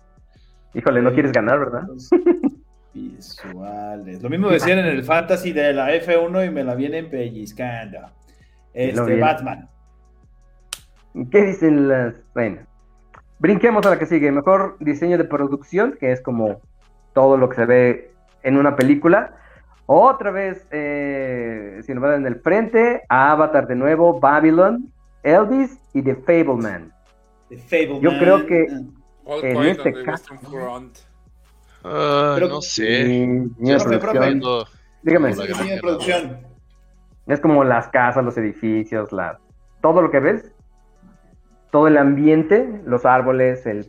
Híjole, 0.73 1.01
no 1.01 1.13
quieres 1.13 1.31
ganar, 1.31 1.59
¿verdad? 1.59 1.83
Visuales. 2.93 4.21
Lo 4.23 4.29
mismo 4.29 4.49
decían 4.49 4.79
en 4.79 4.85
el 4.85 5.03
fantasy 5.03 5.51
de 5.51 5.73
la 5.73 5.91
F1 5.93 6.47
y 6.47 6.49
me 6.49 6.63
la 6.63 6.75
vienen 6.75 7.09
pellizcando. 7.09 7.99
Este. 8.73 9.19
Batman. 9.19 9.69
¿Qué 11.31 11.41
dicen 11.43 11.87
las...? 11.87 12.15
Bueno, 12.33 12.59
brinquemos 13.39 13.85
a 13.85 13.91
la 13.91 13.99
que 13.99 14.05
sigue. 14.05 14.31
Mejor 14.31 14.77
diseño 14.79 15.17
de 15.17 15.23
producción, 15.23 15.97
que 15.99 16.11
es 16.11 16.21
como 16.21 16.61
todo 17.13 17.37
lo 17.37 17.49
que 17.49 17.55
se 17.55 17.65
ve 17.65 18.11
en 18.43 18.57
una 18.57 18.75
película. 18.75 19.35
Otra 19.85 20.31
vez, 20.31 20.67
eh, 20.71 21.79
sin 21.83 21.95
novedad 21.95 22.17
en 22.17 22.27
el 22.27 22.41
frente, 22.41 23.03
Avatar 23.09 23.67
de 23.67 23.75
nuevo, 23.75 24.19
Babylon, 24.19 24.91
Elvis 25.23 25.79
y 25.93 26.01
The 26.01 26.15
Fableman. 26.15 26.91
The 27.49 27.57
Fableman. 27.57 28.01
Yo 28.01 28.19
creo 28.19 28.45
que 28.45 28.67
All 29.27 29.43
En 29.43 29.61
este 29.63 30.03
caso-. 30.03 30.33
Ah, 31.83 32.33
Pero- 32.35 32.47
no 32.47 32.61
sé. 32.61 33.45
Ya 33.59 33.77
profe, 33.77 34.39
Dígame. 35.03 35.33
Es 37.27 37.39
como 37.41 37.63
las 37.63 37.89
casas, 37.89 38.23
los 38.23 38.37
edificios, 38.37 39.11
la... 39.11 39.39
todo 39.81 40.01
lo 40.01 40.09
que 40.09 40.21
ves, 40.21 40.49
todo 41.77 41.87
el 41.87 41.97
ambiente, 41.99 42.81
los 42.85 43.05
árboles, 43.05 43.63
el 43.67 43.85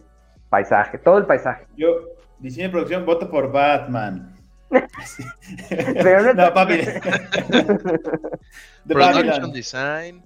paisaje, 0.50 0.98
todo 0.98 1.16
el 1.16 1.24
paisaje. 1.24 1.66
Yo, 1.74 1.86
diseño 2.38 2.66
de 2.66 2.72
producción, 2.72 3.06
voto 3.06 3.30
por 3.30 3.50
Batman. 3.50 4.36
Pero 5.70 6.22
no- 6.22 6.34
no, 6.44 6.52
papi. 6.52 6.80
The 8.86 8.94
Production 8.94 9.52
design. 9.52 10.22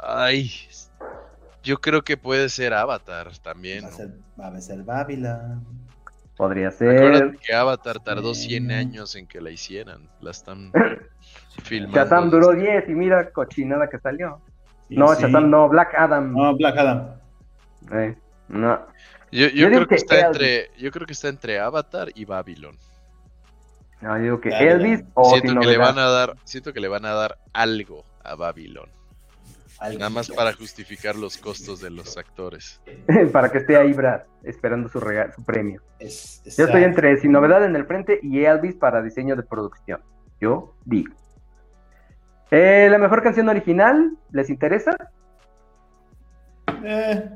Ay, 0.00 0.52
yo 1.64 1.78
creo 1.80 2.02
que 2.02 2.16
puede 2.16 2.48
ser 2.48 2.72
Avatar 2.72 3.36
también. 3.38 3.82
Va 3.82 3.88
a 3.88 3.90
¿no? 3.90 3.96
ser, 3.96 4.10
va 4.40 4.46
a 4.46 4.60
ser 4.60 4.82
Babylon. 4.84 5.64
Podría 6.36 6.70
ser. 6.70 6.96
Acuérdate 6.96 7.38
que 7.44 7.54
Avatar 7.54 7.98
tardó 8.04 8.34
100 8.34 8.70
años 8.70 9.16
en 9.16 9.26
que 9.26 9.40
la 9.40 9.50
hicieran. 9.50 10.08
La 10.20 10.30
están 10.30 10.70
filmando. 11.64 11.96
Shazam 11.98 12.30
duró 12.30 12.52
10 12.52 12.88
y 12.88 12.94
mira 12.94 13.32
cochinada 13.32 13.88
que 13.88 13.98
salió. 13.98 14.40
No, 14.96 15.14
sí. 15.14 15.22
Shazam 15.22 15.50
no, 15.50 15.68
Black 15.68 15.94
Adam. 15.96 16.32
No, 16.32 16.56
Black 16.56 16.76
Adam. 16.76 17.10
Eh, 17.92 18.16
no. 18.48 18.78
Yo, 19.32 19.48
yo 19.48 19.48
Yo 19.48 19.68
digo 19.68 19.68
creo 19.68 19.80
que 19.82 19.88
que 19.88 19.94
está 19.96 20.14
Elvis. 20.20 20.26
entre, 20.26 20.70
yo 20.78 20.90
creo 20.90 21.06
que 21.06 21.12
está 21.12 21.28
entre 21.28 21.58
Avatar 21.58 22.08
y 22.14 22.24
Babylon. 22.24 22.76
No, 24.00 24.16
yo 24.18 24.22
digo 24.22 24.40
que. 24.40 24.50
Elvis 24.50 25.02
o 25.14 25.30
siento 25.38 25.60
que 25.60 25.66
le 25.66 25.78
van 25.78 25.98
a 25.98 26.08
dar, 26.08 26.36
siento 26.44 26.72
que 26.72 26.80
le 26.80 26.88
van 26.88 27.04
a 27.06 27.12
dar 27.14 27.38
algo 27.52 28.04
a 28.22 28.34
Babylon. 28.34 28.88
Algo. 29.80 29.98
Nada 29.98 30.10
más 30.10 30.30
para 30.30 30.52
justificar 30.52 31.16
los 31.16 31.36
costos 31.36 31.80
de 31.80 31.90
los 31.90 32.16
actores. 32.16 32.80
Para 33.32 33.50
que 33.50 33.58
esté 33.58 33.76
ahí 33.76 33.92
Brad, 33.92 34.22
esperando 34.44 34.88
su, 34.88 35.00
rega- 35.00 35.34
su 35.34 35.44
premio. 35.44 35.82
Es- 35.98 36.42
Yo 36.56 36.66
estoy 36.66 36.84
entre 36.84 37.16
sin 37.18 37.32
novedad 37.32 37.64
en 37.64 37.74
el 37.74 37.84
frente 37.84 38.20
y 38.22 38.44
Elvis 38.44 38.76
para 38.76 39.02
diseño 39.02 39.34
de 39.36 39.42
producción. 39.42 40.00
Yo 40.40 40.74
digo. 40.84 41.12
Eh, 42.50 42.88
la 42.90 42.98
mejor 42.98 43.22
canción 43.22 43.48
original, 43.48 44.16
¿les 44.30 44.50
interesa? 44.50 44.92
Eh, 46.84 47.30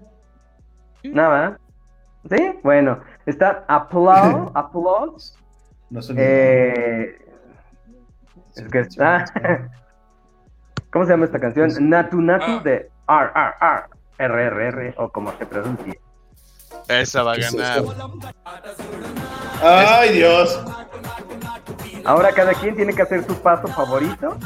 Nada. 1.04 1.58
¿Sí? 2.30 2.58
Bueno, 2.62 3.00
está 3.26 3.64
Applause. 3.68 4.50
Applause. 4.54 5.38
no 5.90 6.02
son 6.02 6.16
Eh, 6.18 7.16
es 8.56 8.68
que 8.70 8.80
está. 8.80 9.24
¿Cómo 10.92 11.04
se 11.04 11.12
llama 11.12 11.26
esta 11.26 11.38
canción? 11.38 11.70
Natu 11.88 12.20
Natu 12.20 12.44
Ah. 12.58 12.60
de 12.64 12.90
R, 13.08 13.30
R, 13.34 13.54
R, 13.60 13.84
R, 14.18 14.46
R, 14.46 14.68
R, 14.68 14.94
o 14.98 15.08
como 15.10 15.32
se 15.38 15.46
pronuncie. 15.46 16.00
Esa 16.88 17.22
va 17.22 17.32
a 17.32 17.34
¿Qué 17.36 17.40
es 17.42 17.54
ganar. 17.54 17.82
Ay, 19.62 20.12
Dios. 20.14 20.62
Ahora 22.08 22.32
cada 22.32 22.54
quien 22.54 22.74
tiene 22.74 22.94
que 22.94 23.02
hacer 23.02 23.22
su 23.24 23.34
paso 23.42 23.68
favorito 23.68 24.38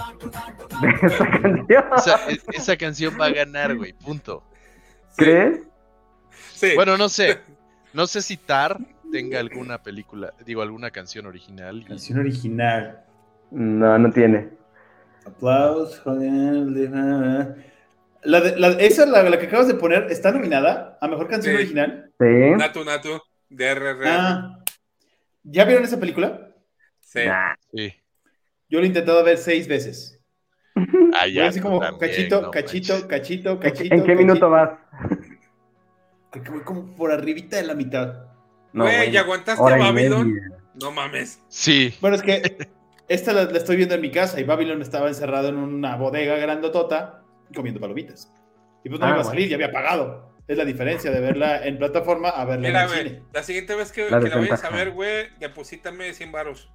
de 0.80 0.88
esta 1.06 1.30
canción. 1.30 1.66
Esa, 1.96 2.20
esa 2.52 2.76
canción 2.76 3.16
va 3.20 3.26
a 3.26 3.30
ganar, 3.30 3.76
güey. 3.76 3.92
Punto. 3.92 4.42
¿Crees? 5.16 5.60
Sí. 6.54 6.72
Bueno, 6.74 6.96
no 6.96 7.08
sé. 7.08 7.38
No 7.92 8.06
sé 8.08 8.20
si 8.20 8.36
Tar 8.36 8.78
tenga 9.12 9.38
alguna 9.38 9.80
película, 9.82 10.32
digo, 10.44 10.62
alguna 10.62 10.90
canción 10.90 11.26
original. 11.26 11.78
y- 11.82 11.84
Canción 11.84 12.18
original. 12.18 13.04
No, 13.52 13.96
no 13.98 14.10
tiene. 14.10 14.48
Aplausos. 15.24 16.02
La 18.24 18.40
de, 18.40 18.56
la, 18.58 18.68
esa, 18.80 19.04
la, 19.06 19.22
la 19.22 19.38
que 19.38 19.46
acabas 19.46 19.68
de 19.68 19.74
poner, 19.74 20.10
¿está 20.10 20.32
nominada 20.32 20.96
a 21.00 21.06
mejor 21.08 21.28
canción 21.28 21.54
Sí. 21.54 21.62
original? 21.62 22.10
Sí. 22.18 22.26
Natu 22.56 22.84
Natu 22.84 23.20
de 23.50 23.70
RR. 23.74 24.08
Ah. 24.08 24.58
¿Ya 25.44 25.64
vieron 25.64 25.84
esa 25.84 26.00
película? 26.00 26.48
Sí. 27.12 27.26
Nah. 27.26 27.54
Sí. 27.74 27.92
Yo 28.68 28.78
lo 28.78 28.84
he 28.84 28.88
intentado 28.88 29.22
ver 29.24 29.36
seis 29.38 29.68
veces. 29.68 30.18
Ah, 31.18 31.26
ya, 31.26 31.48
así 31.48 31.60
como 31.60 31.78
también, 31.78 32.00
cachito, 32.10 32.40
no 32.40 32.50
cachito, 32.50 32.92
manches. 32.94 33.08
cachito, 33.08 33.50
¿En, 33.50 33.58
cachito. 33.58 33.94
en 33.94 34.04
qué 34.04 34.14
minuto 34.14 34.48
vas? 34.48 34.70
Creo 36.30 36.44
que 36.44 36.50
voy 36.50 36.62
como 36.62 36.94
por 36.96 37.12
arribita 37.12 37.56
de 37.58 37.64
la 37.64 37.74
mitad. 37.74 38.24
No, 38.72 38.84
Güey, 38.84 39.10
¿ya 39.10 39.20
aguantaste 39.20 39.62
a 39.62 39.76
y 39.76 39.80
Babylon? 39.80 40.40
No 40.80 40.90
mames. 40.90 41.42
Sí. 41.48 41.94
Bueno, 42.00 42.16
es 42.16 42.22
que 42.22 42.56
esta 43.08 43.34
la, 43.34 43.44
la 43.44 43.58
estoy 43.58 43.76
viendo 43.76 43.94
en 43.94 44.00
mi 44.00 44.10
casa 44.10 44.40
y 44.40 44.44
Babylon 44.44 44.80
estaba 44.80 45.08
encerrado 45.08 45.48
en 45.50 45.56
una 45.56 45.96
bodega 45.96 46.36
grandotota 46.36 47.22
comiendo 47.54 47.78
palomitas. 47.80 48.32
Y 48.82 48.88
pues 48.88 48.98
no 48.98 49.04
Ah, 49.06 49.10
iba 49.10 49.16
a 49.16 49.22
bueno. 49.22 49.28
salir, 49.30 49.48
ya 49.50 49.56
había 49.56 49.70
pagado. 49.70 50.32
Es 50.48 50.56
la 50.56 50.64
diferencia 50.64 51.10
de 51.10 51.20
verla 51.20 51.64
en 51.66 51.76
plataforma 51.76 52.30
a 52.30 52.46
verla 52.46 52.68
Mira, 52.68 52.84
en 52.84 52.90
el 52.92 53.08
cine. 53.10 53.22
la 53.34 53.42
siguiente 53.42 53.74
vez 53.74 53.92
que, 53.92 54.08
La 54.10 54.18
que 54.20 54.30
la 54.30 54.36
vayas 54.36 54.64
a 54.64 54.70
ver, 54.70 54.92
güey, 54.92 55.26
deposítame 55.38 56.14
100 56.14 56.32
varos. 56.32 56.72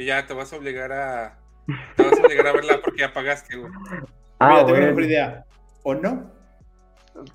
Y 0.00 0.06
ya 0.06 0.26
te 0.26 0.32
vas 0.32 0.50
a 0.50 0.56
obligar 0.56 0.90
a... 0.92 1.36
Te 1.94 2.02
vas 2.02 2.18
a 2.18 2.22
obligar 2.22 2.46
a 2.46 2.52
verla 2.52 2.80
porque 2.82 3.00
ya 3.00 3.12
pagaste, 3.12 3.54
güey. 3.54 3.70
Ah, 4.38 4.48
Mira, 4.48 4.66
tengo 4.66 4.78
mejor 4.78 5.02
idea. 5.02 5.44
¿O 5.82 5.94
no? 5.94 6.30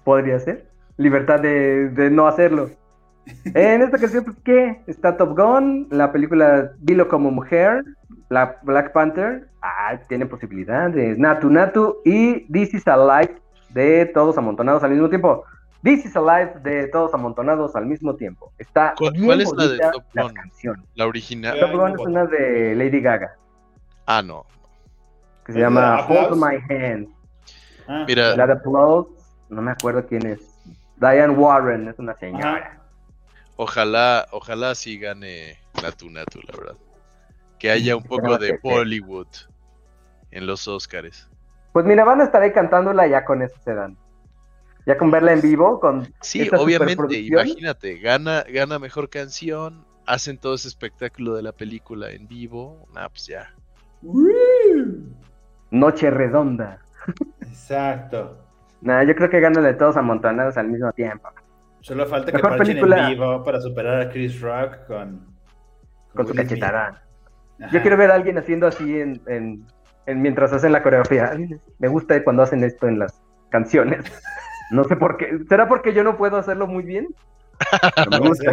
podría 0.03 0.39
ser. 0.39 0.65
Libertad 0.97 1.41
de, 1.41 1.89
de 1.89 2.09
no 2.09 2.27
hacerlo. 2.27 2.71
En 3.53 3.83
esta 3.83 3.99
canción, 3.99 4.23
pues, 4.23 4.37
¿qué? 4.43 4.81
Está 4.87 5.15
Top 5.15 5.37
Gun, 5.37 5.87
la 5.91 6.11
película 6.11 6.71
Dilo 6.79 7.07
como 7.07 7.29
mujer, 7.29 7.83
la 8.29 8.57
Black 8.63 8.93
Panther, 8.93 9.47
ah, 9.61 9.99
tiene 10.09 10.25
posibilidades, 10.25 11.19
Natu 11.19 11.51
Natu 11.51 11.97
y 12.03 12.51
This 12.51 12.73
is 12.73 12.87
a 12.87 12.97
Life 12.97 13.35
de 13.69 14.07
todos 14.07 14.39
amontonados 14.39 14.83
al 14.83 14.91
mismo 14.91 15.09
tiempo. 15.09 15.43
This 15.85 16.03
is 16.03 16.15
Alive 16.15 16.53
de 16.63 16.87
todos 16.87 17.13
amontonados 17.13 17.75
al 17.75 17.85
mismo 17.85 18.15
tiempo. 18.15 18.51
Está 18.57 18.95
¿Cuál- 18.97 19.13
bien 19.13 19.25
cuál 19.27 19.41
es 19.41 19.51
la 19.53 19.63
de 19.63 19.69
bonita 19.69 19.91
Top 19.91 20.03
la 20.13 20.23
Gun? 20.23 20.33
canción. 20.33 20.85
La 20.95 21.05
original. 21.05 21.59
Top 21.59 21.71
Gun 21.73 21.91
es 21.91 21.99
una 21.99 22.25
de 22.25 22.75
Lady 22.75 23.01
Gaga 23.01 23.35
Ah, 24.07 24.21
no. 24.23 24.45
que 25.45 25.53
se 25.53 25.59
¿Es 25.59 25.63
llama? 25.63 26.03
Hold 26.07 26.37
My 26.37 26.55
Hand. 26.73 27.07
Ah, 27.87 28.03
Mira, 28.07 28.35
La 28.35 28.47
de 28.47 28.53
Applause, 28.53 29.07
no 29.49 29.61
me 29.61 29.69
acuerdo 29.71 30.03
quién 30.07 30.25
es. 30.25 30.39
Diane 30.97 31.33
Warren 31.35 31.87
es 31.87 31.99
una 31.99 32.15
señora. 32.15 32.55
Ajá. 32.57 32.81
ojalá, 33.57 34.25
ojalá 34.31 34.73
sí 34.75 34.97
gane 34.97 35.59
Natu 35.83 36.09
Natu, 36.09 36.39
la 36.47 36.57
verdad. 36.57 36.75
Que 37.59 37.69
haya 37.69 37.95
un 37.95 38.03
poco 38.03 38.37
de 38.39 38.59
Bollywood 38.63 39.27
en 40.31 40.47
los 40.47 40.67
Oscars. 40.67 41.29
Pues 41.73 41.85
mira, 41.85 42.03
van 42.03 42.21
a 42.21 42.23
estar 42.23 42.41
ahí 42.41 42.51
cantándola 42.51 43.05
ya 43.07 43.23
con 43.23 43.41
eso 43.43 43.55
se 43.63 43.73
dan. 43.75 43.95
Ya 44.85 44.97
con 44.97 45.09
verla 45.11 45.33
en 45.33 45.41
vivo, 45.41 45.79
con 45.79 46.07
Sí, 46.21 46.47
obviamente, 46.57 47.19
imagínate, 47.19 47.97
gana, 47.97 48.43
gana 48.47 48.77
mejor 48.79 49.09
canción, 49.09 49.85
hacen 50.05 50.37
todo 50.37 50.53
ese 50.55 50.67
espectáculo 50.67 51.35
de 51.35 51.41
la 51.43 51.51
película 51.53 52.11
en 52.11 52.27
vivo, 52.27 52.87
nah, 52.93 53.07
pues 53.09 53.25
ya. 53.27 53.51
Noche 55.71 56.09
Redonda. 56.11 56.79
Exacto. 57.41 58.37
Nah, 58.81 59.03
yo 59.03 59.15
creo 59.15 59.29
que 59.29 59.39
ganan 59.39 59.63
de 59.63 59.73
todos 59.73 59.97
amontonados 59.97 60.57
al 60.57 60.67
mismo 60.67 60.91
tiempo. 60.91 61.29
Solo 61.81 62.05
falta 62.05 62.31
que 62.31 62.37
Mejor 62.37 62.51
parchen 62.51 62.67
película. 62.67 63.03
en 63.09 63.15
vivo 63.15 63.43
para 63.43 63.59
superar 63.61 64.01
a 64.01 64.09
Chris 64.09 64.39
Rock 64.41 64.85
con... 64.87 65.33
Con 66.13 66.27
su 66.27 66.33
cachetada. 66.33 67.03
Yo 67.71 67.81
quiero 67.81 67.97
ver 67.97 68.11
a 68.11 68.15
alguien 68.15 68.37
haciendo 68.37 68.67
así 68.67 68.99
en, 68.99 69.21
en- 69.27 69.65
en 70.05 70.21
mientras 70.21 70.53
hacen 70.53 70.71
la 70.71 70.83
coreografía. 70.83 71.31
Me 71.79 71.87
gusta 71.87 72.23
cuando 72.23 72.43
hacen 72.43 72.63
esto 72.63 72.87
en 72.87 72.99
las 72.99 73.21
canciones. 73.49 74.05
No 74.71 74.83
sé 74.85 74.95
por 74.95 75.17
qué. 75.17 75.39
¿Será 75.47 75.67
porque 75.67 75.93
yo 75.93 76.03
no 76.03 76.17
puedo 76.17 76.37
hacerlo 76.37 76.67
muy 76.67 76.83
bien? 76.83 77.07
Me 78.11 78.19
gusta. 78.19 78.51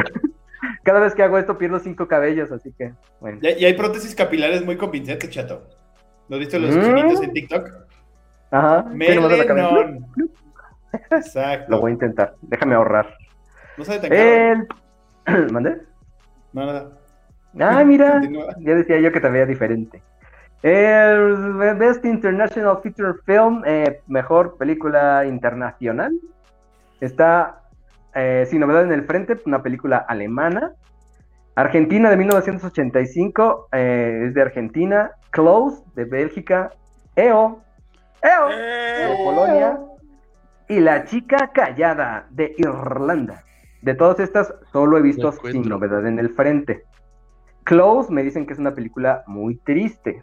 Cada 0.85 1.01
vez 1.01 1.15
que 1.15 1.23
hago 1.23 1.39
esto 1.39 1.59
pierdo 1.59 1.79
cinco 1.79 2.07
cabellos, 2.09 2.51
así 2.53 2.73
que 2.73 2.93
bueno. 3.21 3.39
Y, 3.43 3.63
y 3.63 3.65
hay 3.65 3.75
prótesis 3.75 4.15
capilares 4.15 4.65
muy 4.65 4.77
convincentes, 4.77 5.31
chato. 5.31 5.63
¿No 6.29 6.37
has 6.37 6.41
visto 6.41 6.59
los 6.59 6.77
Mm. 6.77 6.83
chinitos 6.83 7.23
en 7.23 7.33
TikTok? 7.33 7.69
Ajá. 8.51 8.83
Melenón. 8.91 10.07
Exacto. 11.11 11.67
Lo 11.71 11.81
voy 11.81 11.91
a 11.91 11.95
intentar. 11.95 12.35
Déjame 12.43 12.75
ahorrar. 12.75 13.17
No 13.77 13.85
sabe 13.85 13.99
tan 14.01 14.11
caro. 14.11 14.67
El... 15.27 15.51
¿Mandé? 15.53 15.79
No, 16.53 16.67
nada. 16.67 16.91
Ah, 17.61 17.83
mira. 17.85 18.13
Continúa. 18.21 18.55
Ya 18.61 18.75
decía 18.75 19.01
yo 19.01 19.11
que 19.13 19.21
te 19.21 19.29
veía 19.31 19.47
diferente. 19.47 20.03
El 20.63 21.55
Best 21.77 22.05
International 22.05 22.79
Feature 22.81 23.15
Film, 23.27 23.63
eh, 23.67 24.01
mejor 24.07 24.57
película 24.57 25.27
internacional. 25.27 26.13
Está 27.01 27.63
eh, 28.15 28.47
Sin 28.49 28.61
Novedad 28.61 28.85
en 28.85 28.93
el 28.93 29.05
Frente, 29.05 29.37
una 29.45 29.61
película 29.61 29.97
alemana. 29.97 30.73
Argentina 31.57 32.11
de 32.11 32.17
1985, 32.17 33.69
eh, 33.73 34.27
es 34.29 34.35
de 34.35 34.43
Argentina. 34.43 35.11
Close, 35.31 35.83
de 35.97 36.05
Bélgica. 36.05 36.71
EO, 37.17 37.61
EO, 38.23 38.49
de 38.49 39.17
Polonia. 39.25 39.81
Y 40.69 40.79
La 40.79 41.05
Chica 41.05 41.51
Callada, 41.53 42.27
de 42.31 42.55
Irlanda. 42.57 43.43
De 43.83 43.95
todas 43.97 44.21
estas, 44.21 44.55
solo 44.73 44.97
he 44.97 45.03
visto 45.03 45.33
Sin. 45.33 45.69
Novedad 45.69 46.07
en 46.07 46.21
el 46.21 46.31
Frente. 46.31 46.85
Close 47.65 48.13
me 48.13 48.23
dicen 48.23 48.47
que 48.47 48.53
es 48.53 48.61
una 48.61 48.75
película 48.75 49.25
muy 49.27 49.57
triste. 49.57 50.23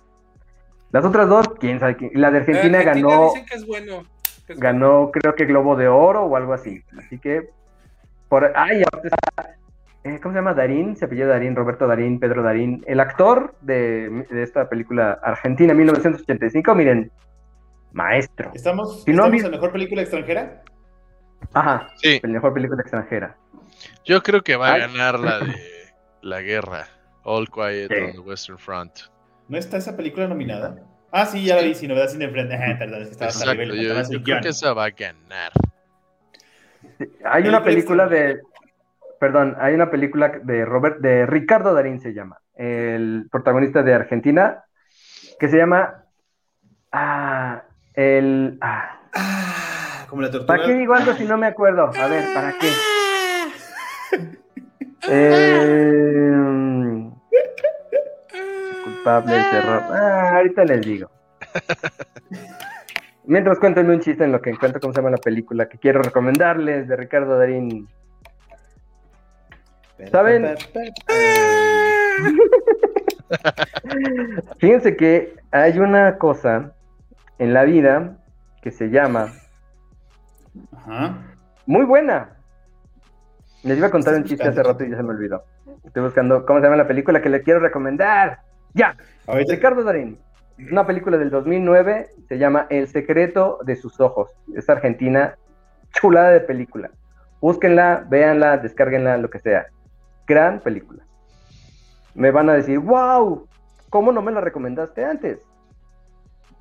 Las 0.92 1.06
otras 1.06 1.28
dos, 1.30 1.48
quién 1.60 1.80
sabe 1.80 1.96
quién. 1.98 2.12
La 2.16 2.32
de 2.32 2.40
Argentina, 2.40 2.82
ganó, 2.84 3.26
dicen 3.26 3.46
que 3.46 3.56
es 3.56 3.66
bueno. 3.66 4.04
que 4.48 4.54
es 4.54 4.60
ganó 4.60 5.12
creo 5.12 5.36
que 5.36 5.46
Globo 5.46 5.76
de 5.76 5.88
Oro 5.88 6.24
o 6.26 6.36
algo 6.36 6.54
así. 6.54 6.84
Así 6.98 7.20
que, 7.20 7.50
por 8.28 8.52
ay, 8.56 8.82
eh, 10.04 10.20
¿cómo 10.22 10.34
se 10.34 10.40
llama? 10.40 10.54
Darín, 10.54 10.96
se 10.96 11.06
apellida 11.06 11.28
Darín, 11.28 11.56
Roberto 11.56 11.86
Darín, 11.88 12.20
Pedro 12.20 12.42
Darín, 12.42 12.84
el 12.88 13.00
actor 13.00 13.54
de, 13.62 14.26
de 14.30 14.44
esta 14.44 14.68
película 14.70 15.20
Argentina 15.22 15.74
1985, 15.74 16.74
miren, 16.76 17.12
maestro. 17.92 18.52
¿Estamos, 18.54 19.04
Si 19.04 19.12
no 19.12 19.16
¿estamos 19.18 19.32
visto- 19.32 19.48
en 19.48 19.52
mejor 19.52 19.72
película 19.72 20.02
extranjera? 20.02 20.64
Ajá, 21.54 21.90
Sí, 21.98 22.20
la 22.24 22.30
mejor 22.30 22.54
película 22.54 22.82
extranjera. 22.82 23.36
yo 24.06 24.22
creo 24.24 24.42
que 24.42 24.56
va 24.56 24.70
a 24.70 24.74
Ay. 24.74 24.82
ganar 24.82 25.20
la 25.20 25.40
de 25.40 25.54
la 26.22 26.42
guerra. 26.42 26.88
All 27.24 27.48
Quiet 27.50 27.90
Sí. 27.94 28.02
on 28.04 28.12
the 28.14 28.20
Western 28.20 28.58
Front. 28.58 28.92
¿No 29.50 29.58
está 29.58 29.78
esa 29.78 29.97
película 29.97 30.28
nominada? 30.28 30.78
Ah, 31.12 31.26
sí, 31.26 31.43
ya 31.43 31.56
la 31.56 31.64
vi, 31.64 31.74
sin 31.76 31.89
novedad, 31.89 32.08
sin 32.08 32.22
enfrente. 32.22 32.58
Perdón, 32.78 33.02
es 33.02 33.08
que 33.08 33.14
estaba 33.14 33.32
Exacto, 33.32 33.64
yo, 34.12 34.24
creo 34.24 34.41
que 34.41 34.50
esa 34.50 34.74
va 34.74 34.86
a 34.86 34.89
ganar. 34.91 35.52
Hay 37.26 37.47
una 37.47 37.64
Película 37.64 38.08
película 38.08 38.08
de, 38.08 38.41
perdón, 39.20 39.58
hay 39.60 39.74
una 39.74 39.89
película 39.89 40.39
de 40.43 40.66
Robert, 40.66 41.00
de 41.00 41.26
Ricardo 41.26 41.74
Darín 41.74 42.00
se 42.00 42.14
llama, 42.14 42.38
el 42.56 43.28
protagonista 43.32 43.84
de 43.84 43.93
Argentina, 43.93 44.64
que 45.39 45.50
se 45.50 45.58
llama, 45.58 46.06
ah, 46.91 47.64
el, 47.95 48.58
ah, 48.62 49.00
Ah, 49.14 50.06
como 50.10 50.22
la 50.22 50.32
tortuga. 50.32 50.56
¿para 50.56 50.68
qué 50.68 50.74
digo 50.74 50.93
algo 50.93 51.14
si 51.14 51.26
no 51.26 51.38
me 51.38 51.47
acuerdo? 51.47 51.91
A 51.95 52.08
ver, 52.08 52.34
¿para 52.34 52.54
qué? 52.60 52.72
Eh, 55.12 56.32
culpable 59.16 59.36
de 59.36 59.43
terror. 59.43 59.84
Ah, 59.91 60.32
ahorita 60.36 60.64
les 60.66 60.82
digo. 60.82 61.10
Mientras 63.26 63.60
cuéntenme 63.60 63.93
un 63.93 63.99
chiste 63.99 64.24
en 64.24 64.32
lo 64.32 64.41
que 64.41 64.49
encuentro 64.49 64.82
cómo 64.82 64.93
se 64.93 64.99
llama 64.99 65.12
la 65.12 65.18
película 65.18 65.70
que 65.70 65.78
quiero 65.78 66.01
recomendarles 66.01 66.88
de 66.88 66.95
Ricardo 66.95 67.38
Darín. 67.38 67.88
¿Saben? 70.12 70.55
Fíjense 74.60 74.95
que 74.95 75.36
hay 75.51 75.78
una 75.80 76.18
cosa 76.18 76.74
en 77.38 77.53
la 77.53 77.66
vida 77.66 78.18
que 78.62 78.72
se 78.72 78.89
llama 78.89 79.32
Ajá. 80.76 81.18
muy 81.66 81.86
buena. 81.86 82.36
Les 83.64 83.78
iba 83.78 83.88
a 83.88 83.91
contar 83.91 84.16
un 84.16 84.24
chiste 84.24 84.47
hace 84.47 84.64
rato 84.64 84.84
y 84.86 84.89
ya 84.89 84.97
se 84.97 85.03
me 85.03 85.10
olvidó. 85.10 85.43
Estoy 85.84 86.01
buscando 86.03 86.45
cómo 86.45 86.60
se 86.60 86.66
llama 86.66 86.78
la 86.78 86.88
película 86.88 87.22
que 87.22 87.30
le 87.30 87.43
quiero 87.43 87.60
recomendar. 87.60 88.39
Ya, 88.74 88.95
Ahorita, 89.28 89.53
Ricardo 89.53 89.84
Darín. 89.84 90.17
Una 90.72 90.86
película 90.86 91.17
del 91.17 91.30
2009, 91.30 92.09
se 92.28 92.38
llama 92.38 92.67
El 92.70 92.88
secreto 92.88 93.59
de 93.63 93.76
sus 93.76 93.99
ojos. 93.99 94.32
Es 94.55 94.70
argentina, 94.70 95.38
chulada 95.93 96.32
de 96.32 96.41
película. 96.41 96.91
Búsquenla, 97.39 98.05
véanla, 98.09 98.57
descárguenla, 98.57 99.17
lo 99.17 99.30
que 99.30 99.39
sea. 99.39 99.67
Gran 100.28 100.59
película. 100.59 101.03
Me 102.13 102.32
van 102.32 102.49
a 102.49 102.53
decir, 102.53 102.80
wow, 102.80 103.47
¿cómo 103.89 104.11
no 104.11 104.22
me 104.22 104.32
la 104.32 104.41
recomendaste 104.41 105.05
antes? 105.05 105.39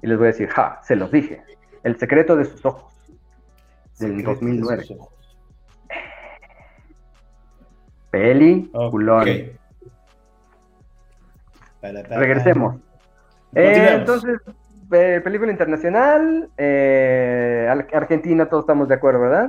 Y 0.03 0.07
les 0.07 0.17
voy 0.17 0.27
a 0.27 0.31
decir, 0.31 0.49
ja, 0.49 0.81
se 0.85 0.95
los 0.95 1.11
dije. 1.11 1.43
El 1.83 1.99
secreto 1.99 2.37
de 2.37 2.45
sus 2.45 2.65
ojos. 2.65 2.95
Del 3.99 4.17
Secreto 4.19 4.29
de 4.29 4.35
2009. 4.35 4.85
sus 4.85 4.97
ojos. 4.99 5.39
Peli, 8.11 8.71
culón. 8.91 9.58
Para, 11.81 12.03
para, 12.03 12.19
Regresemos. 12.21 12.77
Eh, 13.55 13.89
entonces, 13.95 14.39
eh, 14.93 15.21
película 15.23 15.51
internacional, 15.53 16.49
eh, 16.59 17.67
Ar- 17.71 17.89
Argentina, 17.95 18.47
todos 18.47 18.65
estamos 18.65 18.89
de 18.89 18.95
acuerdo, 18.97 19.21
¿verdad? 19.21 19.49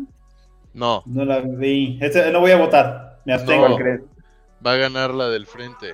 No, 0.73 1.01
No 1.05 1.25
la 1.25 1.39
vi. 1.39 1.97
Este- 2.01 2.31
no 2.31 2.39
voy 2.39 2.51
a 2.51 2.57
votar. 2.57 3.19
Me 3.25 3.33
abstengo. 3.33 3.65
¿Cuál 3.67 3.77
crees? 3.77 4.01
va 4.65 4.73
a 4.73 4.77
ganar 4.77 5.11
la 5.11 5.29
del 5.29 5.45
frente. 5.45 5.93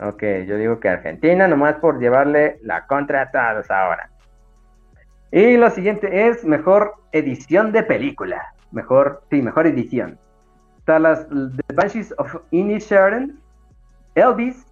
Ok, 0.00 0.22
yo 0.46 0.56
digo 0.56 0.78
que 0.80 0.88
Argentina, 0.90 1.48
nomás 1.48 1.76
por 1.76 1.98
llevarle 2.00 2.58
la 2.62 2.86
contra 2.86 3.22
a 3.22 3.30
todos 3.30 3.70
ahora. 3.70 4.10
Y 5.30 5.56
lo 5.56 5.70
siguiente 5.70 6.28
es 6.28 6.44
mejor 6.44 6.94
edición 7.12 7.72
de 7.72 7.82
película. 7.82 8.52
Mejor, 8.72 9.22
sí, 9.30 9.40
mejor 9.40 9.66
edición. 9.66 10.18
Está 10.78 10.98
las 10.98 11.26
The 11.28 11.74
Banshees 11.74 12.14
of 12.18 12.36
Inisherin, 12.50 13.38
Elvis, 14.14 14.66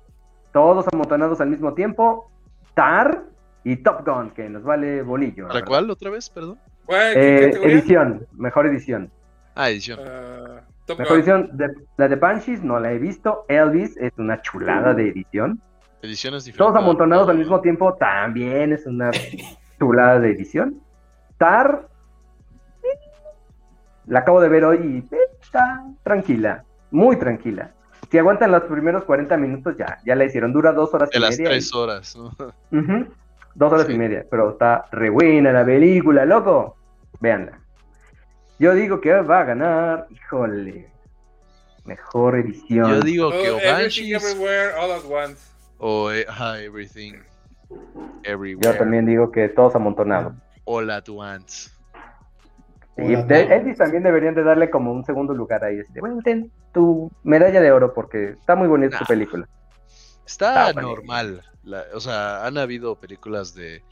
todos 0.53 0.87
amontonados 0.93 1.41
al 1.41 1.49
mismo 1.51 1.75
tiempo, 1.75 2.31
Tar 2.75 3.25
y 3.65 3.77
Top 3.77 4.07
Gun, 4.07 4.31
que 4.31 4.49
nos 4.49 4.63
vale 4.63 5.03
bolillo. 5.03 5.45
la 5.49 5.53
¿Para 5.55 5.65
cuál 5.65 5.91
otra 5.91 6.11
vez, 6.11 6.29
perdón? 6.31 6.59
¿Cuál? 6.87 7.15
¿Qué 7.15 7.45
Eh, 7.47 7.51
edición, 7.65 8.27
mejor 8.33 8.67
edición. 8.67 9.11
Ah, 9.55 9.71
edición. 9.71 9.99
Ah, 10.03 10.63
Top 10.87 10.99
Mejor 10.99 11.19
Gun. 11.19 11.19
edición, 11.19 11.57
de- 11.57 11.75
la 11.97 12.09
de 12.09 12.17
Banshees 12.17 12.63
no 12.65 12.81
la 12.81 12.93
he 12.93 12.99
visto. 12.99 13.45
Elvis 13.49 13.97
es 13.99 14.13
una 14.19 14.41
chulada 14.43 14.95
de 14.95 15.09
edición. 15.09 15.61
Ediciones 16.03 16.45
diferentes. 16.45 16.67
Todos 16.73 16.77
amontonados 16.83 17.29
al 17.29 17.37
mismo 17.39 17.61
tiempo 17.61 17.95
también 17.95 18.73
es 18.73 18.87
una 18.87 19.11
chulada 19.79 20.19
de 20.19 20.31
edición. 20.31 20.81
Tar, 21.39 21.87
la 24.07 24.21
acabo 24.21 24.41
de 24.41 24.49
ver 24.49 24.65
hoy 24.65 25.05
y 25.11 25.17
está 25.43 25.85
tranquila, 26.03 26.65
muy 26.91 27.17
tranquila. 27.17 27.73
Si 28.11 28.19
aguantan 28.19 28.51
los 28.51 28.63
primeros 28.65 29.05
40 29.05 29.37
minutos, 29.37 29.77
ya, 29.79 29.99
ya 30.05 30.15
la 30.17 30.25
hicieron. 30.25 30.53
Dura 30.53 30.73
dos 30.73 30.93
horas 30.95 31.11
De 31.11 31.19
y 31.19 31.21
las 31.21 31.31
media. 31.39 31.51
tres 31.51 31.73
horas. 31.75 32.17
¿no? 32.17 32.35
Dos 33.55 33.73
horas 33.73 33.87
Sí. 33.87 33.93
y 33.93 33.99
media, 33.99 34.25
pero 34.31 34.51
está 34.51 34.87
re 34.93 35.11
buena 35.11 35.53
la 35.53 35.65
película, 35.65 36.25
loco. 36.25 36.77
Véanla. 37.21 37.61
Yo 38.59 38.75
digo 38.75 39.01
que 39.01 39.13
va 39.13 39.41
a 39.41 39.45
ganar, 39.45 40.07
híjole, 40.11 40.89
mejor 41.85 42.37
edición. 42.37 42.91
Yo 42.91 43.01
digo 43.01 43.29
Oh, 43.29 43.31
que 43.31 43.51
o 43.51 43.59
everything, 43.59 43.73
Banshees 44.13 44.25
everywhere, 44.25 44.73
all 44.79 44.91
at 44.93 45.05
once. 45.09 45.41
o 45.79 46.11
eh, 46.13 46.27
ajá, 46.29 46.61
Everything 46.61 47.15
Yo 47.71 47.77
Everywhere 48.25 48.77
también 48.79 49.07
digo 49.07 49.31
que 49.31 49.49
todos 49.49 49.75
amontonados. 49.77 50.35
All 50.65 50.91
at 50.91 51.09
Once. 51.09 51.71
Y 53.03 53.17
de- 53.17 53.75
también 53.77 54.03
deberían 54.03 54.35
de 54.35 54.43
darle 54.43 54.71
como 54.71 54.93
un 54.93 55.05
segundo 55.05 55.35
lugar 55.35 55.65
ahí. 55.65 55.77
de, 55.77 56.01
bueno, 56.01 56.19
ten 56.23 56.51
tu 56.73 57.11
medalla 57.23 57.61
de 57.61 57.73
oro 57.73 57.93
porque 57.95 58.31
está 58.31 58.55
muy 58.57 58.69
bonita 58.69 58.99
tu 58.99 59.05
Nah. 59.05 59.09
película. 59.09 59.49
Está 60.27 60.73
normal. 60.73 61.43
La- 61.65 61.85
o 61.95 62.01
sea, 62.01 62.47
han 62.47 62.57
habido 62.59 62.95
películas 62.97 63.55
de, 63.55 63.83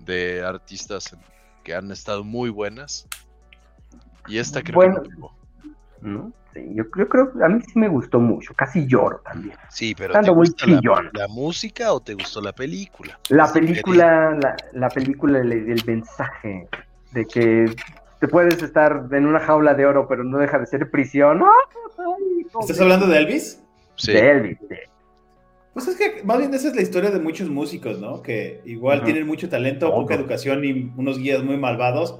de 0.00 0.44
artistas 0.44 1.16
que 1.64 1.74
han 1.74 1.90
estado 1.90 2.22
muy 2.24 2.50
buenas. 2.50 3.06
Y 4.28 4.38
esta 4.38 4.62
creo 4.62 4.74
Bueno. 4.74 5.02
que 5.02 5.08
no. 5.18 5.30
¿no? 6.02 6.32
Sí, 6.52 6.60
yo, 6.74 6.84
yo 6.96 7.08
creo 7.08 7.32
a 7.42 7.48
mí 7.48 7.60
sí 7.62 7.78
me 7.78 7.88
gustó 7.88 8.18
mucho, 8.20 8.54
casi 8.54 8.86
lloro 8.86 9.18
también. 9.24 9.56
Sí, 9.70 9.94
pero 9.96 10.12
¿te 10.14 10.20
muy 10.30 10.46
gusta 10.46 10.66
la, 10.66 11.28
música 11.28 11.92
o 11.92 12.00
te 12.00 12.14
gustó 12.14 12.40
la 12.40 12.52
película? 12.52 13.18
La 13.28 13.50
película, 13.52 14.36
la, 14.40 14.56
la 14.72 14.88
película, 14.88 15.38
el, 15.40 15.52
el 15.52 15.82
mensaje 15.86 16.68
de 17.12 17.24
que 17.26 17.74
te 18.20 18.28
puedes 18.28 18.62
estar 18.62 19.08
en 19.12 19.26
una 19.26 19.40
jaula 19.40 19.74
de 19.74 19.86
oro, 19.86 20.06
pero 20.08 20.24
no 20.24 20.38
deja 20.38 20.58
de 20.58 20.66
ser 20.66 20.90
prisión. 20.90 21.42
¡Ay, 21.42 22.46
¿Estás 22.60 22.80
hablando 22.80 23.06
de 23.06 23.18
Elvis? 23.18 23.62
Sí. 23.96 24.12
De 24.12 24.30
Elvis, 24.30 24.58
sí. 24.68 24.76
Pues 25.74 25.88
es 25.88 25.96
que 25.96 26.22
más 26.24 26.38
bien 26.38 26.54
esa 26.54 26.68
es 26.68 26.74
la 26.76 26.80
historia 26.80 27.10
de 27.10 27.20
muchos 27.20 27.50
músicos, 27.50 27.98
¿no? 27.98 28.22
Que 28.22 28.62
igual 28.64 29.04
tienen 29.04 29.26
mucho 29.26 29.48
talento, 29.50 29.92
poca 29.94 30.14
educación 30.14 30.64
y 30.64 30.90
unos 30.96 31.18
guías 31.18 31.42
muy 31.42 31.58
malvados. 31.58 32.18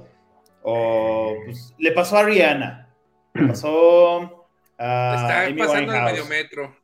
O 0.61 1.33
pues, 1.45 1.73
le 1.79 1.91
pasó 1.91 2.17
a 2.17 2.23
Rihanna, 2.23 2.89
le 3.33 3.47
pasó 3.47 4.47
a 4.77 5.15
Está 5.15 5.45
Amy 5.45 5.57
pasando 5.57 5.93
el 5.93 6.03
medio 6.03 6.25
metro. 6.25 6.75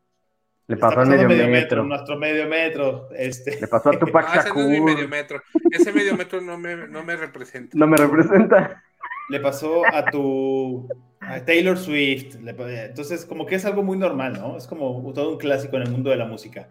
Le 0.66 0.78
pasó 0.78 1.02
al 1.02 1.08
medio, 1.10 1.28
metro. 1.48 1.84
nuestro 1.84 2.18
medio 2.18 2.48
metro. 2.48 3.10
Este. 3.16 3.60
Le 3.60 3.68
pasó 3.68 3.90
a 3.90 3.92
Tupac 4.00 4.26
Ah, 4.30 4.40
ese 4.40 4.50
no 4.50 4.62
es 4.62 4.68
mi 4.68 4.80
medio 4.80 4.98
Shakur. 4.98 5.10
metro. 5.10 5.42
Ese 5.70 5.92
medio 5.94 6.16
metro 6.16 6.42
no 6.42 6.58
me, 6.58 6.88
no 6.88 7.04
me 7.04 7.16
representa. 7.18 7.78
No 7.78 7.86
me 7.86 7.98
representa. 7.98 8.82
Le 9.30 9.40
pasó 9.40 9.82
a 9.94 10.06
tu 10.06 10.88
a 11.20 11.40
Taylor 11.46 11.78
Swift. 11.78 12.36
pa- 12.58 12.72
entonces, 12.86 13.26
como 13.26 13.46
que 13.46 13.56
es 13.56 13.66
algo 13.66 13.84
muy 13.84 13.98
normal, 13.98 14.34
¿no? 14.34 14.58
Es 14.58 14.68
como 14.68 15.12
todo 15.14 15.32
un 15.32 15.38
clásico 15.38 15.78
en 15.78 15.84
el 15.84 15.92
mundo 15.92 16.10
de 16.10 16.18
la 16.18 16.26
música. 16.26 16.68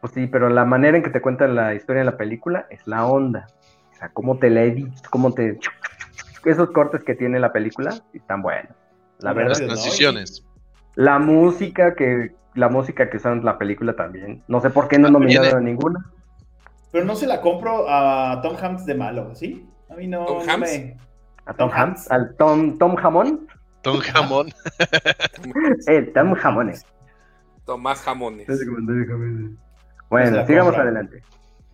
Pues 0.00 0.12
sí, 0.12 0.26
pero 0.26 0.48
la 0.50 0.64
manera 0.64 0.96
en 0.96 1.02
que 1.02 1.10
te 1.10 1.22
cuentan 1.22 1.54
la 1.54 1.74
historia 1.74 2.00
de 2.00 2.06
la 2.06 2.16
película 2.16 2.66
es 2.70 2.86
la 2.86 3.06
onda. 3.06 3.46
O 3.92 3.96
sea, 3.96 4.10
cómo 4.10 4.38
te 4.38 4.50
la 4.50 4.62
editas, 4.62 5.02
cómo 5.08 5.32
te... 5.32 5.58
Esos 6.44 6.70
cortes 6.72 7.02
que 7.04 7.14
tiene 7.14 7.40
la 7.40 7.52
película 7.52 8.02
están 8.12 8.42
buenos. 8.42 8.72
La 9.20 9.32
verdad. 9.32 9.50
Las 9.50 9.60
transiciones. 9.62 10.44
La 10.94 11.18
música 11.18 11.94
que... 11.94 12.34
La 12.54 12.68
música 12.68 13.10
que 13.10 13.16
usaron 13.16 13.38
en 13.38 13.44
la 13.46 13.58
película 13.58 13.96
también. 13.96 14.42
No 14.46 14.60
sé 14.60 14.70
por 14.70 14.88
qué 14.88 14.98
no 14.98 15.10
nominaron 15.10 15.52
eh. 15.52 15.56
a 15.56 15.60
ninguna. 15.60 16.04
Pero 16.92 17.04
no 17.04 17.16
se 17.16 17.26
la 17.26 17.40
compro 17.40 17.86
a 17.88 18.40
Tom 18.42 18.56
Hanks 18.60 18.86
de 18.86 18.94
malo, 18.94 19.34
¿sí? 19.34 19.66
A 19.90 19.94
mí 19.94 20.06
no, 20.06 20.24
¿Tom 20.26 20.46
no 20.46 20.52
Hanks? 20.52 20.70
me... 20.70 20.96
A 21.46 21.54
Tom 21.54 21.70
Hanks. 21.72 22.10
Al 22.10 22.34
Tom, 22.36 22.78
Tom 22.78 22.96
Jamón. 22.96 23.46
Tom 23.82 23.98
Jamón. 24.00 24.48
Eh, 25.86 26.02
Tom 26.14 26.34
Jamones. 26.34 26.86
Tomás 27.66 28.00
Jamones. 28.02 28.46
Bueno, 30.10 30.36
la 30.36 30.46
sigamos 30.46 30.76
adelante. 30.76 31.22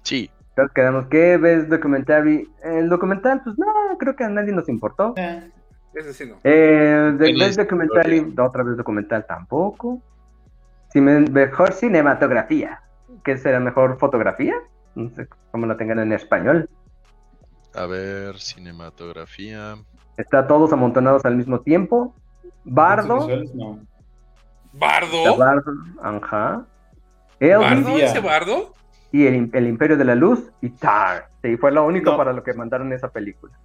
Sí. 0.02 0.30
Entonces 0.50 0.72
quedamos 0.74 1.06
que 1.06 1.36
ves 1.36 1.68
documentary. 1.68 2.48
El 2.62 2.88
documental, 2.88 3.40
pues 3.44 3.56
no, 3.58 3.66
creo 3.98 4.16
que 4.16 4.24
a 4.24 4.28
nadie 4.28 4.52
nos 4.52 4.68
importó. 4.68 5.14
Eh, 5.16 5.50
Ese 5.94 6.12
sí 6.12 6.26
no. 6.28 6.36
Eh, 6.44 7.12
de 7.16 7.32
Best 7.38 7.58
Documentary, 7.60 8.16
historia. 8.16 8.44
otra 8.44 8.62
vez 8.62 8.76
documental 8.76 9.24
tampoco. 9.26 10.00
Si 10.92 11.00
me- 11.00 11.20
mejor 11.20 11.72
cinematografía. 11.72 12.80
¿Qué 13.24 13.36
será 13.36 13.60
mejor 13.60 13.98
fotografía? 13.98 14.54
No 14.94 15.10
sé 15.10 15.28
cómo 15.50 15.66
la 15.66 15.76
tengan 15.76 15.98
en 16.00 16.12
español. 16.12 16.68
A 17.74 17.86
ver, 17.86 18.38
cinematografía. 18.38 19.76
Está 20.16 20.46
todos 20.46 20.72
amontonados 20.72 21.24
al 21.24 21.36
mismo 21.36 21.60
tiempo. 21.60 22.14
Bardo. 22.64 23.26
no. 23.54 23.80
¿Bardo? 24.72 25.36
Bardo, 25.36 25.72
ajá. 26.02 26.64
Elvis 27.40 27.58
¿Bardo? 27.84 27.98
¿Ese 27.98 28.20
bardo? 28.20 28.74
y 29.12 29.26
el, 29.26 29.50
el 29.52 29.66
Imperio 29.66 29.96
de 29.96 30.04
la 30.04 30.14
Luz 30.14 30.50
y 30.60 30.70
Tar. 30.70 31.28
Sí, 31.42 31.56
fue 31.56 31.72
lo 31.72 31.84
único 31.84 32.12
No. 32.12 32.16
para 32.16 32.32
lo 32.32 32.44
que 32.44 32.52
mandaron 32.54 32.92
esa 32.92 33.08
película. 33.10 33.58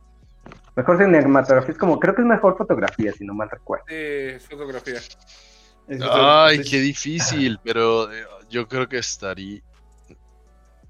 Mejor 0.76 0.98
cinematografía 0.98 1.72
es 1.72 1.78
como, 1.78 2.00
creo 2.00 2.16
que 2.16 2.22
es 2.22 2.28
mejor 2.28 2.58
fotografía, 2.58 3.12
si 3.14 3.24
no 3.26 3.34
mal 3.34 3.50
recuerdo. 3.50 3.86
Eh, 3.90 4.40
fotografía. 4.50 5.00
Ay, 6.12 6.62
qué 6.64 6.80
difícil, 6.80 7.60
pero 7.64 8.12
eh, 8.12 8.26
yo 8.50 8.68
creo 8.68 8.88
que 8.90 8.98
estaría. 8.98 9.62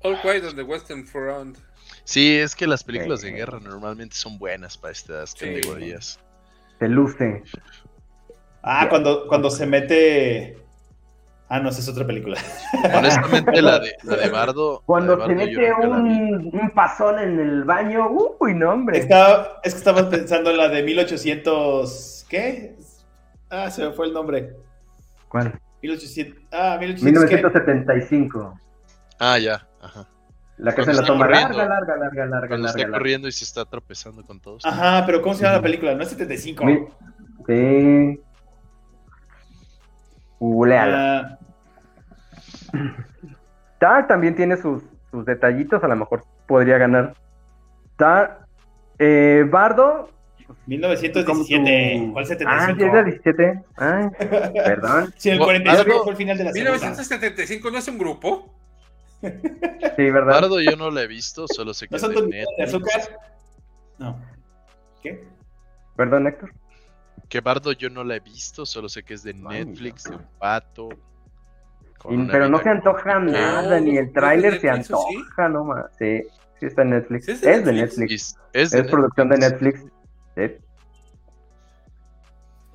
All 0.04 0.20
Quiet 0.22 0.46
on 0.46 0.56
the 0.56 0.64
Western 0.64 1.06
Front. 1.06 1.58
Sí, 2.06 2.38
es 2.38 2.56
que 2.56 2.68
las 2.68 2.84
películas 2.84 3.22
de 3.22 3.30
Sí. 3.30 3.34
guerra 3.36 3.60
normalmente 3.60 4.16
son 4.16 4.38
buenas 4.38 4.78
para 4.78 4.94
estas 4.94 5.32
Sí. 5.32 5.54
categorías. 5.56 6.20
Se 6.80 6.88
luce. 6.88 7.44
Ah, 8.64 8.88
cuando, 8.90 9.28
cuando 9.28 9.50
se 9.50 9.66
mete... 9.66 10.58
Ah, 11.48 11.60
no, 11.60 11.70
esa 11.70 11.80
es 11.80 11.90
otra 11.90 12.08
película. 12.08 12.38
Honestamente, 12.96 13.62
la 13.62 13.80
de, 13.80 13.94
la 14.04 14.16
de 14.18 14.30
Bardo. 14.30 14.82
Cuando 14.86 15.16
la 15.16 15.28
te 15.28 15.36
de 15.36 15.46
Bardo 15.46 15.52
yo 15.52 15.60
mete 15.60 15.88
un, 15.88 16.60
un 16.60 16.70
pasón 16.72 17.20
en 17.20 17.40
el 17.40 17.64
baño, 17.64 18.10
uy, 18.40 18.54
no, 18.56 18.72
hombre. 18.72 18.98
Estaba, 19.00 19.60
es 19.64 19.74
que 19.74 19.78
estaba 19.80 20.10
pensando 20.10 20.50
en 20.52 20.58
la 20.58 20.70
de 20.70 20.82
1800... 20.84 22.26
¿Qué? 22.30 22.76
Ah, 23.50 23.70
se 23.70 23.86
me 23.86 23.94
fue 23.94 24.08
el 24.08 24.14
nombre. 24.14 24.56
¿Cuál? 25.28 25.60
1800... 25.84 26.44
Ah, 26.52 26.78
1800... 26.80 27.26
¿qué? 27.30 27.36
1975. 27.36 28.60
Ah, 29.20 29.38
ya. 29.38 29.68
Ajá. 29.82 30.08
La 30.58 30.74
que 30.74 30.84
se 30.86 30.94
la 30.94 31.04
toma 31.04 31.26
corriendo. 31.28 31.58
larga, 31.58 31.68
larga, 31.76 31.96
larga, 31.98 32.26
larga, 32.26 32.48
Cuando 32.48 32.66
larga. 32.66 32.68
está 32.70 32.80
larga. 32.84 32.98
corriendo 32.98 33.28
y 33.28 33.32
se 33.34 33.44
está 33.44 33.66
tropezando 33.66 34.24
con 34.24 34.40
todos. 34.40 34.66
Ajá, 34.66 35.06
pero 35.06 35.22
¿cómo 35.22 35.36
se 35.36 35.44
llama 35.44 35.58
la 35.58 35.62
película? 35.62 35.94
No 35.96 36.04
es 36.04 36.10
75. 36.10 36.64
Mi- 36.66 36.80
Sí. 37.48 38.20
Googleala. 40.40 41.38
Ah, 42.74 42.78
Tar 43.80 44.08
también 44.08 44.36
tiene 44.36 44.58
sus, 44.58 44.84
sus 45.12 45.26
detallitos, 45.26 45.84
a 45.84 45.88
lo 45.88 45.96
mejor 45.96 46.24
podría 46.48 46.78
ganar. 46.78 47.14
Tar, 47.98 48.46
eh, 49.00 49.46
Bardo. 49.50 50.10
1917. 50.68 51.26
como 51.26 51.44
tu- 51.44 52.14
¿Cuál 52.14 52.24
Ah, 52.24 52.28
75? 52.28 52.76
sí, 52.80 52.84
es 52.86 52.94
la 52.94 53.04
17. 53.04 53.64
Ay, 53.78 54.10
perdón. 54.66 55.14
Sí, 55.18 55.30
el 55.30 55.40
Bo- 55.40 55.46
45 55.46 55.90
Bardo- 55.90 56.04
fue 56.04 56.12
el 56.12 56.18
final 56.18 56.38
de 56.38 56.44
la 56.46 56.52
segunda. 56.54 56.72
1975 56.72 57.72
no 57.72 57.78
es 57.78 57.88
un 57.88 57.98
grupo. 57.98 58.54
Sí, 59.96 60.10
¿verdad? 60.12 60.34
Bardo 60.42 60.60
yo 60.62 60.76
no 60.76 60.92
la 60.92 61.04
he 61.04 61.08
visto, 61.08 61.48
solo 61.48 61.74
sé 61.74 61.88
que 61.88 61.92
¿No 61.92 61.98
es 61.98 62.02
son 62.02 62.14
de 62.16 62.22
de 62.22 62.28
Netflix. 62.28 62.68
azúcar? 62.68 63.20
No. 63.98 64.20
¿Qué? 65.02 65.28
Perdón, 65.96 66.28
Héctor. 66.28 66.52
Que 67.30 67.42
Bardo 67.42 67.72
yo 67.72 67.90
no 67.90 68.04
la 68.04 68.16
he 68.18 68.20
visto, 68.20 68.66
solo 68.66 68.90
sé 68.90 69.04
que 69.04 69.14
es 69.14 69.24
de 69.24 69.32
Ay, 69.32 69.66
Netflix, 69.66 70.04
de 70.04 70.16
un 70.16 70.28
pato. 70.40 70.90
Y- 72.10 72.28
pero 72.28 72.50
no 72.50 72.62
se 72.62 72.70
antoja 72.70 73.20
nada, 73.20 73.80
ni 73.80 73.92
el 73.92 73.96
¿no 73.96 74.02
es 74.02 74.08
de 74.08 74.14
tráiler 74.14 74.60
se 74.62 74.68
Netflix 74.68 74.92
o 74.92 75.06
sí? 75.08 75.16
antoja, 75.16 75.50
no 75.50 75.64
más. 75.64 75.86
Sí, 75.98 76.22
sí 76.60 76.66
está 76.68 76.82
en 76.84 76.90
Netflix. 76.92 77.26
¿Sí 77.26 77.32
es, 77.32 77.44
es 77.44 77.66
de 77.66 77.72
de 77.72 77.74
Netflix? 77.74 77.98
Netflix. 78.00 78.36
Es, 78.54 78.64
es 78.68 78.74
Es, 78.74 78.84
de 78.86 78.92
producción 78.92 79.30
de 79.30 79.38
Netflix. 79.38 79.86
Sí. 80.36 80.58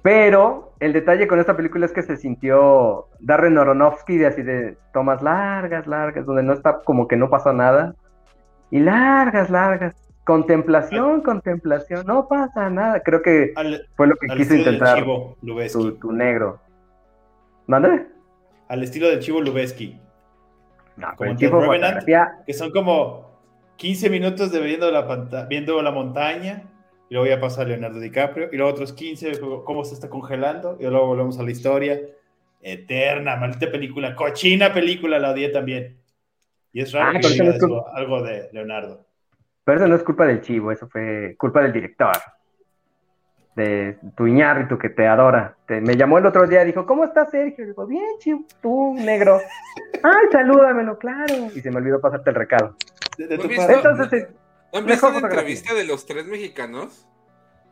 Pero 0.03 0.73
el 0.81 0.93
detalle 0.93 1.29
con 1.29 1.41
esta 1.41 1.57
película 1.57 1.87
es 1.87 1.93
que 1.93 2.03
se 2.03 2.17
sintió 2.17 3.09
Darren 3.21 3.59
Aronofsky 3.59 4.17
de 4.17 4.27
así 4.27 4.43
de 4.43 4.77
tomas 4.93 5.23
largas, 5.23 5.87
largas, 5.87 6.25
donde 6.25 6.43
no 6.43 6.55
está 6.55 6.81
como 6.83 7.07
que 7.07 7.17
no 7.17 7.29
pasa 7.29 7.53
nada. 7.53 7.95
Y 8.71 8.81
largas, 8.81 9.51
largas. 9.51 9.95
Contemplación, 10.25 11.23
contemplación, 11.23 12.07
no 12.07 12.29
pasa 12.29 12.71
nada. 12.71 13.01
Creo 13.01 13.21
que 13.21 13.53
Al, 13.57 13.87
fue 13.97 14.07
lo 14.07 14.15
que 14.17 14.31
al 14.31 14.39
quiso 14.39 14.55
intentar 14.55 14.99
chivo 14.99 15.37
tu, 15.73 15.93
tu 15.97 16.13
negro. 16.13 16.61
¿Mande? 17.67 18.07
Al 18.69 18.83
estilo 18.83 19.09
del 19.09 19.19
chivo 19.21 19.41
Lubeski. 19.41 19.99
No, 20.97 21.09
Como 21.17 21.31
el 21.31 21.37
de 21.37 21.49
Revenant. 21.49 22.05
Que 22.47 22.53
son 22.53 22.71
como 22.71 23.31
15 23.77 24.11
minutos 24.11 24.53
de 24.53 24.61
viendo 24.61 24.91
la, 24.91 25.47
viendo 25.49 25.81
la 25.83 25.91
montaña. 25.91 26.65
Y 27.11 27.15
luego 27.15 27.29
ya 27.29 27.39
pasa 27.41 27.65
Leonardo 27.65 28.01
DiCaprio. 28.01 28.49
Y 28.53 28.57
luego 28.57 28.71
otros 28.73 28.93
15, 28.95 29.33
cómo 29.65 29.85
se 29.85 29.95
está 29.95 30.09
congelando. 30.09 30.77
Y 30.81 30.85
luego 30.85 31.09
volvemos 31.09 31.39
a 31.39 31.43
la 31.43 31.51
historia. 31.51 32.01
Eterna, 32.63 33.37
maldita 33.37 33.71
película. 33.71 34.15
Cochina 34.15 34.73
película, 34.73 35.19
la 35.19 35.33
odié 35.33 35.49
también. 35.51 35.99
Y 36.73 36.81
es 36.83 36.93
raro 36.93 37.19
Ah, 37.19 37.21
que 37.21 37.29
diga 37.29 37.45
no 37.45 37.51
es 37.51 37.57
eso, 37.57 37.89
algo 37.95 38.23
de 38.23 38.49
Leonardo. 38.53 39.05
Pero 39.65 39.79
eso 39.79 39.89
no 39.89 39.97
es 39.97 40.03
culpa 40.05 40.25
del 40.27 40.41
chivo, 40.41 40.71
eso 40.73 40.89
fue 40.89 41.35
culpa 41.37 41.63
del 41.63 41.73
director. 41.73 42.13
De 43.57 43.99
tu 44.17 44.27
Iñárritu 44.29 44.79
que 44.79 44.89
te 44.91 45.07
adora. 45.09 45.57
Te- 45.67 45.81
me 45.81 45.97
llamó 45.97 46.19
el 46.19 46.27
otro 46.27 46.47
día 46.47 46.63
y 46.63 46.67
dijo, 46.67 46.87
¿cómo 46.87 47.05
estás, 47.05 47.31
Sergio? 47.31 47.65
Y 47.65 47.69
digo, 47.69 47.87
bien, 47.87 48.05
chivo, 48.21 48.45
tú, 48.63 48.95
negro. 48.95 49.41
Ay, 50.03 50.27
salúdamelo, 50.33 50.97
claro. 50.99 51.35
Y 51.55 51.61
se 51.61 51.71
me 51.73 51.79
olvidó 51.79 52.01
pasarte 52.01 52.31
el 52.31 52.37
recado. 52.37 52.77
Entonces, 53.19 54.29
¿No 54.31 54.40
han 54.79 54.85
Mejor 54.85 55.13
visto 55.13 55.21
la 55.21 55.29
entrevista 55.33 55.75
de 55.75 55.85
los 55.85 56.07
tres 56.07 56.27
mexicanos? 56.27 57.07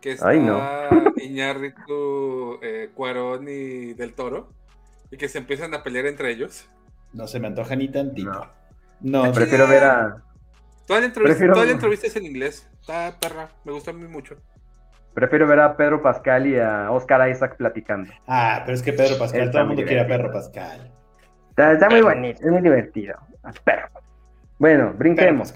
que 0.01 0.13
está 0.13 0.29
Ay, 0.29 0.39
no. 0.41 0.61
Iñárritu, 1.17 2.59
eh, 2.63 2.91
Cuarón 2.95 3.49
y 3.49 3.95
Del 3.95 4.15
Toro, 4.15 4.53
y 5.11 5.17
que 5.17 5.29
se 5.29 5.39
empiezan 5.39 5.75
a 5.75 5.83
pelear 5.83 6.07
entre 6.07 6.31
ellos. 6.31 6.69
No 7.13 7.27
se 7.27 7.41
me 7.41 7.49
antoja 7.49 7.75
ni 7.75 7.89
tantito. 7.89 8.31
No. 9.01 9.25
No, 9.25 9.33
Prefiero 9.33 9.67
ver 9.67 9.85
a. 9.85 10.23
Toda 10.87 11.01
la 11.01 11.07
entrevista, 11.07 11.35
Prefiero- 11.35 11.55
toda 11.55 11.67
la 11.67 11.73
entrevista 11.73 12.07
es 12.07 12.17
en 12.17 12.27
inglés. 12.27 12.69
Está 12.81 13.15
perra, 13.19 13.49
me 13.65 13.73
gusta 13.73 13.91
a 13.91 13.95
mí 13.95 14.07
mucho. 14.07 14.37
Prefiero 15.15 15.47
ver 15.49 15.61
a 15.61 15.77
Pedro 15.77 16.01
Pascal 16.01 16.47
y 16.47 16.59
a 16.59 16.91
Oscar 16.93 17.29
Isaac 17.29 17.57
platicando. 17.57 18.13
Ah, 18.29 18.63
pero 18.65 18.77
es 18.77 18.83
que 18.83 18.93
Pedro 18.93 19.19
Pascal, 19.19 19.41
Está 19.43 19.53
todo 19.53 19.63
el 19.63 19.67
muy 19.69 19.77
mundo 19.77 19.89
quiere 19.89 20.03
a. 20.03 20.07
Pedro 20.07 20.33
Pascal. 20.33 20.93
Está, 21.51 21.73
está 21.73 21.91
muy 21.91 22.03
bonito, 22.03 22.41
es 22.45 22.51
muy 22.53 22.63
divertido. 22.63 23.17
Perro. 23.65 23.89
Bueno, 24.59 24.95
brinquemos. 24.97 25.55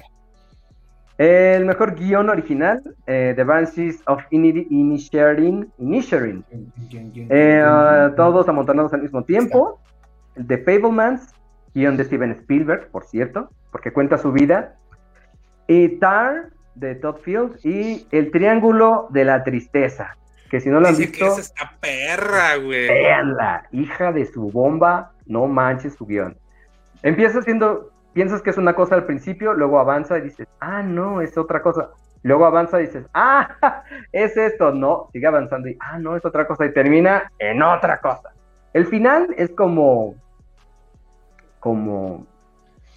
El 1.23 1.67
mejor 1.67 1.95
guion 1.95 2.29
original, 2.31 2.83
eh, 3.07 3.33
The 3.37 3.45
Banshees 3.45 4.03
of 4.07 4.23
Ini- 4.33 4.67
Inisherin. 4.71 5.71
Inisherin. 5.79 6.45
Eh, 7.31 7.63
ah, 7.65 8.11
todos 8.17 8.49
amontonados 8.49 8.93
al 8.93 9.03
mismo 9.03 9.23
tiempo. 9.23 9.79
The 10.49 10.59
Fablemans, 10.59 11.33
guion 11.75 11.97
de 11.97 12.03
Steven 12.05 12.33
Spielberg, 12.33 12.89
por 12.91 13.05
cierto, 13.05 13.51
porque 13.71 13.93
cuenta 13.93 14.19
su 14.19 14.33
vida. 14.33 14.75
Y 15.69 16.01
Tar, 16.01 16.49
de 16.75 16.97
Todd 16.97 17.19
Field. 17.23 17.57
Y 17.65 18.05
El 18.11 18.33
Triángulo 18.33 19.07
de 19.11 19.25
la 19.25 19.45
Tristeza, 19.45 20.17
que 20.51 20.59
si 20.61 20.71
no 20.71 20.81
lo 20.81 20.89
han 20.89 20.97
Dice 20.97 21.13
que 21.13 21.25
visto, 21.25 21.39
esa 21.39 21.41
está 21.41 21.73
perra, 21.81 22.57
güey. 22.57 22.89
véanla, 22.89 23.69
hija 23.71 24.11
de 24.11 24.27
su 24.27 24.51
bomba, 24.51 25.13
no 25.27 25.47
manches 25.47 25.95
su 25.95 26.05
guion. 26.05 26.37
Empieza 27.05 27.43
siendo, 27.43 27.92
piensas 28.13 28.43
que 28.43 28.51
es 28.51 28.59
una 28.59 28.75
cosa 28.75 28.95
al 28.95 29.05
principio, 29.05 29.55
luego 29.55 29.79
avanza 29.79 30.19
y 30.19 30.23
dices, 30.23 30.49
ah, 30.61 30.83
no, 30.83 31.21
es 31.21 31.37
otra 31.39 31.63
cosa. 31.63 31.91
Luego 32.23 32.47
avanza 32.47 32.81
y 32.81 32.87
dices, 32.87 33.07
ah, 33.15 33.49
es 34.13 34.37
esto, 34.37 34.73
no, 34.73 35.09
sigue 35.13 35.27
avanzando 35.27 35.69
y, 35.69 35.77
ah, 35.81 35.99
no, 35.99 36.17
es 36.17 36.25
otra 36.25 36.47
cosa 36.47 36.65
y 36.67 36.73
termina 36.73 37.31
en 37.39 37.63
otra 37.63 37.99
cosa. 38.01 38.31
El 38.73 38.87
final 38.87 39.29
es 39.37 39.51
como, 39.51 40.15
como, 41.61 42.27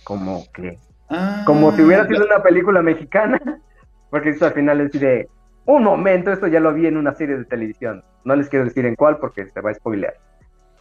como 0.03 0.43
que, 0.53 0.77
Ah, 1.07 1.43
como 1.45 1.71
si 1.73 1.83
hubiera 1.83 2.07
sido 2.07 2.25
una 2.25 2.41
película 2.41 2.81
mexicana, 2.81 3.39
porque 4.09 4.29
esto 4.29 4.45
al 4.47 4.53
final 4.53 4.81
es 4.81 4.91
de, 4.93 5.29
un 5.65 5.83
momento, 5.83 6.31
esto 6.31 6.47
ya 6.47 6.59
lo 6.59 6.73
vi 6.73 6.87
en 6.87 6.97
una 6.97 7.13
serie 7.13 7.37
de 7.37 7.45
televisión. 7.45 8.03
No 8.23 8.35
les 8.35 8.49
quiero 8.49 8.65
decir 8.65 8.85
en 8.87 8.95
cuál 8.95 9.17
porque 9.17 9.45
se 9.45 9.61
va 9.61 9.69
a 9.69 9.73
spoilear. 9.75 10.15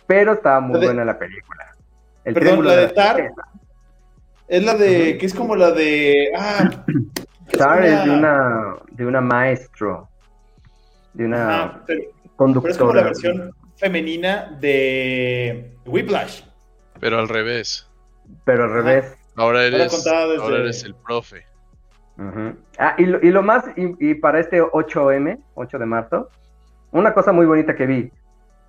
Pero 0.07 0.33
estaba 0.33 0.61
muy 0.61 0.81
de- 0.81 0.87
buena 0.87 1.05
la 1.05 1.19
película. 1.19 1.75
El 2.25 2.35
Perdón, 2.35 2.65
la 2.67 2.77
de 2.77 2.89
Tar, 2.89 3.17
Tristeza. 3.17 3.43
Es 4.49 4.65
la 4.65 4.75
de. 4.75 5.17
que 5.19 5.27
es 5.27 5.35
como 5.35 5.57
la 5.57 5.71
de. 5.73 6.31
Ah. 6.37 6.85
que 7.49 7.57
Tar 7.59 7.85
es 7.85 8.05
de 8.05 8.11
una- 8.11 8.77
de 8.91 9.07
una 9.07 9.21
maestro, 9.21 10.09
de 11.13 11.27
una 11.27 11.65
Ajá, 11.65 11.83
pero, 11.87 12.01
pero 12.03 12.69
es 12.69 12.79
como 12.79 12.93
la 12.95 13.03
conductora. 13.03 13.03
versión 13.03 13.51
femenina 13.77 14.57
de 14.61 15.73
Whiplash. 15.87 16.43
Pero 17.01 17.19
al 17.19 17.29
revés. 17.29 17.89
Pero 18.45 18.65
al 18.65 18.73
revés. 18.73 19.05
Ahora 19.37 19.61
Ahora 19.61 19.65
eres, 19.67 19.93
desde- 19.93 20.37
ahora 20.41 20.59
eres 20.59 20.85
el 20.85 20.95
profe. 20.95 21.45
Ah, 22.79 22.95
y 22.97 23.07
lo, 23.07 23.21
y 23.23 23.31
lo 23.31 23.43
más, 23.43 23.65
y, 23.77 24.11
y 24.11 24.15
para 24.15 24.39
este 24.41 24.63
8M, 24.63 25.39
8 25.55 25.79
de 25.79 25.87
marzo, 25.87 26.31
una 26.93 27.13
cosa 27.13 27.33
muy 27.33 27.45
bonita 27.47 27.75
que 27.75 27.87
vi. 27.87 28.13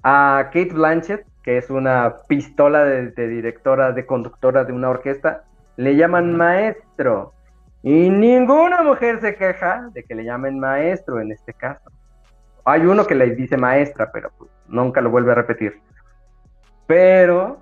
A 0.04 0.46
Kate 0.52 0.74
Blanchett, 0.74 1.26
que 1.44 1.58
es 1.60 1.70
una 1.70 2.18
pistola 2.28 2.84
de, 2.84 3.12
de 3.12 3.28
directora, 3.28 3.92
de 3.92 4.06
conductora 4.06 4.64
de 4.64 4.74
una 4.74 4.90
orquesta, 4.90 5.44
le 5.78 5.96
llaman 5.96 6.36
maestro. 6.36 7.34
Y 7.84 8.10
ninguna 8.10 8.82
mujer 8.82 9.22
se 9.22 9.36
queja 9.36 9.90
de 9.94 10.04
que 10.04 10.16
le 10.16 10.24
llamen 10.24 10.60
maestro 10.60 11.20
en 11.20 11.32
este 11.32 11.54
caso. 11.54 11.92
Hay 12.64 12.82
uno 12.86 13.06
que 13.06 13.14
le 13.14 13.36
dice 13.36 13.58
maestra, 13.58 14.10
pero 14.12 14.32
pues, 14.38 14.50
nunca 14.68 15.02
lo 15.02 15.12
vuelve 15.12 15.32
a 15.34 15.36
repetir. 15.36 15.80
Pero 16.88 17.62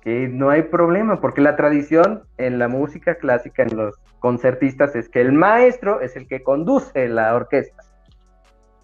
que 0.00 0.28
no 0.28 0.50
hay 0.50 0.62
problema, 0.62 1.20
porque 1.20 1.40
la 1.40 1.54
tradición 1.56 2.22
en 2.36 2.58
la 2.58 2.68
música 2.68 3.14
clásica, 3.16 3.62
en 3.62 3.76
los 3.76 3.96
concertistas, 4.18 4.94
es 4.96 5.08
que 5.08 5.20
el 5.20 5.32
maestro 5.32 6.00
es 6.00 6.16
el 6.16 6.26
que 6.26 6.42
conduce 6.42 7.08
la 7.08 7.34
orquesta. 7.34 7.82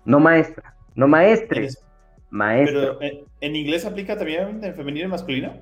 No 0.05 0.21
maestra, 0.21 0.75
no 0.95 1.09
maestre, 1.09 1.67
Es- 1.67 1.85
maestro. 2.31 2.99
Pero 2.99 3.03
¿en, 3.03 3.25
en 3.41 3.57
inglés 3.57 3.85
aplica 3.85 4.17
también 4.17 4.63
en 4.63 4.75
femenino 4.75 5.07
y 5.07 5.11
masculino? 5.11 5.53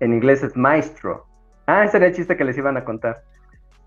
En 0.00 0.12
inglés 0.12 0.42
es 0.42 0.56
maestro. 0.56 1.26
Ah, 1.66 1.84
ese 1.84 1.96
era 1.96 2.06
el 2.06 2.14
chiste 2.14 2.36
que 2.36 2.44
les 2.44 2.56
iban 2.56 2.76
a 2.76 2.84
contar. 2.84 3.22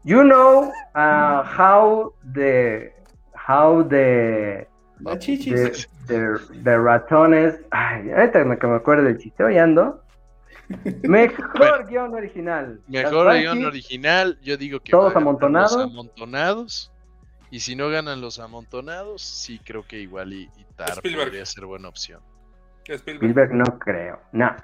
You 0.03 0.21
know 0.23 0.71
uh, 0.95 1.43
how 1.43 2.13
the 2.33 2.93
how 3.47 3.87
the 3.87 4.67
La 4.99 5.17
chichis. 5.17 5.87
the, 6.07 6.13
the- 6.37 6.61
the 6.63 6.77
ratones. 6.77 7.55
Ay, 7.71 8.11
ahorita 8.11 8.43
me- 8.45 8.57
que 8.57 8.67
me 8.67 8.75
acuerdo 8.75 9.03
del 9.03 9.17
chiste, 9.17 9.43
hoy 9.43 9.57
ando. 9.57 10.03
Mejor 11.03 11.57
Bueno. 11.57 11.85
guion 11.87 12.13
original. 12.13 12.79
Mejor 12.87 13.25
Las 13.27 13.39
guion 13.39 13.65
original, 13.65 14.37
yo 14.41 14.55
digo 14.57 14.79
que 14.81 14.91
Todos 14.91 15.15
amontonados. 15.15 15.71
Los 15.75 15.91
amontonados. 15.91 16.91
Y 17.51 17.61
si 17.61 17.75
no 17.75 17.89
ganan 17.89 18.21
los 18.21 18.39
amontonados, 18.39 19.23
sí 19.23 19.59
creo 19.65 19.83
que 19.87 19.99
igual 19.99 20.31
y, 20.33 20.43
y 20.57 20.65
Tar 20.75 20.89
Spielberg. 20.91 21.29
podría 21.29 21.45
ser 21.45 21.65
buena 21.65 21.87
opción. 21.89 22.21
Spielberg. 22.85 23.15
Spielberg 23.17 23.53
no 23.55 23.79
creo. 23.79 24.19
No. 24.31 24.55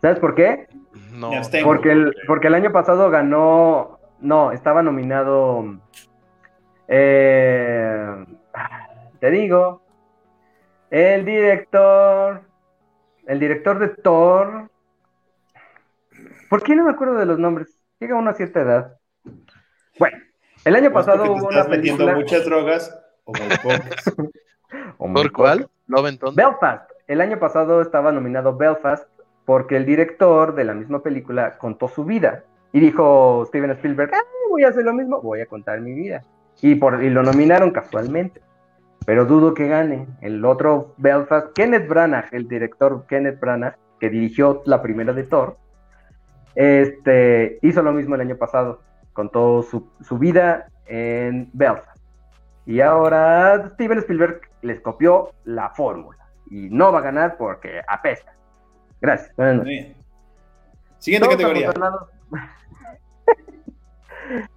¿Sabes 0.00 0.18
por 0.18 0.34
qué? 0.34 0.68
No. 1.12 1.30
Porque 1.64 1.92
el, 1.92 2.14
porque 2.26 2.48
el 2.48 2.54
año 2.54 2.72
pasado 2.72 3.10
ganó. 3.10 3.98
No, 4.20 4.52
estaba 4.52 4.82
nominado. 4.82 5.78
eh, 6.88 8.24
te 9.18 9.30
digo. 9.30 9.82
El 10.90 11.24
director. 11.24 12.42
El 13.26 13.38
director 13.38 13.78
de 13.78 13.88
Thor. 13.88 14.70
¿Por 16.48 16.62
qué 16.62 16.74
no 16.74 16.84
me 16.84 16.90
acuerdo 16.90 17.14
de 17.14 17.26
los 17.26 17.38
nombres? 17.38 17.78
Llega 18.00 18.14
a 18.16 18.18
una 18.18 18.32
cierta 18.34 18.60
edad. 18.60 18.96
Bueno, 19.98 20.18
el 20.64 20.74
año 20.74 20.90
pasado 20.92 21.22
te 21.24 21.28
hubo 21.30 21.50
estás 21.50 21.66
una 21.66 21.76
metiendo 21.76 22.06
película. 22.06 22.14
muchas 22.24 22.44
drogas 22.44 22.98
o 23.24 23.32
¿Por 23.32 23.42
cuál? 25.32 25.68
Belfast. 26.34 26.90
El 27.06 27.20
año 27.20 27.38
pasado 27.38 27.82
estaba 27.82 28.10
nominado 28.10 28.56
Belfast 28.56 29.06
porque 29.44 29.76
el 29.76 29.86
director 29.86 30.54
de 30.54 30.64
la 30.64 30.74
misma 30.74 31.02
película 31.02 31.58
contó 31.58 31.88
su 31.88 32.04
vida. 32.04 32.44
Y 32.72 32.80
dijo 32.80 33.44
Steven 33.46 33.70
Spielberg, 33.72 34.10
"Ah, 34.14 34.22
voy 34.50 34.64
a 34.64 34.68
hacer 34.68 34.84
lo 34.84 34.92
mismo, 34.92 35.20
voy 35.22 35.40
a 35.40 35.46
contar 35.46 35.80
mi 35.80 35.94
vida. 35.94 36.22
Y, 36.60 36.74
por, 36.74 37.02
lo 37.02 37.22
nominaron 37.22 37.70
casualmente. 37.70 38.42
Pero 39.06 39.24
dudo 39.24 39.54
que 39.54 39.66
gane. 39.66 40.06
El 40.20 40.44
otro 40.44 40.94
Belfast, 40.98 41.52
Kenneth 41.54 41.88
Branagh, 41.88 42.28
el 42.32 42.46
director 42.48 43.06
Kenneth 43.06 43.40
Branagh, 43.40 43.76
que 43.98 44.10
dirigió 44.10 44.62
la 44.66 44.82
primera 44.82 45.12
de 45.12 45.24
Thor, 45.24 45.56
este, 46.54 47.58
hizo 47.62 47.82
lo 47.82 47.92
mismo 47.92 48.14
el 48.14 48.20
año 48.20 48.36
pasado. 48.36 48.82
Contó 49.12 49.62
su, 49.62 49.88
su 50.00 50.18
vida 50.18 50.68
en 50.86 51.48
Belfast. 51.52 51.98
Y 52.66 52.80
ahora 52.80 53.70
Steven 53.72 53.98
Spielberg 53.98 54.42
les 54.62 54.80
copió 54.80 55.30
la 55.44 55.70
fórmula. 55.70 56.18
Y 56.50 56.68
no 56.70 56.92
va 56.92 56.98
a 56.98 57.02
ganar 57.02 57.36
porque 57.38 57.80
apesta. 57.88 58.32
Gracias. 59.00 59.34
Buenas 59.36 59.56
noches. 59.56 59.68
Bien. 59.68 59.94
Siguiente 60.98 61.28
categoría. 61.28 61.72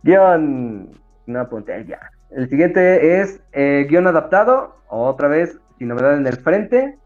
guion. 0.03 0.89
No 1.25 1.39
apunté 1.39 1.85
ya. 1.85 1.99
El 2.31 2.49
siguiente 2.49 3.21
es 3.21 3.41
eh, 3.53 3.85
guion 3.89 4.07
adaptado. 4.07 4.75
Otra 4.87 5.27
vez, 5.27 5.57
sin 5.77 5.87
novedad 5.87 6.17
en 6.17 6.27
el 6.27 6.37
frente. 6.37 6.97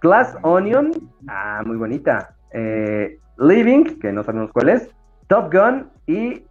Glass 0.00 0.36
Onion. 0.42 0.92
Ah, 1.28 1.62
muy 1.64 1.76
bonita. 1.76 2.34
Eh, 2.52 3.18
Living, 3.38 3.98
que 4.00 4.12
no 4.12 4.24
sabemos 4.24 4.50
cuál 4.52 4.70
es. 4.70 4.90
Top 5.28 5.52
Gun 5.52 5.90
y 6.06 6.44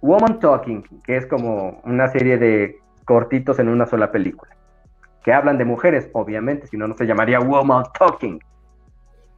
Woman 0.00 0.38
Talking, 0.38 0.82
que 1.04 1.16
es 1.16 1.26
como 1.26 1.80
una 1.84 2.08
serie 2.08 2.38
de 2.38 2.78
cortitos 3.04 3.58
en 3.58 3.68
una 3.68 3.86
sola 3.86 4.10
película. 4.10 4.56
Que 5.24 5.32
hablan 5.32 5.58
de 5.58 5.64
mujeres, 5.64 6.08
obviamente, 6.12 6.66
si 6.66 6.76
no, 6.76 6.88
no 6.88 6.94
se 6.94 7.06
llamaría 7.06 7.40
Woman 7.40 7.84
Talking. 7.98 8.40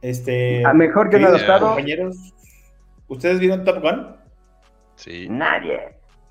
Este. 0.03 0.63
A 0.65 0.73
mejor 0.73 1.09
guion 1.09 1.21
queridos 1.21 1.41
adaptado. 1.41 1.67
Compañeros, 1.69 2.17
¿ustedes 3.07 3.39
vieron 3.39 3.63
Top 3.63 3.81
Gun? 3.81 4.15
Sí. 4.95 5.27
Nadie. 5.29 5.79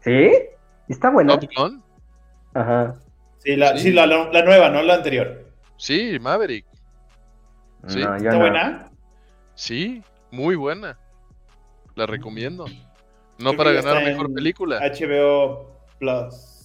¿Sí? 0.01 0.31
Está 0.89 1.11
buena. 1.11 1.39
Top 1.41 1.51
Gun. 1.57 1.83
Ajá. 2.55 2.95
Sí, 3.39 3.57
la, 3.57 3.73
Sí. 3.77 3.85
sí, 3.85 3.93
la, 3.93 4.07
la- 4.07 4.31
la 4.31 4.43
nueva, 4.45 4.69
no 4.69 4.83
la 4.83 4.95
anterior. 4.95 5.47
Sí, 5.77 6.19
Maverick. 6.21 6.67
Sí. 7.89 7.99
No, 7.99 8.15
¿Está 8.15 8.31
no. 8.33 8.39
buena? 8.39 8.91
Sí, 9.55 10.03
muy 10.31 10.55
buena. 10.55 10.99
La 11.97 12.07
recomiendo. 12.07 12.67
No 13.39 13.51
Creo 13.51 13.57
para 13.57 13.71
que 13.71 13.83
ganar 13.83 14.05
mejor 14.05 14.33
película. 14.33 14.79
HBO 14.81 15.75
Plus. 15.99 16.62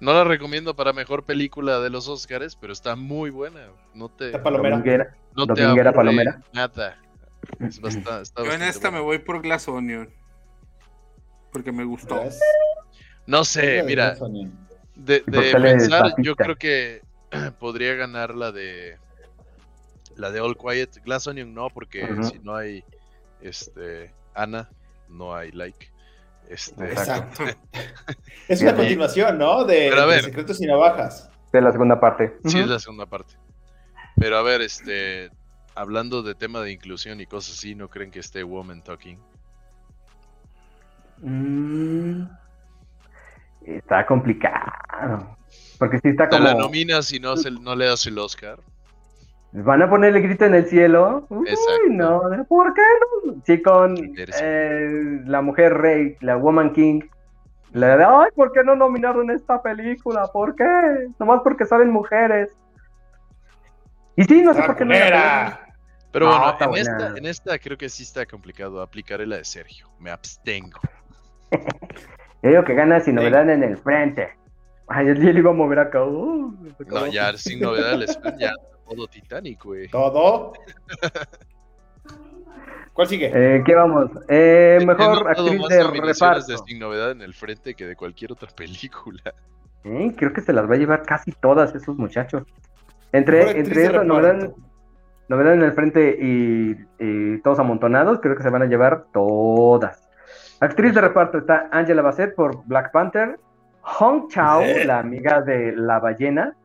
No 0.00 0.12
la 0.12 0.24
recomiendo 0.24 0.76
para 0.76 0.92
mejor 0.92 1.24
película 1.24 1.80
de 1.80 1.90
los 1.90 2.08
Oscars, 2.08 2.54
pero 2.56 2.72
está 2.72 2.94
muy 2.96 3.30
buena. 3.30 3.68
No 3.94 4.08
te, 4.08 4.26
Está 4.26 4.42
palomera. 4.42 4.76
Dominguera. 4.76 5.16
no 5.36 5.46
te 5.46 5.60
Dominguera 5.62 5.92
Palomera. 5.92 6.40
nada. 6.52 6.98
Es 7.60 7.80
basta- 7.80 8.20
está 8.20 8.42
Yo 8.42 8.46
en 8.46 8.50
bastante 8.60 8.68
esta 8.68 8.90
me 8.90 9.00
voy 9.00 9.18
por 9.18 9.42
Glass 9.42 9.66
Onion. 9.68 10.08
Porque 11.52 11.72
me 11.72 11.84
gustó. 11.84 12.22
¿Ves? 12.22 12.40
No 13.26 13.44
sé, 13.44 13.78
la 13.78 13.84
mira. 13.84 14.16
De, 14.94 15.16
¿Y 15.16 15.20
por 15.20 15.34
de 15.34 15.50
qué 15.52 15.58
le 15.58 15.70
pensar, 15.70 16.14
yo 16.18 16.34
creo 16.36 16.56
que 16.56 17.02
podría 17.58 17.94
ganar 17.94 18.34
la 18.34 18.52
de 18.52 18.98
la 20.16 20.30
de 20.30 20.40
All 20.40 20.56
Quiet. 20.56 21.02
Glass 21.04 21.26
Onion 21.26 21.52
no, 21.54 21.70
porque 21.70 22.08
si 22.22 22.38
no 22.40 22.54
hay 22.56 22.84
este 23.40 24.12
Ana, 24.34 24.68
no 25.08 25.34
hay 25.34 25.50
like. 25.52 25.90
Este, 26.48 26.84
Exacto. 26.84 27.44
Es 28.48 28.62
una 28.62 28.74
continuación, 28.74 29.36
¿no? 29.38 29.64
De, 29.64 29.88
Pero 29.90 30.02
a 30.02 30.06
de 30.06 30.10
ver. 30.14 30.24
Secretos 30.24 30.60
y 30.62 30.66
Navajas. 30.66 31.30
De 31.52 31.60
la 31.60 31.70
segunda 31.72 32.00
parte. 32.00 32.38
Sí, 32.46 32.58
es 32.58 32.66
la 32.66 32.78
segunda 32.78 33.06
parte. 33.06 33.34
Pero 34.16 34.36
a 34.38 34.42
ver, 34.42 34.62
este, 34.62 35.30
hablando 35.74 36.22
de 36.22 36.34
tema 36.34 36.60
de 36.60 36.72
inclusión 36.72 37.20
y 37.20 37.26
cosas 37.26 37.56
así, 37.58 37.74
¿no 37.74 37.88
creen 37.88 38.10
que 38.10 38.20
esté 38.20 38.42
Woman 38.42 38.82
Talking? 38.82 39.18
Mm, 41.20 42.22
está 43.66 44.06
complicado. 44.06 45.36
Porque 45.78 45.98
si 45.98 46.08
está 46.08 46.28
Te 46.28 46.36
como. 46.36 46.48
la 46.48 46.54
nominas 46.54 47.12
y 47.12 47.20
no, 47.20 47.36
se- 47.36 47.50
no 47.50 47.74
le 47.76 47.86
das 47.86 48.06
el 48.06 48.18
Oscar. 48.18 48.60
Van 49.52 49.80
a 49.82 49.88
ponerle 49.88 50.20
grito 50.20 50.44
en 50.44 50.54
el 50.54 50.66
cielo. 50.66 51.26
Uy, 51.30 51.48
Exacto. 51.48 51.82
no, 51.90 52.44
¿por 52.48 52.74
qué 52.74 52.82
no? 53.24 53.34
Sí, 53.46 53.62
con 53.62 53.96
eh, 54.40 55.20
la 55.24 55.40
mujer 55.40 55.74
rey, 55.74 56.16
la 56.20 56.36
Woman 56.36 56.72
King. 56.72 57.00
La 57.72 57.96
de, 57.96 58.04
ay, 58.04 58.30
¿por 58.34 58.52
qué 58.52 58.62
no 58.64 58.74
nominaron 58.76 59.30
esta 59.30 59.60
película? 59.62 60.26
¿Por 60.32 60.54
qué? 60.54 60.64
Nomás 61.18 61.40
porque 61.42 61.64
salen 61.66 61.90
mujeres. 61.90 62.50
Y 64.16 64.24
sí, 64.24 64.42
no 64.42 64.52
sé 64.54 64.62
por 64.62 64.76
qué 64.76 64.84
no. 64.84 64.94
Pero 66.10 66.26
No, 66.26 66.38
bueno, 66.40 66.56
en 66.60 66.68
buena. 66.70 66.80
esta, 66.80 67.18
en 67.18 67.26
esta 67.26 67.58
creo 67.58 67.76
que 67.78 67.88
sí 67.88 68.02
está 68.02 68.24
complicado. 68.26 68.80
Aplicaré 68.80 69.26
la 69.26 69.36
de 69.36 69.44
Sergio. 69.44 69.88
Me 69.98 70.10
abstengo. 70.10 70.78
Yo 72.42 72.50
digo 72.50 72.64
que 72.64 72.74
gana 72.74 73.00
sin 73.00 73.16
novedad 73.16 73.48
en 73.50 73.62
el 73.62 73.76
frente. 73.78 74.30
Ay, 74.90 75.06
yo 75.08 75.12
le 75.14 75.38
iba 75.38 75.50
a 75.50 75.54
mover 75.54 75.80
acá. 75.80 76.02
uh, 76.02 76.54
No, 76.86 77.06
ya 77.08 77.32
sin 77.36 77.60
novedad 77.60 77.92
el 77.94 78.04
Spin, 78.04 78.38
ya 78.38 78.52
todo 78.88 79.06
Titanic, 79.08 79.62
güey. 79.64 79.88
Todo. 79.88 80.52
¿Cuál 82.92 83.06
sigue? 83.08 83.30
Eh, 83.32 83.62
¿Qué 83.64 83.74
vamos? 83.74 84.10
Eh, 84.28 84.78
He 84.80 84.86
mejor 84.86 85.28
actriz 85.30 85.60
más 85.60 85.68
de 85.68 85.84
reparto. 85.84 86.46
de 86.46 86.58
sin 86.66 86.78
novedad 86.80 87.12
en 87.12 87.22
el 87.22 87.32
frente 87.32 87.74
que 87.74 87.86
de 87.86 87.94
cualquier 87.94 88.32
otra 88.32 88.48
película. 88.54 89.22
Eh, 89.84 90.12
creo 90.16 90.32
que 90.32 90.40
se 90.40 90.52
las 90.52 90.68
va 90.68 90.74
a 90.74 90.78
llevar 90.78 91.02
casi 91.02 91.30
todas 91.32 91.74
esos 91.74 91.96
muchachos. 91.96 92.42
Entre, 93.12 93.58
entre 93.58 93.84
eso, 93.84 94.02
novedad, 94.04 94.52
en 95.30 95.62
el 95.62 95.72
frente 95.72 96.18
y, 96.20 96.76
y 96.98 97.38
todos 97.42 97.58
amontonados, 97.60 98.18
creo 98.20 98.36
que 98.36 98.42
se 98.42 98.50
van 98.50 98.62
a 98.62 98.66
llevar 98.66 99.04
todas. 99.12 100.08
Actriz 100.60 100.92
de 100.94 101.00
reparto 101.00 101.38
está 101.38 101.68
Angela 101.70 102.02
Bassett 102.02 102.34
por 102.34 102.64
Black 102.66 102.90
Panther, 102.90 103.38
Hong 103.82 104.26
Chao, 104.28 104.60
Eh. 104.62 104.84
la 104.84 104.98
amiga 104.98 105.40
de 105.40 105.72
la 105.76 106.00
ballena, 106.00 106.56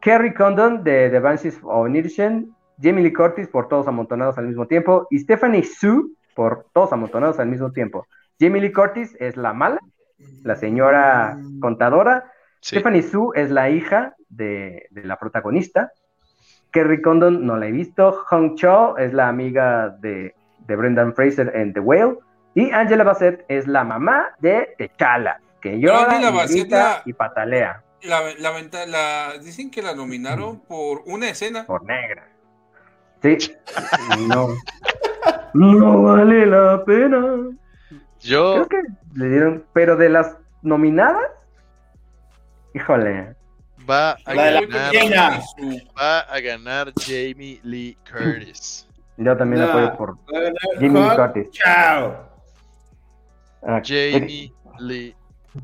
Kerry 0.00 0.34
Condon 0.34 0.84
de 0.84 1.10
The 1.10 1.20
Banshees 1.20 1.58
of 1.62 1.88
Inisherin, 1.88 2.54
Jamie 2.80 3.02
Lee 3.02 3.12
Curtis 3.12 3.48
por 3.48 3.68
Todos 3.68 3.88
Amontonados 3.88 4.38
al 4.38 4.46
mismo 4.46 4.66
tiempo 4.66 5.06
y 5.10 5.18
Stephanie 5.18 5.62
Su 5.64 6.12
por 6.34 6.66
Todos 6.72 6.92
Amontonados 6.92 7.38
al 7.38 7.48
mismo 7.48 7.72
tiempo. 7.72 8.06
Jamie 8.38 8.60
Lee 8.60 8.72
Curtis 8.72 9.16
es 9.18 9.36
la 9.36 9.52
mala, 9.52 9.80
la 10.44 10.56
señora 10.56 11.38
contadora. 11.60 12.30
Sí. 12.60 12.76
Stephanie 12.76 13.02
Su 13.02 13.32
es 13.34 13.50
la 13.50 13.70
hija 13.70 14.14
de, 14.28 14.86
de 14.90 15.04
la 15.04 15.16
protagonista. 15.16 15.90
Kerry 16.70 17.00
Condon 17.00 17.46
no 17.46 17.56
la 17.56 17.66
he 17.68 17.72
visto. 17.72 18.12
Hong 18.28 18.54
Cho 18.56 18.98
es 18.98 19.12
la 19.14 19.28
amiga 19.28 19.88
de, 19.88 20.34
de 20.66 20.76
Brendan 20.76 21.14
Fraser 21.14 21.52
en 21.54 21.72
The 21.72 21.80
Whale. 21.80 22.18
Y 22.54 22.70
Angela 22.70 23.04
Bassett 23.04 23.44
es 23.48 23.66
la 23.66 23.84
mamá 23.84 24.28
de 24.40 24.74
T'Challa, 24.78 25.40
que 25.60 25.78
llora 25.78 26.18
la- 26.70 27.02
y 27.06 27.12
patalea 27.12 27.82
La, 28.02 28.20
la, 28.38 28.50
venta- 28.50 28.86
la- 28.86 29.38
dicen 29.42 29.70
que 29.70 29.82
la 29.82 29.94
nominaron 29.94 30.60
por 30.60 31.02
una 31.06 31.28
escena. 31.30 31.66
por 31.66 31.84
negra. 31.84 32.28
Sí, 33.22 33.36
no. 34.28 34.48
No 35.54 36.02
vale 36.02 36.44
la 36.44 36.84
pena. 36.84 37.24
Yo, 38.20 38.66
Creo 38.66 38.68
que 38.68 38.82
le 39.14 39.28
dieron, 39.30 39.64
pero 39.72 39.96
de 39.96 40.10
las 40.10 40.36
nominadas, 40.60 41.30
híjole, 42.74 43.34
va 43.88 44.12
a 44.26 44.34
La 44.34 44.44
de 44.44 44.50
la 44.52 44.60
ganar, 44.66 44.90
pequeña. 44.92 45.40
va 45.98 46.18
a 46.20 46.40
ganar 46.40 46.92
Jamie 47.00 47.60
Lee 47.62 47.96
Curtis. 48.10 48.86
yo 49.16 49.34
también 49.36 49.62
Nah. 49.62 49.70
apoyo 49.70 49.96
por 49.96 50.16
Va 50.18 50.38
a 50.38 50.42
ganar 50.42 50.58
Jimmy 50.78 51.00
Hawk 51.00 51.16
Curtis. 51.32 51.50
Chao. 51.52 52.28
Ah, 53.62 53.80
Jamie 53.82 54.52
Lee 54.78 55.14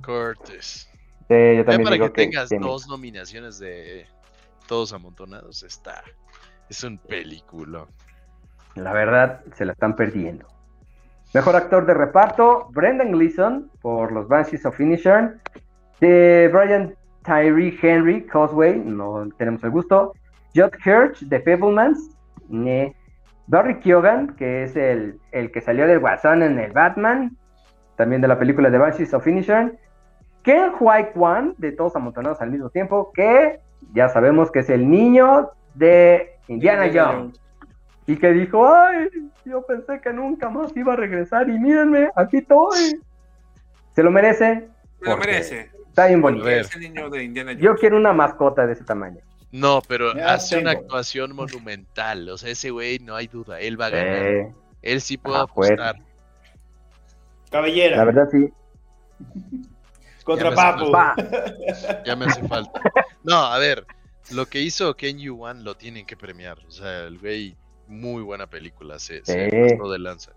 Curtis. 0.02 0.88
Sí, 1.28 1.34
yo 1.34 1.52
Ya 1.54 1.64
también 1.64 1.84
para 1.84 1.94
digo 1.94 2.06
que 2.06 2.12
que 2.12 2.30
tengas 2.30 2.50
dos 2.50 2.88
nominaciones 2.88 3.58
de 3.58 4.06
todos 4.66 4.92
amontonados, 4.92 5.62
está. 5.62 6.02
Es 6.68 6.82
un 6.84 6.98
película. 6.98 7.86
La 8.74 8.92
verdad, 8.92 9.40
se 9.54 9.64
la 9.64 9.72
están 9.72 9.94
perdiendo. 9.96 10.46
Mejor 11.34 11.56
actor 11.56 11.86
de 11.86 11.94
reparto, 11.94 12.68
Brendan 12.72 13.12
Gleeson 13.12 13.70
por 13.80 14.12
los 14.12 14.28
Banshees 14.28 14.66
of 14.66 14.78
Inisherin. 14.78 15.40
De 16.00 16.50
Brian 16.52 16.94
Tyree 17.24 17.78
Henry, 17.80 18.26
Causeway, 18.26 18.78
no 18.78 19.28
tenemos 19.38 19.62
el 19.64 19.70
gusto. 19.70 20.12
Judd 20.54 20.74
Hirsch 20.84 21.20
de 21.20 21.40
Fablemans. 21.40 22.10
Ne. 22.48 22.94
Barry 23.46 23.78
Keoghan, 23.80 24.34
que 24.36 24.64
es 24.64 24.76
el, 24.76 25.18
el 25.32 25.50
que 25.50 25.60
salió 25.60 25.86
del 25.86 26.00
Guasón 26.00 26.42
en 26.42 26.58
el 26.58 26.72
Batman. 26.72 27.36
También 27.96 28.20
de 28.20 28.28
la 28.28 28.38
película 28.38 28.70
de 28.70 28.78
Banshees 28.78 29.14
of 29.14 29.26
Inisherin. 29.26 29.78
Ken 30.43 30.72
Huai 30.78 31.12
Kwan, 31.12 31.55
de 31.59 31.72
Todos 31.72 31.95
Amontonados 31.97 32.40
al 32.40 32.51
mismo 32.51 32.68
tiempo, 32.70 33.12
que 33.14 33.61
ya 33.95 34.09
sabemos 34.09 34.51
que 34.51 34.61
es 34.61 34.70
el 34.70 34.88
niño 34.90 35.51
de 35.74 36.36
Indiana 36.49 36.90
Jones. 36.93 37.38
Y 38.07 38.16
que 38.16 38.32
dijo, 38.32 38.66
ay, 38.68 39.09
yo 39.45 39.64
pensé 39.64 40.01
que 40.01 40.12
nunca 40.12 40.49
más 40.51 40.76
iba 40.76 40.95
a 40.95 40.97
regresar 40.97 41.49
y 41.49 41.59
mírenme, 41.59 42.11
aquí 42.16 42.38
estoy. 42.38 43.01
Se 43.95 44.03
lo 44.03 44.11
merece. 44.11 44.68
Se 45.01 45.09
lo 45.11 45.16
merece. 45.16 45.70
Está 45.88 46.07
bien 46.07 46.20
bonito. 46.20 46.49
es 46.49 46.74
el 46.74 46.80
niño 46.82 47.09
de 47.11 47.22
Indiana 47.24 47.53
Jones. 47.53 47.62
Yo 47.64 47.74
quiero 47.76 47.97
una 47.97 48.12
mascota 48.12 48.66
de 48.66 48.72
ese 48.72 48.84
tamaño. 48.84 49.20
No, 49.53 49.82
pero 49.86 50.14
Ya 50.14 50.32
hace 50.34 50.59
una 50.59 50.70
actuación 50.72 51.36
monumental. 51.36 52.28
O 52.30 52.38
sea, 52.38 52.51
ese 52.51 52.70
güey, 52.70 52.99
no 53.01 53.14
hay 53.14 53.26
duda, 53.28 53.61
él 53.61 53.78
va 53.80 53.86
a 53.86 53.90
ganar. 53.90 54.16
Eh, 54.26 54.53
Él 54.80 55.01
sí 55.01 55.16
puede 55.18 55.36
Ah, 55.38 55.47
pues. 55.47 55.70
apostar. 55.70 55.97
Cabellera. 57.51 57.99
la 57.99 58.05
verdad 58.05 58.28
sí. 58.32 58.51
Contra 60.36 60.50
Ya 60.50 60.76
me 60.76 60.92
Papu. 60.92 62.02
Ya 62.06 62.16
me 62.16 62.24
hace 62.26 62.46
falta. 62.48 62.80
No, 63.24 63.36
a 63.36 63.58
ver, 63.58 63.86
lo 64.32 64.46
que 64.46 64.60
hizo 64.60 64.94
Ken 64.96 65.18
Yuan 65.18 65.64
lo 65.64 65.74
tienen 65.76 66.06
que 66.06 66.16
premiar. 66.16 66.58
O 66.66 66.70
sea, 66.70 67.04
el 67.04 67.18
güey, 67.18 67.56
muy 67.88 68.22
buena 68.22 68.46
película, 68.46 68.98
se, 68.98 69.24
se 69.24 69.50
Sí. 69.50 69.76
pasó 69.76 69.90
de 69.92 69.98
lanza. 69.98 70.32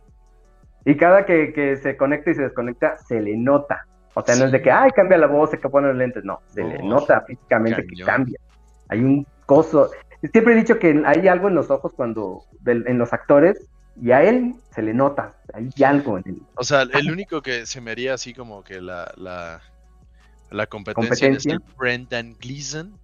Y 0.86 0.96
cada 0.98 1.26
que, 1.26 1.52
que 1.54 1.78
se 1.78 1.98
conecta 1.98 2.32
y 2.32 2.36
se 2.36 2.44
desconecta, 2.44 2.98
se 2.98 3.20
le 3.22 3.36
nota. 3.38 3.86
O 4.14 4.22
sea, 4.24 4.36
no 4.36 4.46
es 4.46 4.52
de 4.52 4.62
que, 4.62 4.72
ay, 4.72 4.92
cambia 4.92 5.18
la 5.18 5.28
voz, 5.28 5.50
se 5.50 5.60
que 5.60 5.68
pone 5.68 5.88
los 5.88 5.98
lentes. 5.98 6.24
No, 6.24 6.42
se 6.54 6.64
le 6.64 6.78
No, 6.80 7.00
nota 7.00 7.22
físicamente 7.28 7.86
que 7.86 8.04
cambia. 8.04 8.40
Hay 8.90 9.00
un 9.00 9.26
coso. 9.46 9.90
Siempre 10.32 10.54
he 10.54 10.58
dicho 10.58 10.80
que 10.80 11.02
hay 11.06 11.28
algo 11.28 11.48
en 11.50 11.56
los 11.56 11.70
ojos 11.70 11.92
cuando, 11.96 12.44
del- 12.62 12.88
en 12.88 12.98
los 12.98 13.12
actores, 13.14 13.68
y 14.02 14.12
a 14.12 14.24
él 14.24 14.56
se 14.74 14.82
le 14.82 14.94
nota. 14.94 15.34
Hay 15.54 15.70
algo 15.84 16.18
en 16.18 16.24
él. 16.28 16.42
O 16.56 16.64
sea, 16.64 16.84
el 16.84 17.12
único 17.12 17.42
que 17.42 17.66
se 17.66 17.82
me 17.82 17.92
haría 17.92 18.14
así 18.14 18.34
como 18.34 18.64
que 18.64 18.80
la, 18.82 19.12
la, 19.18 19.62
la 20.52 20.68
competencia, 20.68 21.10
¿Competencia? 21.28 21.56
es 21.56 21.60
el 21.62 21.76
Brendan 21.78 22.36
Gleeson, 22.40 22.98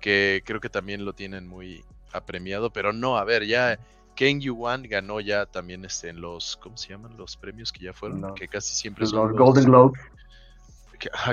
que 0.00 0.42
creo 0.44 0.60
que 0.60 0.68
también 0.68 1.04
lo 1.04 1.12
tienen 1.12 1.46
muy 1.46 1.84
apremiado, 2.12 2.70
pero 2.70 2.92
no, 2.92 3.16
a 3.18 3.24
ver, 3.24 3.44
ya 3.46 3.78
Ken 4.14 4.40
Yuan 4.40 4.82
ganó 4.84 5.20
ya 5.20 5.46
también 5.46 5.84
este 5.84 6.08
en 6.08 6.20
los, 6.20 6.56
¿cómo 6.56 6.76
se 6.76 6.88
llaman? 6.88 7.16
Los 7.16 7.36
premios 7.36 7.70
que 7.72 7.84
ya 7.84 7.92
fueron, 7.92 8.34
que 8.34 8.48
casi 8.48 8.74
siempre 8.74 9.06
son 9.06 9.28
los- 9.28 9.38
Golden 9.38 9.64
Globes. 9.64 10.00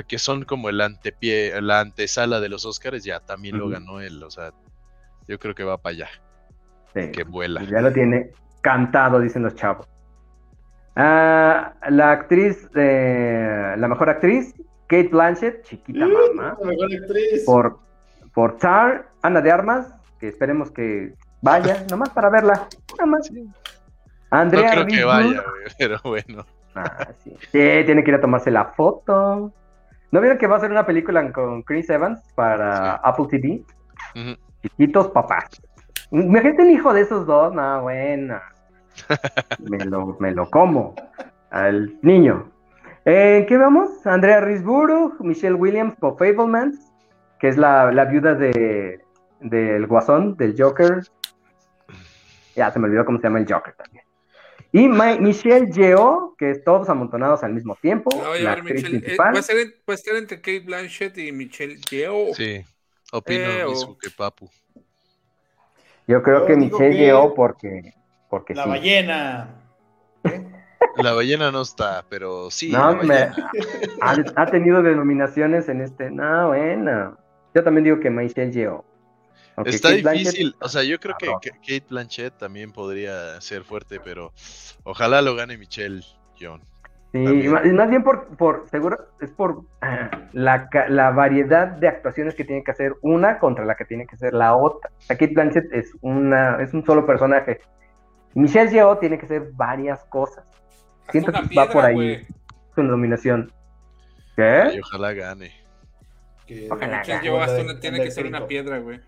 que, 0.06 0.18
son 0.18 0.44
como 0.44 0.68
el 0.68 0.80
antepié, 0.80 1.60
la 1.60 1.80
antesala 1.80 2.38
de 2.40 2.48
los 2.48 2.64
Oscars, 2.64 3.02
ya 3.02 3.18
también 3.20 3.58
lo 3.58 3.68
ganó 3.68 4.00
él, 4.00 4.22
o 4.22 4.30
sea, 4.30 4.52
yo 5.26 5.38
creo 5.40 5.54
que 5.56 5.64
va 5.64 5.76
para 5.78 5.94
allá, 5.94 6.08
Sí. 6.94 7.10
que 7.10 7.24
vuela. 7.24 7.64
Ya 7.64 7.80
lo 7.80 7.92
tiene 7.92 8.30
cantado, 8.60 9.18
dicen 9.18 9.42
los 9.42 9.54
chavos. 9.56 9.88
Ah, 10.94 11.74
la 11.90 12.12
actriz, 12.12 12.68
eh, 12.76 13.74
la 13.76 13.88
mejor 13.88 14.08
actriz, 14.08 14.54
Kate 14.88 15.08
Blanchett, 15.08 15.62
chiquita 15.64 16.06
mamá, 16.06 16.56
mejor 16.64 16.88
actriz. 16.92 17.44
por, 17.44 17.78
por 18.34 18.56
Tar, 18.58 19.08
Ana 19.22 19.40
de 19.40 19.50
Armas, 19.50 19.92
que 20.20 20.28
esperemos 20.28 20.70
que 20.70 21.14
vaya, 21.42 21.84
nomás 21.90 22.10
para 22.10 22.30
verla, 22.30 22.68
nada 22.98 23.06
más. 23.06 23.30
No 23.32 23.42
Andrea 24.30 24.72
creo 24.72 24.86
que 24.86 25.04
vaya, 25.04 25.42
güey, 25.42 25.64
pero 25.78 25.98
bueno. 26.04 26.44
Ah, 26.74 27.08
sí. 27.24 27.30
Sí, 27.52 27.84
tiene 27.86 28.04
que 28.04 28.10
ir 28.10 28.16
a 28.16 28.20
tomarse 28.20 28.50
la 28.50 28.66
foto. 28.66 29.52
¿No 30.12 30.20
vieron 30.20 30.38
que 30.38 30.46
va 30.46 30.56
a 30.56 30.60
ser 30.60 30.70
una 30.70 30.84
película 30.86 31.32
con 31.32 31.62
Chris 31.62 31.88
Evans 31.90 32.20
para 32.34 32.94
Sí. 32.96 33.00
Apple 33.04 33.26
TV? 33.30 33.62
Chiquitos 34.62 35.08
papás. 35.08 35.44
Imagínate 36.10 36.62
un 36.62 36.70
hijo 36.70 36.92
de 36.92 37.00
esos 37.02 37.26
dos, 37.26 37.52
no, 37.54 37.82
bueno. 37.82 38.40
Me 39.68 39.84
lo, 39.84 40.16
me 40.20 40.32
lo 40.32 40.48
como. 40.50 40.94
Al 41.50 41.98
niño. 42.02 42.50
¿En 43.08 43.46
qué 43.46 43.56
vamos? 43.56 44.04
Andrea 44.04 44.40
Risborough, 44.40 45.20
Michelle 45.20 45.54
Williams 45.54 45.94
por 46.00 46.18
Fablemans, 46.18 46.92
que 47.38 47.48
es 47.48 47.56
la, 47.56 47.92
la 47.92 48.04
viuda 48.06 48.34
de 48.34 49.00
del 49.40 49.86
Guasón, 49.86 50.36
del 50.36 50.54
Joker. 50.60 51.02
Ya 52.56 52.70
se 52.72 52.78
me 52.80 52.86
olvidó 52.86 53.04
cómo 53.04 53.18
se 53.18 53.24
llama 53.24 53.38
el 53.38 53.46
Joker 53.52 53.74
también. 53.74 54.04
Y 54.72 54.88
Michelle 55.20 55.70
Yeoh, 55.70 56.34
que 56.36 56.50
es 56.50 56.64
todos 56.64 56.88
amontonados 56.88 57.44
al 57.44 57.52
mismo 57.52 57.76
tiempo, 57.76 58.10
No, 58.16 58.28
voy 58.30 58.40
a 58.40 58.42
la 58.42 58.50
ver, 58.50 58.58
actriz 58.60 58.82
Michelle, 58.90 59.12
eh, 59.14 59.16
va, 59.16 59.30
a 59.30 59.42
ser, 59.42 59.56
va 59.88 59.94
a 59.94 60.18
entre 60.18 60.38
Kate 60.38 60.60
Blanchett 60.60 61.16
y 61.18 61.30
Michelle 61.32 61.76
Yeoh. 61.88 62.34
Sí, 62.34 62.64
opino 63.12 63.44
Eh, 63.44 63.60
lo 63.60 63.66
o- 63.68 63.70
mismo 63.70 63.98
que 63.98 64.10
Papu. 64.10 64.50
Yo 66.08 66.22
creo 66.22 66.40
Yo 66.40 66.46
que 66.46 66.56
Michelle 66.56 66.90
que- 66.96 67.04
Yeoh 67.04 67.34
porque, 67.34 67.94
porque 68.28 68.54
La 68.54 68.64
sí. 68.64 68.68
ballena. 68.70 69.48
La 70.96 71.12
ballena 71.12 71.50
no 71.50 71.62
está, 71.62 72.04
pero 72.08 72.50
sí. 72.50 72.70
No, 72.72 72.96
me- 72.96 73.30
ha, 74.00 74.16
ha 74.36 74.46
tenido 74.46 74.82
denominaciones 74.82 75.68
en 75.68 75.80
este. 75.82 76.10
No, 76.10 76.48
bueno. 76.48 77.16
Yo 77.54 77.62
también 77.64 77.84
digo 77.84 78.00
que 78.00 78.10
Michelle 78.10 78.52
Yeoh. 78.52 78.84
Está 79.64 79.88
Kate 79.88 80.02
Blanchett- 80.02 80.12
difícil, 80.18 80.56
o 80.60 80.68
sea, 80.68 80.82
yo 80.82 80.98
creo 81.00 81.16
que 81.18 81.26
Cabrón. 81.26 81.40
Ka- 81.42 81.58
Kate 81.60 81.84
Blanchett 81.88 82.36
también 82.36 82.72
podría 82.72 83.40
ser 83.40 83.64
fuerte, 83.64 83.98
pero 84.04 84.32
ojalá 84.84 85.22
lo 85.22 85.34
gane 85.34 85.56
Michelle 85.56 86.02
John. 86.38 86.60
Sí, 87.12 87.24
También. 87.24 87.66
y 87.66 87.72
más, 87.72 87.88
bien 87.88 88.02
por, 88.02 88.26
por 88.36 88.68
seguro, 88.68 89.08
es 89.22 89.30
por 89.30 89.62
ah, 89.80 90.10
la, 90.32 90.68
la 90.88 91.10
variedad 91.12 91.68
de 91.68 91.88
actuaciones 91.88 92.34
que 92.34 92.44
tiene 92.44 92.62
que 92.62 92.70
hacer 92.72 92.96
una 93.00 93.38
contra 93.38 93.64
la 93.64 93.76
que 93.76 93.86
tiene 93.86 94.06
que 94.06 94.16
hacer 94.16 94.34
la 94.34 94.54
otra. 94.54 94.90
O 94.98 95.00
sea, 95.00 95.16
Kate 95.16 95.32
Blanchett 95.32 95.72
es 95.72 95.90
una, 96.02 96.60
es 96.62 96.74
un 96.74 96.84
solo 96.84 97.06
personaje. 97.06 97.60
Michelle 98.34 98.70
Yeoh 98.70 98.98
tiene 98.98 99.18
que 99.18 99.24
hacer 99.24 99.48
varias 99.54 100.04
cosas. 100.10 100.44
Siento 101.10 101.32
que 101.32 101.54
va 101.54 101.68
por 101.70 101.84
ahí 101.84 101.94
güey. 101.94 102.26
su 102.74 102.82
nominación. 102.82 103.52
Y 104.32 104.36
¿Qué? 104.36 104.80
ojalá 104.82 105.12
gane. 105.12 105.52
Que- 106.46 106.68
Ojalá 106.70 107.02
gane. 107.04 107.30
Una- 107.30 107.80
tiene 107.80 108.02
que 108.02 108.10
ser 108.10 108.26
una 108.26 108.46
piedra, 108.46 108.78
güey. 108.78 109.00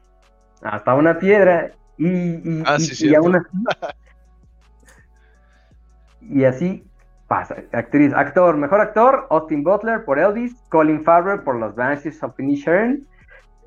Hasta 0.63 0.95
una 0.95 1.19
piedra. 1.19 1.73
Y, 1.97 2.07
y, 2.09 2.63
Ah, 2.67 2.77
y- 2.79 2.83
sí, 2.83 3.09
y 3.09 3.15
aún 3.15 3.37
así. 3.37 3.47
y 6.23 6.45
así 6.45 6.85
pasa. 7.27 7.57
Actriz, 7.73 8.13
actor, 8.15 8.57
mejor 8.57 8.81
actor, 8.81 9.27
Austin 9.31 9.63
Butler 9.63 10.05
por 10.05 10.19
Elvis, 10.19 10.55
Colin 10.71 11.03
Farrell 11.05 11.41
por 11.41 11.57
Los 11.57 11.75
Banshees 11.75 12.23
of 12.23 12.39
Inisherin, 12.39 13.07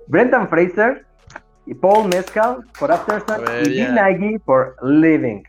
Brendan 0.08 0.50
Fraser 0.50 1.06
y 1.66 1.74
Paul 1.74 2.08
Mescal 2.10 2.66
por 2.80 2.92
Aftersun 2.92 3.46
y. 3.66 3.70
Bill 3.70 3.94
Nighy 3.96 4.40
por 4.40 4.76
Living. 4.84 5.44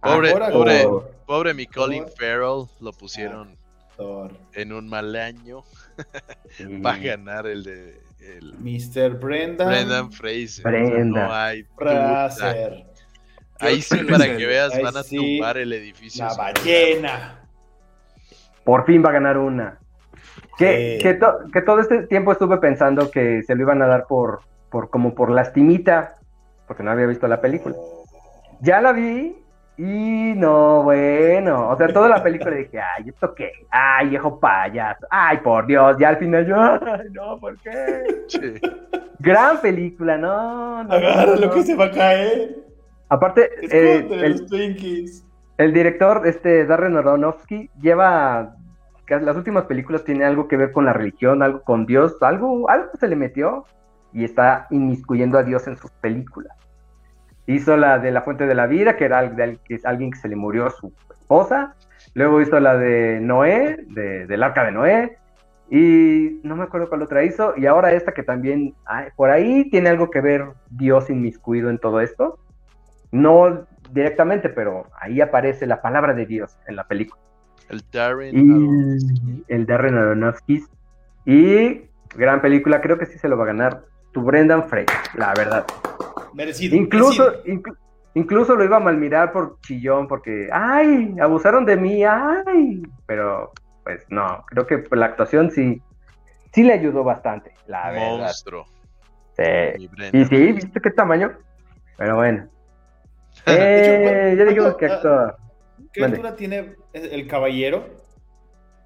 Pobre, 0.00 0.32
Ahora, 0.32 0.50
pobre, 0.50 0.86
pobre 1.26 1.54
mi 1.54 1.66
Colin 1.66 2.04
Farrell 2.18 2.66
lo 2.80 2.92
pusieron 2.92 3.56
Thor. 3.96 4.32
en 4.54 4.72
un 4.72 4.88
mal 4.88 5.14
año 5.16 5.62
Sí. 6.56 6.64
para 6.82 6.98
ganar 6.98 7.46
el 7.46 7.64
de 7.64 8.00
el 8.20 8.54
Mr. 8.58 9.18
Brendan. 9.20 9.68
Brendan 9.68 10.10
Fraser. 10.12 10.64
Brenda. 10.64 11.26
No 11.26 11.32
hay. 11.34 11.62
Fraser. 11.76 12.86
Ahí 13.60 13.82
sí, 13.82 13.98
para 14.04 14.24
que 14.36 14.46
veas, 14.46 14.74
Ahí 14.74 14.82
van 14.82 14.96
a 14.96 15.02
sí, 15.02 15.16
tumbar 15.16 15.58
el 15.58 15.72
edificio. 15.74 16.24
La 16.24 16.34
ballena. 16.34 17.40
Por 18.64 18.86
fin 18.86 19.04
va 19.04 19.10
a 19.10 19.12
ganar 19.12 19.36
una. 19.36 19.78
Que, 20.56 20.96
Sí. 20.98 21.02
que, 21.02 21.14
to- 21.14 21.38
que 21.52 21.60
todo 21.60 21.80
este 21.80 22.06
tiempo 22.06 22.32
estuve 22.32 22.56
pensando 22.58 23.10
que 23.10 23.42
se 23.42 23.54
lo 23.54 23.62
iban 23.62 23.82
a 23.82 23.86
dar 23.86 24.06
por, 24.06 24.40
por 24.70 24.88
como 24.88 25.14
por 25.14 25.30
lastimita, 25.30 26.16
porque 26.66 26.82
no 26.82 26.90
había 26.92 27.06
visto 27.06 27.28
la 27.28 27.40
película. 27.42 27.76
Ya 28.60 28.80
la 28.80 28.92
vi 28.92 29.36
y 29.76 30.34
no, 30.36 30.84
bueno, 30.84 31.70
o 31.70 31.76
sea, 31.76 31.88
toda 31.88 32.08
la 32.08 32.22
película 32.22 32.54
dije, 32.54 32.78
ay, 32.80 33.08
¿esto 33.08 33.34
qué? 33.34 33.52
Ay, 33.70 34.10
viejo 34.10 34.38
payaso, 34.38 35.06
ay, 35.10 35.38
por 35.38 35.66
Dios, 35.66 35.96
ya 35.98 36.10
al 36.10 36.18
final 36.18 36.46
yo, 36.46 36.56
ay, 36.56 37.08
no, 37.12 37.38
¿por 37.38 37.58
qué? 37.60 38.04
Sí. 38.28 38.60
Gran 39.18 39.60
película, 39.60 40.16
no, 40.16 40.84
no. 40.84 40.92
Agarra 40.92 41.34
no, 41.34 41.40
lo 41.40 41.46
no. 41.46 41.54
que 41.54 41.62
se 41.62 41.74
va 41.74 41.86
a 41.86 41.90
caer. 41.90 42.56
Aparte, 43.08 43.50
eh, 43.70 44.06
el, 44.10 44.32
los 44.32 45.24
el 45.56 45.72
director, 45.72 46.26
este 46.26 46.66
Darren 46.66 46.96
Aronofsky, 46.96 47.70
lleva 47.80 48.56
las 49.06 49.36
últimas 49.36 49.64
películas 49.64 50.04
tiene 50.04 50.24
algo 50.24 50.48
que 50.48 50.56
ver 50.56 50.72
con 50.72 50.84
la 50.84 50.92
religión, 50.92 51.42
algo 51.42 51.62
con 51.62 51.86
Dios, 51.86 52.16
algo, 52.22 52.68
algo 52.70 52.90
se 52.98 53.08
le 53.08 53.16
metió 53.16 53.64
y 54.12 54.24
está 54.24 54.66
inmiscuyendo 54.70 55.38
a 55.38 55.42
Dios 55.42 55.66
en 55.66 55.76
sus 55.76 55.90
películas. 55.92 56.56
Hizo 57.46 57.76
la 57.76 57.98
de 57.98 58.10
La 58.10 58.22
Fuente 58.22 58.46
de 58.46 58.54
la 58.54 58.66
Vida, 58.66 58.96
que 58.96 59.04
era 59.04 59.18
alguien 59.18 60.10
que 60.10 60.18
se 60.18 60.28
le 60.28 60.36
murió 60.36 60.70
su 60.70 60.92
esposa. 61.10 61.74
Luego 62.14 62.40
hizo 62.40 62.58
la 62.60 62.76
de 62.76 63.20
Noé, 63.20 63.84
de- 63.88 64.26
del 64.26 64.42
arca 64.42 64.64
de 64.64 64.72
Noé. 64.72 65.18
Y 65.70 66.40
no 66.42 66.56
me 66.56 66.64
acuerdo 66.64 66.88
cuál 66.88 67.02
otra 67.02 67.24
hizo. 67.24 67.54
Y 67.56 67.66
ahora 67.66 67.92
esta 67.92 68.12
que 68.12 68.22
también, 68.22 68.74
ay, 68.84 69.08
por 69.16 69.30
ahí 69.30 69.68
tiene 69.70 69.88
algo 69.88 70.10
que 70.10 70.20
ver 70.20 70.46
Dios 70.70 71.10
inmiscuido 71.10 71.70
en 71.70 71.78
todo 71.78 72.00
esto. 72.00 72.38
No 73.10 73.66
directamente, 73.90 74.48
pero 74.48 74.86
ahí 75.00 75.20
aparece 75.20 75.66
la 75.66 75.80
palabra 75.82 76.14
de 76.14 76.26
Dios 76.26 76.56
en 76.66 76.76
la 76.76 76.84
película. 76.84 77.20
El 77.70 77.82
Darren 77.92 78.34
Aronofsky. 78.52 79.44
Y 79.46 79.52
el 79.52 79.66
Darren 79.66 79.94
Aronofsky. 79.96 80.64
Y 81.24 81.82
gran 82.16 82.40
película, 82.42 82.80
creo 82.80 82.98
que 82.98 83.06
sí 83.06 83.18
se 83.18 83.28
lo 83.28 83.36
va 83.36 83.44
a 83.44 83.48
ganar 83.48 83.82
tu 84.14 84.22
Brendan 84.22 84.68
Fraser, 84.68 84.96
la 85.14 85.34
verdad. 85.36 85.66
Merecido. 86.32 86.74
Incluso, 86.76 87.24
merecido. 87.44 87.76
incluso 88.14 88.56
lo 88.56 88.64
iba 88.64 88.76
a 88.78 88.80
malmirar 88.80 89.32
por 89.32 89.60
chillón, 89.60 90.08
porque, 90.08 90.48
ay, 90.52 91.14
abusaron 91.20 91.66
de 91.66 91.76
mí, 91.76 92.02
ay. 92.04 92.82
Pero, 93.06 93.52
pues 93.82 94.04
no, 94.08 94.44
creo 94.46 94.66
que 94.66 94.82
la 94.92 95.06
actuación 95.06 95.50
sí, 95.50 95.82
sí 96.52 96.62
le 96.62 96.72
ayudó 96.72 97.04
bastante, 97.04 97.52
la 97.66 97.90
verdad. 97.90 98.18
Monstruo. 98.18 98.64
Sí. 99.36 99.42
Mi 99.78 99.86
Brenda. 99.88 100.18
Y 100.18 100.24
sí, 100.26 100.52
¿viste 100.52 100.80
qué 100.80 100.90
tamaño? 100.90 101.32
Pero 101.98 102.16
bueno. 102.16 102.48
Hecho, 103.46 103.58
Eh, 103.58 104.34
ya 104.38 104.44
dijimos 104.44 104.74
¿cuánto- 104.74 104.78
que 104.78 104.86
actor. 104.86 105.36
¿Qué 105.92 106.00
Mande. 106.00 106.16
altura 106.16 106.36
tiene 106.36 106.74
el 106.92 107.26
caballero? 107.28 107.84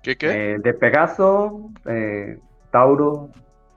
¿Qué, 0.02 0.16
qué? 0.16 0.54
Eh, 0.54 0.56
de 0.58 0.74
Pegaso, 0.74 1.70
eh, 1.86 2.38
Tauro, 2.70 3.30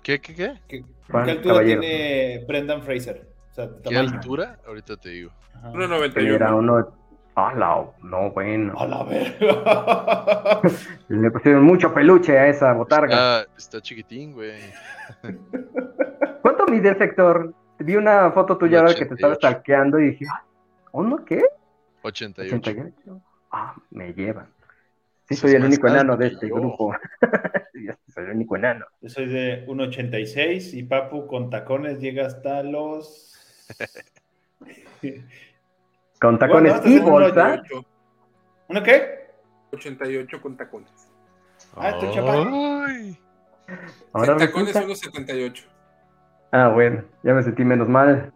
¿Qué, 0.03 0.19
qué, 0.19 0.33
qué? 0.33 0.53
¿Qué, 0.67 0.83
Juan 1.11 1.25
qué 1.25 1.31
altura 1.31 1.53
Caballero. 1.55 1.81
tiene 1.81 2.45
Brendan 2.47 2.81
Fraser? 2.83 3.27
O 3.51 3.53
sea, 3.53 3.69
¿Qué 3.87 3.97
altura? 3.97 4.57
Ahorita 4.65 4.97
te 4.97 5.09
digo. 5.09 5.31
Ajá. 5.55 5.71
1.91. 5.73 6.35
Era 6.35 6.55
uno. 6.55 6.87
Ah, 7.35 7.53
la- 7.55 7.85
no, 8.03 8.31
bueno. 8.31 8.73
A 8.77 8.85
la 8.87 9.03
verga. 9.03 10.61
Le 11.07 11.31
pusieron 11.31 11.63
mucho 11.63 11.93
peluche 11.93 12.37
a 12.37 12.47
esa 12.47 12.73
botarga. 12.73 13.39
Ah, 13.39 13.45
está 13.57 13.79
chiquitín, 13.81 14.33
güey. 14.33 14.59
¿Cuánto 16.41 16.65
mide 16.67 16.89
el 16.89 16.97
sector? 16.97 17.53
Vi 17.79 17.95
una 17.95 18.31
foto 18.31 18.57
tuya 18.57 18.79
ahora 18.79 18.93
que 18.93 19.05
te 19.05 19.13
estaba 19.15 19.33
88. 19.33 19.39
stalkeando 19.39 19.99
y 19.99 20.11
dije, 20.11 20.25
ah, 20.31 20.43
¿uno 20.91 21.23
qué? 21.25 21.41
88. 22.03 22.55
88. 22.57 23.21
Ah, 23.51 23.75
me 23.91 24.13
llevan. 24.13 24.47
Sí, 25.35 25.41
soy 25.41 25.51
el 25.55 25.65
único 25.65 25.87
enano 25.87 26.15
de 26.17 26.27
este 26.27 26.47
yo. 26.49 26.55
grupo. 26.55 26.93
Soy 28.07 28.23
el 28.25 28.31
único 28.31 28.55
enano. 28.55 28.85
Yo 29.01 29.09
soy 29.09 29.27
de 29.27 29.65
1.86 29.67 30.73
y 30.77 30.83
Papu 30.83 31.27
con 31.27 31.49
tacones 31.49 31.99
llega 31.99 32.25
hasta 32.25 32.63
los. 32.63 33.27
Con 36.19 36.37
tacones 36.37 36.73
hasta 36.73 36.87
y 36.87 36.93
según 36.97 37.11
bolsa. 37.11 37.53
88, 37.53 37.87
¿Uno 38.67 38.83
qué? 38.83 39.31
88 39.73 40.41
con 40.41 40.55
tacones. 40.57 40.91
Ah, 41.75 41.89
estoy 41.89 42.11
chaparro. 42.13 42.51
Ahora 44.13 44.37
tacones 44.37 44.75
resulta- 44.75 45.21
1.78. 45.23 45.65
Ah, 46.51 46.67
bueno, 46.67 47.03
ya 47.23 47.33
me 47.33 47.41
sentí 47.43 47.63
menos 47.65 47.87
mal. 47.87 48.31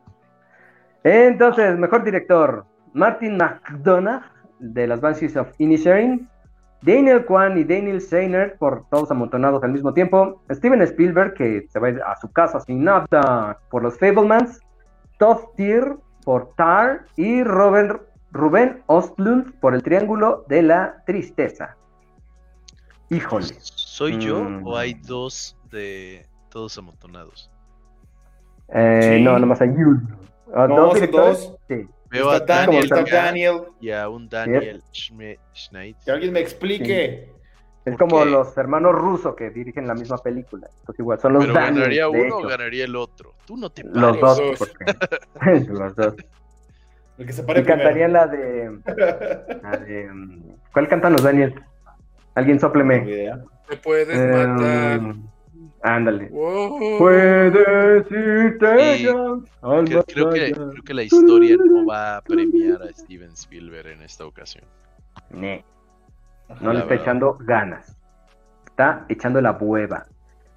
Entonces, 1.03 1.77
mejor 1.77 2.03
director, 2.03 2.65
Martin 2.93 3.37
McDonagh, 3.37 4.23
de 4.59 4.87
las 4.87 5.01
Banshees 5.01 5.35
of 5.37 5.49
Inisherin, 5.59 6.27
Daniel 6.85 7.25
Kwan 7.25 7.57
y 7.57 7.63
Daniel 7.63 7.99
Seiner, 8.01 8.57
por 8.57 8.85
todos 8.89 9.09
amontonados 9.09 9.63
al 9.63 9.71
mismo 9.71 9.93
tiempo, 9.93 10.41
Steven 10.51 10.81
Spielberg, 10.83 11.33
que 11.33 11.65
se 11.69 11.79
va 11.79 11.87
a 11.87 11.89
ir 11.91 12.01
a 12.01 12.15
su 12.17 12.31
casa 12.31 12.59
sin 12.59 12.83
nada, 12.83 13.59
por 13.69 13.81
los 13.83 13.97
Fablemans, 13.97 14.61
Todd 15.17 15.39
Tier, 15.55 15.95
por 16.23 16.53
Tar, 16.55 17.05
y 17.15 17.43
Robert, 17.43 18.01
Rubén 18.31 18.83
Ostlund, 18.87 19.53
por 19.59 19.73
el 19.73 19.81
Triángulo 19.81 20.45
de 20.47 20.61
la 20.61 21.03
Tristeza. 21.05 21.75
Híjole. 23.09 23.45
¿Soy 23.59 24.17
yo 24.19 24.43
Mm. 24.43 24.67
o 24.67 24.77
hay 24.77 24.93
dos 24.95 25.57
de 25.71 26.25
todos 26.49 26.77
amontonados? 26.77 27.51
Eh, 28.69 29.17
Sí. 29.17 29.23
No, 29.23 29.37
nomás 29.39 29.61
hay 29.61 29.69
uno. 29.69 30.01
Ah, 30.53 30.67
No, 30.67 30.75
¿Dos 30.87 30.93
directores? 30.95 31.49
dos. 31.49 31.57
Sí. 31.67 31.87
Veo 32.09 32.29
a 32.29 32.37
Está 32.37 32.65
Daniel, 32.65 32.87
Daniel 32.89 33.05
está 33.05 33.17
acá 33.17 33.25
Daniel. 33.25 33.61
y 33.81 33.91
a 33.91 34.07
un 34.09 34.29
Daniel 34.29 34.83
Schme- 34.93 35.39
Schneid. 35.53 35.95
Que 36.05 36.11
alguien 36.11 36.33
me 36.33 36.39
explique. 36.39 37.29
Es 37.85 37.95
¿Por 37.97 38.09
como 38.09 38.23
qué? 38.23 38.29
los 38.31 38.57
hermanos 38.57 38.93
rusos 38.95 39.35
que 39.35 39.49
dirigen 39.51 39.87
la 39.87 39.93
misma 39.93 40.17
película. 40.17 40.67
Entonces 40.79 40.99
igual, 40.99 41.19
son 41.19 41.33
los 41.33 41.43
Pero 41.43 41.53
Daniels, 41.53 41.77
ganaría 41.77 42.09
uno 42.09 42.37
o 42.37 42.47
ganaría 42.47 42.85
el 42.85 42.95
otro. 42.95 43.33
Tú 43.45 43.57
no 43.57 43.69
te 43.69 43.83
pares. 43.83 43.97
Los 44.01 44.19
dos. 44.19 44.41
porque- 44.57 44.85
los 45.71 45.95
dos. 45.95 46.15
El 47.17 47.25
que 47.27 47.33
se 47.33 47.41
Y 47.41 47.45
pare 47.45 47.63
cantaría 47.63 48.07
la 48.07 48.27
de, 48.27 48.79
la 49.61 49.77
de, 49.77 50.09
¿Cuál 50.73 50.87
cantan 50.87 51.13
los 51.13 51.23
Daniels? 51.23 51.55
Alguien 52.33 52.59
sopleme. 52.59 52.99
Te 53.69 53.77
puedes 53.77 54.09
Eh, 54.17 54.47
matar. 54.47 55.15
Ándale. 55.85 56.29
Wow. 56.29 56.97
Puedes 56.97 58.11
irte 58.11 58.97
Y 58.97 59.03
ya 59.03 59.11
al 59.61 59.85
Creo, 59.85 60.03
creo 60.03 60.29
que, 60.31 60.51
creo 60.51 60.83
que 60.83 60.93
la 60.93 61.03
historia 61.03 61.55
no 61.63 61.85
va 61.85 62.17
a 62.17 62.21
premiar 62.21 62.81
a 62.81 62.91
Steven 62.91 63.31
Spielberg 63.33 63.87
en 63.87 64.01
esta 64.01 64.25
ocasión. 64.25 64.65
Ne, 65.29 65.63
Ajá. 66.49 66.59
no 66.63 66.73
le 66.73 66.79
está 66.79 66.89
verdad. 66.89 67.03
echando 67.03 67.37
ganas. 67.41 67.97
Está 68.65 69.05
echando 69.09 69.39
la 69.41 69.51
hueva. 69.53 70.05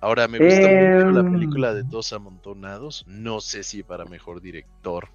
Ahora, 0.00 0.28
me 0.28 0.38
gusta 0.38 0.60
mucho 0.60 1.10
la 1.10 1.20
Em. 1.20 1.32
película 1.32 1.74
de 1.74 1.82
Dos 1.82 2.12
Amontonados. 2.12 3.04
No 3.08 3.40
sé 3.40 3.62
si 3.64 3.82
para 3.82 4.04
mejor 4.04 4.40
director. 4.40 5.08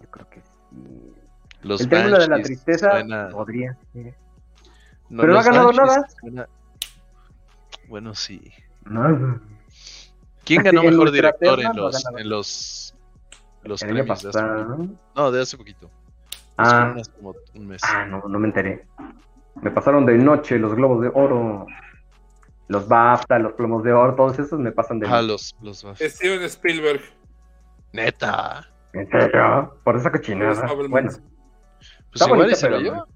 Yo 0.00 0.08
creo 0.10 0.28
que 0.30 0.40
sí. 0.40 1.12
Los 1.62 1.80
el 1.80 1.88
triángulo 1.88 2.18
de 2.18 2.28
la 2.28 2.36
Banshees 2.36 2.46
tristeza 2.64 2.90
suena- 2.92 3.28
podría 3.30 3.76
ser. 3.92 4.14
no, 5.08 5.20
pero 5.22 5.32
no 5.32 5.38
ha 5.38 5.42
ganado 5.42 5.66
Banshees 5.72 5.86
nada. 5.86 6.08
suena- 6.20 6.48
Bueno, 7.88 8.14
sí. 8.14 8.52
No, 8.86 9.40
¿Quién 10.44 10.62
ganó 10.62 10.82
en 10.82 10.90
mejor 10.90 11.10
director 11.10 11.60
en 11.60 11.66
no 11.66 11.72
los, 11.74 12.04
en 12.16 12.28
los, 12.28 12.94
los 13.64 13.82
el 13.82 13.88
año 13.88 13.96
premios 13.96 14.22
de 14.22 14.28
hace 14.28 14.38
pasado. 14.38 14.76
poquito? 14.76 14.94
No, 15.16 15.30
de 15.32 15.42
hace 15.42 15.56
poquito. 15.56 15.90
Los 16.58 16.68
Ah. 16.68 16.70
fueron 16.80 16.98
hace 17.00 17.10
como 17.12 17.34
un 17.54 17.66
mes. 17.66 17.82
Ah, 17.84 18.04
no, 18.06 18.22
no 18.28 18.38
me 18.38 18.46
enteré. 18.46 18.86
Me 19.62 19.70
pasaron 19.70 20.06
de 20.06 20.16
noche 20.18 20.58
los 20.58 20.74
globos 20.74 21.02
de 21.02 21.10
oro, 21.12 21.66
los 22.68 22.86
BAFTA, 22.88 23.38
los 23.40 23.54
plomos 23.54 23.82
de 23.82 23.92
oro, 23.92 24.14
todos 24.14 24.38
esos 24.38 24.58
me 24.60 24.70
pasan 24.72 25.00
de 25.00 25.06
Ah, 25.08 25.20
noche. 25.22 25.26
los, 25.28 25.56
los 25.62 25.98
Steven 25.98 26.42
Spielberg. 26.44 27.00
Neta. 27.92 28.68
¿En 28.92 29.10
serio? 29.10 29.78
Por 29.84 29.96
esa 29.96 30.10
Los 30.10 30.18
cochinada. 30.18 30.66
Bueno, 30.88 31.08
Pues 31.10 31.20
está 32.14 32.24
igual 32.26 32.38
y 32.38 32.42
bonito, 32.42 32.56
se 32.56 32.70
lo 32.70 32.78
lleva. 32.78 33.06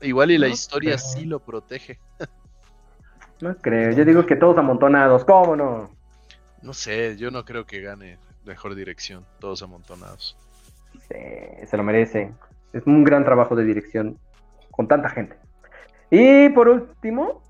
Igual 0.00 0.30
y 0.32 0.38
la 0.38 0.48
No 0.48 0.52
historia 0.52 0.98
sí 0.98 1.24
lo 1.24 1.38
protege. 1.40 1.98
No 3.40 3.56
creo. 3.56 3.92
Yo 3.92 4.04
digo 4.04 4.26
que 4.26 4.36
todos 4.36 4.56
amontonados, 4.58 5.24
¿cómo 5.24 5.56
no? 5.56 5.90
No 6.62 6.72
sé, 6.72 7.16
yo 7.16 7.30
no 7.30 7.44
creo 7.44 7.66
que 7.66 7.80
gane 7.80 8.18
mejor 8.44 8.74
dirección, 8.74 9.24
todos 9.38 9.62
amontonados. 9.62 10.36
Sí, 11.08 11.66
se 11.66 11.76
lo 11.76 11.82
merece. 11.82 12.32
Es 12.72 12.86
un 12.86 13.04
gran 13.04 13.24
trabajo 13.24 13.54
de 13.54 13.64
dirección 13.64 14.18
con 14.70 14.88
tanta 14.88 15.08
gente. 15.10 15.36
Y 16.10 16.48
por 16.50 16.68
último, 16.68 17.42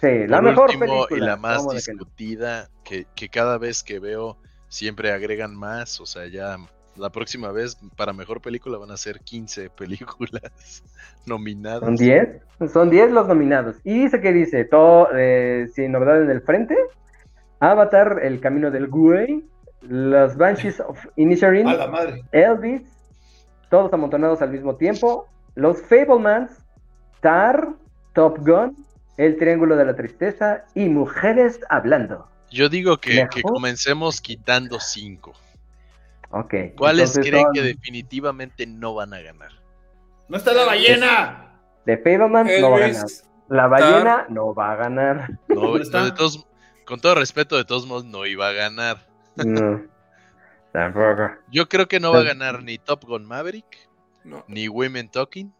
sí, 0.00 0.26
la 0.26 0.40
mejor 0.40 0.70
último, 0.70 0.86
película. 0.86 1.16
y 1.16 1.20
la 1.20 1.36
más 1.36 1.68
discutida, 1.68 2.68
que, 2.84 3.06
que 3.14 3.28
cada 3.28 3.58
vez 3.58 3.82
que 3.82 3.98
veo 3.98 4.36
siempre 4.68 5.12
agregan 5.12 5.54
más, 5.54 6.00
o 6.00 6.06
sea, 6.06 6.26
ya 6.26 6.56
la 7.00 7.10
próxima 7.10 7.50
vez 7.50 7.78
para 7.96 8.12
mejor 8.12 8.40
película 8.40 8.78
van 8.78 8.90
a 8.90 8.96
ser 8.96 9.20
15 9.20 9.70
películas 9.76 10.84
nominadas. 11.26 11.80
¿Son 11.80 11.96
10? 11.96 12.28
Son 12.72 12.90
10 12.90 13.12
los 13.12 13.26
nominados. 13.26 13.76
Y 13.84 14.00
dice 14.00 14.20
que 14.20 14.32
dice, 14.32 14.64
todo, 14.64 15.08
eh, 15.14 15.68
sin 15.74 15.92
novedad 15.92 16.22
en 16.22 16.30
el 16.30 16.42
frente, 16.42 16.76
Avatar, 17.58 18.20
El 18.22 18.40
Camino 18.40 18.70
del 18.70 18.88
Güey, 18.88 19.44
Los 19.82 20.36
Banshees 20.36 20.80
of 20.80 20.98
Inisherin, 21.16 21.68
A 21.68 21.74
la 21.74 21.86
madre. 21.88 22.22
Elvis, 22.32 22.82
todos 23.70 23.92
amontonados 23.92 24.42
al 24.42 24.50
mismo 24.50 24.76
tiempo, 24.76 25.26
Los 25.54 25.82
Fablemans, 25.82 26.50
Tar, 27.20 27.68
Top 28.14 28.38
Gun, 28.38 28.76
El 29.16 29.36
Triángulo 29.38 29.76
de 29.76 29.84
la 29.84 29.96
Tristeza 29.96 30.64
y 30.74 30.88
Mujeres 30.88 31.60
Hablando. 31.68 32.26
Yo 32.50 32.68
digo 32.68 32.96
que, 32.96 33.28
que 33.30 33.42
comencemos 33.42 34.20
quitando 34.20 34.80
5. 34.80 35.32
Ok. 36.30 36.54
¿Cuáles 36.76 37.10
entonces 37.10 37.30
creen 37.30 37.44
son 37.44 37.52
que 37.54 37.62
definitivamente 37.62 38.66
no 38.66 38.94
van 38.94 39.12
a 39.14 39.20
ganar? 39.20 39.50
¡No 40.28 40.36
está 40.36 40.52
la 40.52 40.64
ballena! 40.64 41.58
The 41.86 41.96
Fablemans 41.98 42.50
no 42.60 42.70
va 42.70 42.76
a 42.76 42.80
ganar. 42.80 43.06
La 43.48 43.66
ballena 43.66 44.26
no 44.28 44.54
va 44.54 44.72
a 44.72 44.76
ganar. 44.76 45.30
No, 45.48 45.60
¿Dónde 45.60 45.82
está? 45.82 45.98
no, 46.00 46.04
de 46.06 46.12
todos, 46.12 46.46
con 46.86 47.00
todo 47.00 47.16
respeto, 47.16 47.56
de 47.56 47.64
todos 47.64 47.86
modos 47.86 48.04
no 48.04 48.24
iba 48.26 48.48
a 48.48 48.52
ganar. 48.52 49.08
No. 49.36 49.82
Tampoco. 50.72 51.30
Yo 51.50 51.68
creo 51.68 51.88
que 51.88 51.98
no 51.98 52.12
va 52.12 52.20
a 52.20 52.24
ganar 52.24 52.62
ni 52.62 52.78
Top 52.78 53.04
Gun 53.04 53.24
Maverick, 53.24 53.88
No, 54.22 54.44
ni 54.46 54.68
Women 54.68 55.08
Talking, 55.10 55.52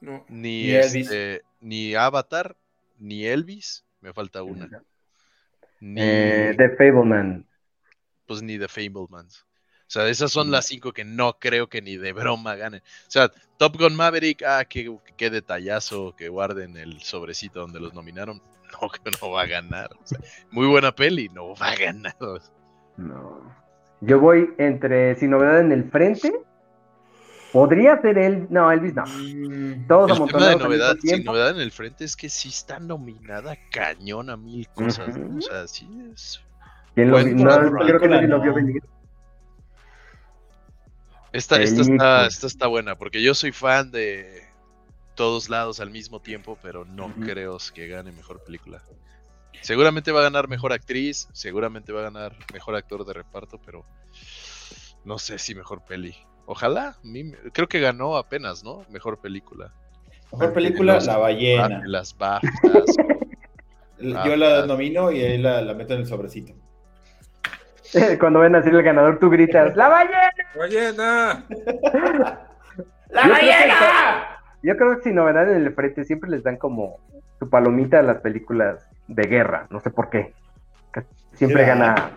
no. 0.00 0.24
ni, 0.28 0.62
Ni 0.62 0.70
Elvis. 0.70 1.10
este, 1.10 1.42
ni 1.60 1.94
Avatar, 1.94 2.56
ni 2.98 3.26
Elvis. 3.26 3.84
Me 4.00 4.14
falta 4.14 4.42
una. 4.42 4.66
Ni, 5.80 6.00
Eh, 6.00 6.54
The 6.56 6.70
Fableman. 6.70 7.46
pues 8.26 8.40
ni 8.42 8.58
The 8.58 8.68
Fablemans. 8.68 9.45
O 9.86 9.90
sea, 9.90 10.08
esas 10.08 10.32
son 10.32 10.50
las 10.50 10.66
cinco 10.66 10.92
que 10.92 11.04
no 11.04 11.38
creo 11.38 11.68
que 11.68 11.80
ni 11.80 11.96
de 11.96 12.12
broma 12.12 12.56
ganen. 12.56 12.80
O 12.80 13.10
sea, 13.10 13.30
Top 13.56 13.76
Gun 13.78 13.94
Maverick, 13.94 14.42
ah, 14.42 14.64
qué, 14.64 14.92
qué 15.16 15.30
detallazo 15.30 16.14
que 16.16 16.28
guarden 16.28 16.76
el 16.76 17.00
sobrecito 17.02 17.60
donde 17.60 17.80
los 17.80 17.94
nominaron. 17.94 18.40
No, 18.82 18.88
que 18.90 18.98
no 19.22 19.30
va 19.30 19.42
a 19.42 19.46
ganar. 19.46 19.90
O 19.92 20.04
sea, 20.04 20.18
muy 20.50 20.66
buena 20.66 20.92
peli, 20.92 21.28
no 21.28 21.54
va 21.54 21.68
a 21.68 21.76
ganar. 21.76 22.16
No. 22.96 23.40
Yo 24.00 24.18
voy 24.18 24.50
entre 24.58 25.14
sin 25.14 25.30
novedad 25.30 25.60
en 25.60 25.70
el 25.70 25.88
frente. 25.88 26.32
Podría 27.52 28.00
ser 28.02 28.18
él. 28.18 28.46
No, 28.50 28.70
Elvis 28.70 28.92
no. 28.94 29.04
Mm, 29.06 29.86
Todos 29.86 30.18
El 30.18 30.26
tema 30.26 30.48
de 30.48 30.56
novedad, 30.56 30.96
sin 31.00 31.24
novedad 31.24 31.50
en 31.50 31.60
el 31.60 31.70
frente 31.70 32.04
es 32.04 32.16
que 32.16 32.28
sí 32.28 32.48
está 32.48 32.80
nominada 32.80 33.56
cañón 33.70 34.30
a 34.30 34.36
mil 34.36 34.68
cosas. 34.74 35.16
O 35.16 35.40
sea, 35.40 35.66
sí 35.68 35.88
es. 36.12 36.40
¿Quién 36.94 37.08
lo 37.10 37.14
Bueno, 37.14 37.36
vi- 37.36 37.44
no, 37.44 37.56
película 37.56 37.86
creo 37.86 38.00
que 38.00 38.08
nadie 38.08 38.26
lo 38.28 38.42
vio 38.42 38.52
venir. 38.52 38.82
Esta, 41.32 41.60
esta, 41.60 41.82
está, 41.82 42.26
esta 42.26 42.46
está 42.46 42.66
buena, 42.66 42.96
porque 42.96 43.22
yo 43.22 43.34
soy 43.34 43.52
fan 43.52 43.90
de 43.90 44.42
todos 45.14 45.48
lados 45.48 45.80
al 45.80 45.90
mismo 45.90 46.20
tiempo, 46.20 46.58
pero 46.62 46.84
no 46.84 47.12
creo 47.14 47.58
que 47.74 47.88
gane 47.88 48.12
mejor 48.12 48.42
película. 48.44 48.82
Seguramente 49.62 50.12
va 50.12 50.20
a 50.20 50.24
ganar 50.24 50.48
mejor 50.48 50.72
actriz, 50.72 51.28
seguramente 51.32 51.92
va 51.92 52.00
a 52.00 52.04
ganar 52.10 52.36
mejor 52.52 52.74
actor 52.76 53.04
de 53.04 53.12
reparto, 53.14 53.58
pero 53.64 53.84
no 55.04 55.18
sé 55.18 55.38
si 55.38 55.54
mejor 55.54 55.82
peli. 55.84 56.14
Ojalá, 56.46 56.96
mí 57.02 57.24
me- 57.24 57.36
creo 57.52 57.66
que 57.68 57.80
ganó 57.80 58.16
apenas, 58.16 58.62
¿no? 58.62 58.84
Mejor 58.90 59.18
película. 59.20 59.72
Mejor 60.32 60.52
película, 60.52 60.94
Los- 60.94 61.06
La 61.06 61.16
ballena. 61.16 61.82
Las 61.86 62.16
BAFTAs. 62.16 62.96
Yo 63.98 64.36
la 64.36 64.66
nomino 64.66 65.10
y 65.10 65.22
ahí 65.22 65.38
la, 65.38 65.62
la 65.62 65.72
meto 65.74 65.94
en 65.94 66.00
el 66.00 66.06
sobrecito. 66.06 66.52
Cuando 68.20 68.40
ven 68.40 68.54
a 68.54 68.58
decir 68.58 68.74
el 68.74 68.82
ganador, 68.82 69.18
tú 69.18 69.30
gritas: 69.30 69.76
¡La 69.76 69.88
ballena! 69.88 70.30
¡Ballena! 70.56 71.44
¡La 73.08 73.22
Yo 73.22 73.34
creo 73.34 73.38
que 73.38 73.46
ballena! 73.46 74.38
Yo 74.62 74.76
creo 74.76 74.96
que 74.96 75.02
sin 75.04 75.14
novedad 75.14 75.50
en 75.52 75.64
el 75.64 75.74
frente 75.74 76.04
siempre 76.04 76.30
les 76.30 76.42
dan 76.42 76.56
como 76.56 76.98
su 77.38 77.48
palomita 77.48 78.00
a 78.00 78.02
las 78.02 78.20
películas 78.20 78.88
de 79.06 79.22
guerra. 79.28 79.66
No 79.70 79.80
sé 79.80 79.90
por 79.90 80.10
qué. 80.10 80.34
Siempre 81.34 81.64
gana. 81.66 82.10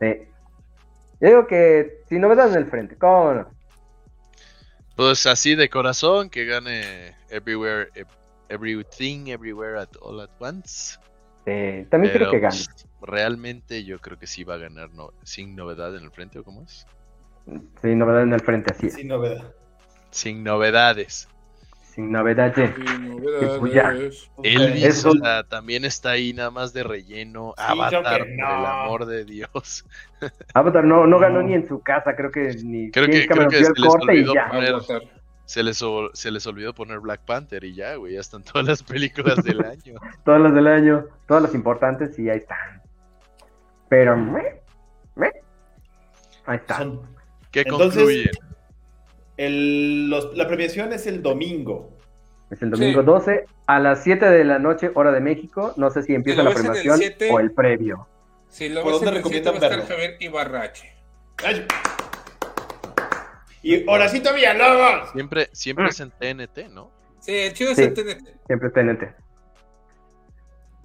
Yo 0.00 1.28
digo 1.28 1.46
que 1.46 2.02
sin 2.08 2.20
novedad 2.20 2.48
en 2.50 2.56
el 2.56 2.66
frente. 2.66 2.96
¿Cómo 2.96 3.34
no? 3.34 3.46
Pues 4.94 5.26
así 5.26 5.54
de 5.54 5.68
corazón, 5.68 6.30
que 6.30 6.46
gane 6.46 7.14
Everywhere, 7.28 7.90
Ev- 7.94 8.06
Everything, 8.48 9.26
Everywhere 9.28 9.78
at 9.78 9.88
All 10.00 10.20
at 10.20 10.30
Once. 10.38 10.98
También 11.44 12.12
creo 12.12 12.30
Pero, 12.30 12.30
que 12.30 12.40
gane. 12.40 12.56
Realmente 13.02 13.84
yo 13.84 13.98
creo 14.00 14.18
que 14.18 14.26
sí 14.26 14.44
va 14.44 14.54
a 14.54 14.58
ganar 14.58 14.90
no, 14.94 15.12
sin 15.22 15.54
novedad 15.56 15.94
en 15.96 16.04
el 16.04 16.10
frente, 16.10 16.38
¿o 16.38 16.44
cómo 16.44 16.62
es? 16.62 16.86
Sin 17.82 17.98
novedad 17.98 18.22
en 18.22 18.32
el 18.32 18.40
frente, 18.40 18.72
así 18.72 18.86
es. 18.88 18.94
Sin 18.94 19.08
novedad. 19.08 19.52
Sin 20.10 20.42
novedades. 20.42 21.28
Sin 21.94 22.12
novedad, 22.12 22.52
sí. 22.54 22.62
Y 22.62 23.58
pues 23.58 23.72
ya. 23.72 23.90
novedades. 23.92 24.30
Elvis 24.42 24.84
Eso- 24.84 25.10
o 25.10 25.14
sea, 25.14 25.44
también 25.44 25.84
está 25.84 26.10
ahí 26.10 26.32
nada 26.34 26.50
más 26.50 26.72
de 26.74 26.82
relleno. 26.82 27.54
Sí, 27.56 27.64
Avatar, 27.66 28.18
por 28.20 28.28
el 28.28 28.40
amor 28.42 29.06
de 29.06 29.24
Dios. 29.24 29.84
Avatar 30.54 30.84
no, 30.84 31.06
no 31.06 31.18
ganó 31.18 31.40
No. 31.40 31.48
ni 31.48 31.54
en 31.54 31.66
su 31.66 31.80
casa, 31.82 32.14
creo 32.16 32.30
que 32.30 32.54
ni 32.64 32.90
Creo 32.90 33.06
que- 33.06 33.26
creo 33.26 33.48
que 33.48 33.58
el 33.58 33.64
se 33.66 33.72
les 34.12 34.30
y 34.30 34.34
ya. 34.34 34.48
poner-. 34.50 34.74
Se 35.46 35.62
les, 35.62 35.80
se 36.14 36.30
les 36.32 36.46
olvidó 36.48 36.74
poner 36.74 36.98
Black 36.98 37.20
Panther 37.24 37.62
y 37.62 37.72
ya, 37.74 37.94
güey, 37.94 38.14
ya 38.14 38.20
están 38.20 38.42
todas 38.42 38.66
las 38.66 38.82
películas 38.82 39.42
del 39.44 39.60
año. 39.64 39.94
Todas 40.24 40.40
las 40.40 40.52
del 40.52 40.66
año, 40.66 41.04
todas 41.28 41.44
las 41.44 41.54
importantes 41.54 42.18
y 42.18 42.28
ahí 42.28 42.38
están. 42.38 42.82
Pero, 43.88 44.16
meh, 44.16 44.60
meh, 45.14 45.32
ahí 46.46 46.56
está. 46.56 46.78
Son- 46.78 47.02
¿Qué 47.50 47.60
Entonces- 47.60 47.94
concluyen? 48.02 48.30
el- 49.36 50.10
los- 50.10 50.36
la 50.36 50.46
premiación 50.46 50.92
es 50.92 51.06
el 51.06 51.22
domingo. 51.22 51.90
Es 52.50 52.62
el 52.62 52.70
domingo 52.70 53.00
Sí. 53.00 53.06
12 53.06 53.44
a 53.66 53.78
las 53.80 54.02
7 54.02 54.26
de 54.30 54.44
la 54.44 54.58
noche, 54.58 54.90
hora 54.94 55.10
de 55.12 55.20
México. 55.20 55.72
No 55.76 55.90
sé 55.90 56.02
si 56.02 56.14
empieza 56.14 56.42
lo 56.42 56.50
la 56.50 56.50
en 56.52 56.56
el 56.58 56.62
premiación 56.64 56.98
7, 56.98 57.28
o 57.32 57.40
el 57.40 57.50
previo. 57.52 58.08
Si 58.48 58.68
lo 58.68 58.82
¿Por 58.82 58.92
dónde 58.92 59.08
en 59.08 59.14
recomiendan 59.16 59.58
verlo? 59.58 59.84
Javier 59.88 60.16
Ibarrache. 60.20 60.92
¡Ay! 61.44 61.66
Y 63.62 63.84
Horacito 63.88 64.32
Villalobos. 64.32 65.10
Siempre, 65.12 65.48
siempre 65.52 65.88
es 65.88 65.98
en 66.00 66.10
TNT, 66.12 66.68
¿no? 66.68 66.90
Sí, 67.20 67.32
el 67.36 67.52
chido 67.52 67.70
es 67.72 67.76
Sí. 67.76 67.82
el 67.82 67.94
TNT. 67.94 68.34
Siempre 68.46 68.70
TNT. 68.70 69.14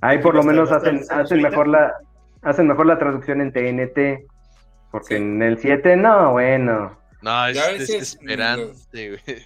Ahí 0.01 0.17
por 0.17 0.33
lo 0.33 0.41
menos 0.41 0.71
hacen, 0.71 1.01
hacen 1.11 1.41
mejor 1.43 1.67
la 1.67 1.93
hacen 2.41 2.67
mejor 2.67 2.85
la 2.85 2.97
traducción 2.99 3.41
en 3.41 3.51
TNT. 3.51 4.25
Porque 4.91 5.15
Sí. 5.15 5.21
en 5.21 5.41
el 5.41 5.57
7 5.57 5.95
no, 5.95 6.31
bueno. 6.33 6.97
No, 7.21 7.47
es 7.47 7.55
desesperante, 7.79 9.09
güey. 9.25 9.45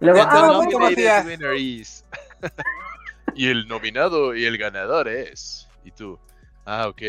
Luego, 0.00 0.20
ah, 0.22 0.60
bueno, 0.72 1.54
is- 1.54 2.04
y 3.34 3.48
el 3.48 3.68
nominado 3.68 4.34
y 4.34 4.44
el 4.44 4.58
ganador 4.58 5.08
es. 5.08 5.68
Y 5.84 5.90
tú, 5.92 6.18
ah, 6.66 6.88
ok, 6.88 7.02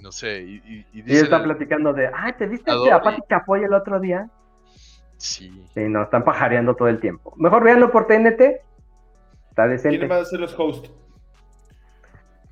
no 0.00 0.10
sé. 0.10 0.42
Y, 0.42 0.56
y, 0.92 1.02
y 1.04 1.16
está 1.16 1.36
el- 1.36 1.42
platicando 1.44 1.92
de, 1.92 2.10
ay, 2.12 2.32
¿te 2.38 2.46
viste 2.46 2.70
Adobe. 2.70 2.90
a 2.92 3.00
Pati 3.00 3.22
Chapoy 3.28 3.62
el 3.64 3.72
otro 3.74 4.00
día? 4.00 4.28
Sí. 5.18 5.66
Sí, 5.72 5.80
no, 5.88 6.02
están 6.02 6.24
pajareando 6.24 6.74
todo 6.74 6.88
el 6.88 6.98
tiempo. 7.00 7.32
Mejor 7.36 7.62
véanlo 7.62 7.92
por 7.92 8.06
TNT. 8.08 8.60
Está 9.50 9.68
decente. 9.68 9.98
¿Quién 9.98 10.10
va 10.10 10.16
a 10.16 10.24
ser 10.24 10.40
los 10.40 10.58
hosts? 10.58 10.90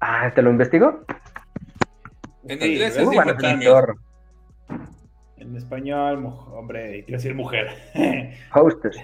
Ah, 0.00 0.30
¿te 0.34 0.40
lo 0.42 0.50
investigo? 0.50 1.00
En 2.50 2.58
Sí, 2.60 2.72
inglés 2.72 2.96
es 2.96 3.08
editor. 3.08 3.96
En 5.36 5.56
español, 5.56 6.26
hombre, 6.50 7.04
quiero 7.04 7.18
decir 7.18 7.32
mujer. 7.32 7.68
Hostess. 8.54 8.96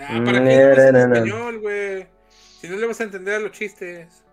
Ah, 0.00 0.20
¿para 0.24 0.42
qué 0.42 0.72
en 0.72 0.92
No, 0.92 0.98
no, 0.98 1.06
no. 1.06 1.14
español, 1.14 1.60
güey? 1.60 2.06
Si 2.28 2.68
no 2.68 2.76
le 2.76 2.86
vas 2.88 3.00
a 3.00 3.04
entender 3.04 3.36
a 3.36 3.38
los 3.38 3.52
chistes. 3.52 4.24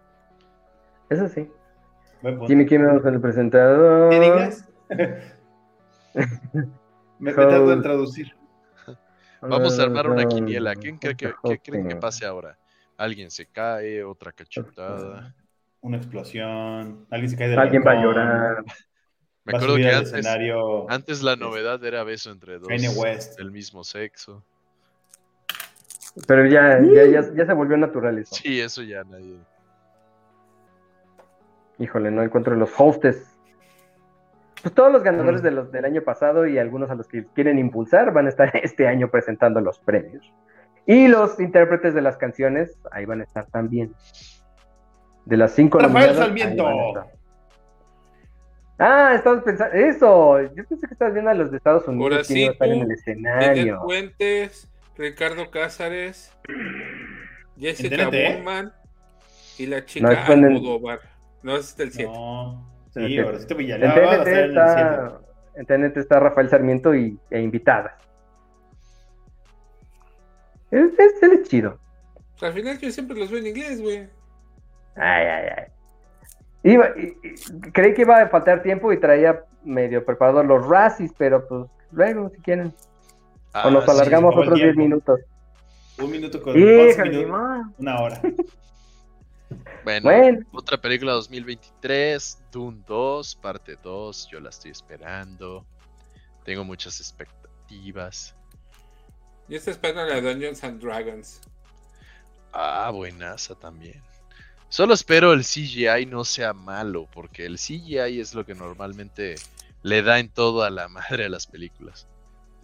Eso 1.11 1.27
sí. 1.27 1.47
Jimmy 2.47 2.65
Kimmel 2.65 2.97
es 2.97 3.05
el 3.05 3.21
presentador. 3.21 4.11
¿En 4.11 4.23
inglés? 4.23 4.65
me, 6.15 6.65
me 7.19 7.33
tardo 7.33 7.71
en 7.73 7.83
traducir. 7.83 8.35
Vamos 9.41 9.79
a 9.79 9.83
armar 9.83 10.09
una 10.09 10.25
quiniela. 10.25 10.73
¿Quién 10.73 10.97
cree 10.97 11.15
que, 11.15 11.31
qué 11.43 11.59
creen 11.59 11.87
que 11.89 11.95
pase 11.97 12.25
ahora? 12.25 12.57
Alguien 12.97 13.29
se 13.29 13.45
cae, 13.45 14.03
otra 14.03 14.31
cachetada. 14.31 15.35
Una 15.85 15.97
explosión. 15.97 17.05
Alguien 17.11 17.29
se 17.29 17.37
cae 17.37 17.47
del 17.47 17.59
Alguien 17.59 17.83
va 17.85 17.91
a 17.91 18.01
llorar. 18.01 18.63
Me 19.43 19.53
va 19.53 19.59
acuerdo 19.59 19.75
que 19.75 19.87
antes, 19.87 20.13
escenario. 20.13 20.89
antes 20.89 21.21
la 21.21 21.35
novedad 21.35 21.83
era 21.85 22.03
beso 22.03 22.31
entre 22.31 22.57
dos 22.57 22.67
Kanye 22.67 22.89
West. 22.89 23.37
del 23.37 23.51
mismo 23.51 23.83
sexo. 23.83 24.43
Pero 26.27 26.47
ya, 26.47 26.79
ya, 26.81 27.05
ya, 27.05 27.21
ya 27.35 27.45
se 27.45 27.53
volvió 27.53 27.77
natural 27.77 28.17
eso. 28.17 28.33
Sí, 28.33 28.59
eso 28.59 28.81
ya 28.81 29.03
nadie. 29.03 29.37
Híjole, 31.77 32.09
no 32.09 32.23
encuentro 32.23 32.55
los 32.55 32.71
hostes. 32.79 33.37
Pues 34.63 34.73
todos 34.73 34.91
los 34.91 35.03
ganadores 35.03 35.43
de 35.43 35.51
los 35.51 35.71
del 35.71 35.85
año 35.85 36.01
pasado 36.01 36.47
y 36.47 36.57
algunos 36.57 36.89
a 36.89 36.95
los 36.95 37.07
que 37.07 37.27
quieren 37.35 37.59
impulsar 37.59 38.11
van 38.11 38.25
a 38.25 38.29
estar 38.29 38.49
este 38.63 38.87
año 38.87 39.11
presentando 39.11 39.61
los 39.61 39.77
premios. 39.77 40.33
Y 40.87 41.09
los 41.09 41.39
intérpretes 41.39 41.93
de 41.93 42.01
las 42.01 42.17
canciones, 42.17 42.75
ahí 42.91 43.05
van 43.05 43.21
a 43.21 43.25
estar 43.25 43.45
también. 43.51 43.93
De 45.25 45.37
las 45.37 45.53
cinco 45.53 45.79
Rafael 45.79 46.15
nominadas, 46.15 46.17
Sarmiento. 46.27 47.05
Ah, 48.77 49.13
estabas 49.15 49.43
pensando, 49.43 49.73
eso, 49.75 50.41
yo 50.53 50.65
pensé 50.65 50.85
que 50.87 50.93
estabas 50.93 51.13
viendo 51.13 51.31
a 51.31 51.33
los 51.33 51.49
de 51.49 51.57
Estados 51.57 51.87
Unidos 51.87 52.11
Ahora 52.11 52.23
que 52.27 52.33
iban 52.33 52.55
a 52.59 52.65
sí, 52.65 52.71
en 52.71 52.81
el 52.81 52.91
escenario. 52.91 53.81
Fuentes, 53.83 54.69
Ricardo 54.97 55.49
Cázares, 55.49 56.31
Jessica 57.57 58.09
¿eh? 58.11 58.35
Bullman 58.35 58.73
y 59.57 59.65
la 59.67 59.79
No, 59.79 59.85
chica 59.85 60.33
el- 60.33 60.43
Almodóvar. 60.45 60.99
No, 61.41 61.55
ese 61.55 61.69
es 61.69 61.77
del 61.77 61.91
7. 61.93 62.11
No. 62.11 62.69
Sí, 62.93 63.19
ahora 63.19 63.39
sí 63.39 63.47
te 63.47 63.53
En 63.53 63.57
Villalaba 63.59 64.23
TNT 64.23 64.27
en 64.27 64.35
el 64.37 64.49
está, 64.49 65.19
en 65.55 65.65
TNT 65.65 65.97
está 65.97 66.19
Rafael 66.19 66.49
Sarmiento 66.49 66.93
y, 66.95 67.17
e 67.29 67.41
invitadas. 67.41 67.93
Es, 70.71 70.97
es, 70.99 71.23
él 71.23 71.31
es 71.33 71.47
chido. 71.49 71.79
al 72.41 72.53
final 72.53 72.77
yo 72.79 72.91
siempre 72.91 73.17
los 73.17 73.29
veo 73.29 73.39
en 73.39 73.47
inglés, 73.47 73.81
güey. 73.81 74.07
Ay, 74.95 75.25
ay, 75.25 75.47
ay. 75.57 75.63
Iba- 76.63 76.89
y- 76.97 77.15
y- 77.23 77.71
creí 77.71 77.93
que 77.93 78.01
iba 78.01 78.21
a 78.21 78.27
faltar 78.29 78.63
tiempo 78.63 78.91
y 78.91 78.99
traía 78.99 79.43
medio 79.63 80.03
preparados 80.05 80.45
los 80.45 80.65
Razzies, 80.67 81.11
pero 81.17 81.47
pues 81.47 81.65
luego, 81.91 82.29
si 82.29 82.41
quieren. 82.41 82.73
Ah, 83.53 83.67
o 83.67 83.71
nos 83.71 83.85
sí, 83.85 83.91
alargamos 83.91 84.35
otros 84.35 84.55
10 84.55 84.73
tiempo. 84.73 84.81
minutos. 84.81 85.19
Un 85.99 86.11
minuto 86.11 86.41
con 86.41 86.53
11 86.53 86.91
Híjole, 86.91 87.09
minutos. 87.11 87.67
Una 87.77 87.99
hora. 88.01 88.21
Bueno, 89.83 90.09
Bueno. 90.09 90.39
otra 90.53 90.77
película 90.77 91.11
2023, 91.13 92.41
Dune 92.51 92.81
2, 92.87 93.35
parte 93.35 93.77
2, 93.81 94.27
yo 94.31 94.39
la 94.39 94.49
estoy 94.49 94.71
esperando. 94.71 95.63
Tengo 96.43 96.63
muchas 96.63 96.99
expectativas. 96.99 98.35
Yo 99.47 99.57
estoy 99.57 99.73
esperando 99.73 100.05
la 100.11 100.19
Dungeons 100.21 100.63
and 100.63 100.81
Dragons. 100.81 101.39
Ah, 102.51 102.89
buenaza 102.91 103.53
también. 103.55 104.01
Solo 104.75 104.93
espero 104.93 105.31
el 105.31 105.43
CGI 105.45 106.05
no 106.05 106.25
sea 106.25 106.51
malo, 106.51 107.07
porque 107.13 107.45
el 107.45 107.55
CGI 107.55 108.19
es 108.19 108.35
lo 108.35 108.45
que 108.45 108.55
normalmente 108.55 109.35
le 109.83 110.01
da 110.01 110.19
en 110.19 110.27
todo 110.27 110.63
a 110.63 110.69
la 110.69 110.89
madre 110.89 111.23
a 111.27 111.29
las 111.29 111.47
películas. 111.47 112.09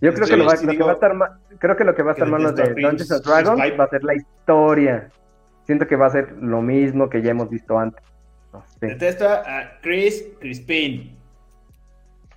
Yo 0.01 0.13
creo 0.13 0.25
Sí, 0.27 0.31
que 0.33 0.37
lo, 0.37 0.45
va, 0.45 0.57
sí 0.57 0.65
lo 0.65 0.73
que 0.73 0.83
va 0.83 0.91
a 0.91 0.93
estar 0.95 1.13
ma- 1.13 1.39
creo 1.57 1.77
que 1.77 1.85
lo 1.85 1.95
que 1.95 2.03
va 2.03 2.11
a 2.11 2.13
estar 2.15 2.27
de 2.27 2.33
Dungeons 2.33 3.11
and 3.13 3.23
Dragons 3.23 3.59
Spike. 3.61 3.77
va 3.77 3.83
a 3.85 3.87
ser 3.87 4.03
la 4.03 4.15
historia. 4.15 5.09
Siento 5.65 5.87
que 5.87 5.95
va 5.95 6.07
a 6.07 6.09
ser 6.09 6.33
lo 6.33 6.61
mismo 6.61 7.09
que 7.09 7.21
ya 7.21 7.31
hemos 7.31 7.49
visto 7.49 7.79
antes. 7.79 8.03
No 8.51 8.61
sé. 8.67 8.87
Detesto 8.87 9.29
a 9.29 9.79
Chris 9.81 10.25
Crispin. 10.41 11.17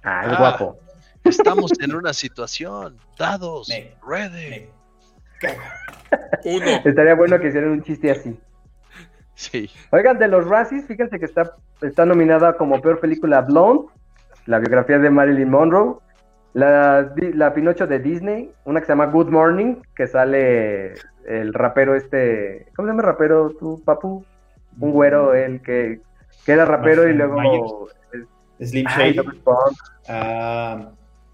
Ah, 0.04 0.22
es 0.26 0.32
Ah. 0.34 0.36
guapo. 0.38 0.78
Estamos 1.24 1.72
en 1.80 1.96
una 1.96 2.12
situación, 2.12 2.96
dados, 3.18 3.68
Me- 3.70 3.92
ready. 4.06 4.50
Me 4.50 4.68
caga. 5.40 5.80
Uno. 6.44 6.64
Estaría 6.84 7.16
bueno 7.16 7.40
que 7.40 7.48
hicieran 7.48 7.70
un 7.70 7.82
chiste 7.82 8.12
así. 8.12 8.38
Sí. 9.34 9.70
Oigan, 9.90 10.18
de 10.18 10.28
los 10.28 10.46
Razzies, 10.48 10.86
fíjense 10.86 11.18
que 11.18 11.24
está, 11.24 11.56
está 11.82 12.06
nominada 12.06 12.56
como 12.56 12.80
peor 12.80 13.00
película 13.00 13.40
Blonde, 13.42 13.86
la 14.46 14.58
biografía 14.58 14.98
de 14.98 15.10
Marilyn 15.10 15.50
Monroe, 15.50 15.96
la, 16.52 17.12
la 17.16 17.52
Pinocho 17.52 17.86
de 17.86 17.98
Disney, 17.98 18.52
una 18.64 18.80
que 18.80 18.86
se 18.86 18.92
llama 18.92 19.06
Good 19.06 19.28
Morning, 19.30 19.76
que 19.96 20.06
sale 20.06 20.94
el 21.26 21.52
rapero 21.52 21.94
este, 21.96 22.66
¿cómo 22.76 22.86
se 22.86 22.92
llama 22.92 23.02
el 23.02 23.06
rapero 23.08 23.50
tú, 23.58 23.82
papu? 23.84 24.24
Un 24.78 24.90
güero, 24.92 25.34
el 25.34 25.60
que, 25.62 26.00
que 26.44 26.52
era 26.52 26.64
rapero 26.64 27.08
y 27.08 27.14
luego 27.14 27.88
Slim 28.60 28.86
Ay, 28.88 29.14
Shady. 29.14 29.28
Ah, 30.08 30.90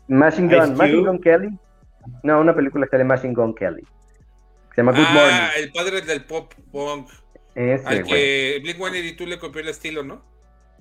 Machine 0.09 0.55
Gun. 0.56 0.77
Machine 0.77 1.06
Gun 1.06 1.20
Kelly. 1.20 1.59
No, 2.22 2.40
una 2.40 2.55
película 2.55 2.86
que 2.86 2.90
sale 2.93 3.05
Machine 3.05 3.35
Gun 3.35 3.55
Kelly. 3.55 3.82
Se 4.74 4.82
llama 4.82 4.93
Good 4.93 5.05
Ah, 5.06 5.12
Morning. 5.14 5.64
el 5.64 5.72
padre 5.72 6.01
del 6.02 6.24
pop 6.24 6.52
punk. 6.72 7.09
Ese, 7.55 7.86
Al 7.86 8.05
que 8.05 8.60
Blink 8.62 8.77
182 8.77 9.28
le 9.28 9.39
copió 9.39 9.60
el 9.60 9.68
estilo, 9.68 10.02
¿no? 10.02 10.22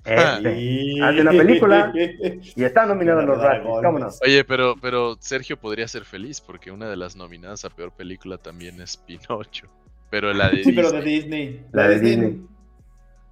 Ese. 0.04 0.52
y- 0.58 1.00
Hace 1.00 1.20
una 1.20 1.30
película 1.32 1.92
y 2.56 2.64
está 2.64 2.86
nominado 2.86 3.20
en 3.20 3.26
los 3.26 3.38
de 3.38 3.44
Razzies, 3.46 3.64
golpes. 3.66 4.18
Oye, 4.24 4.44
pero, 4.44 4.74
pero 4.80 5.16
Sergio 5.20 5.58
podría 5.58 5.86
ser 5.88 6.04
feliz 6.04 6.40
porque 6.40 6.70
una 6.70 6.88
de 6.88 6.96
las 6.96 7.16
nominadas 7.16 7.64
a 7.64 7.70
peor 7.70 7.92
película 7.92 8.38
también 8.38 8.80
es 8.80 8.96
Pinocho. 8.96 9.68
Pero 10.10 10.32
la 10.32 10.48
de 10.50 10.64
Sí, 10.64 10.72
pero 10.72 10.90
de 10.90 11.02
Disney. 11.02 11.46
Disney. 11.48 11.66
La 11.72 11.88
de 11.88 12.00
Disney. 12.00 12.40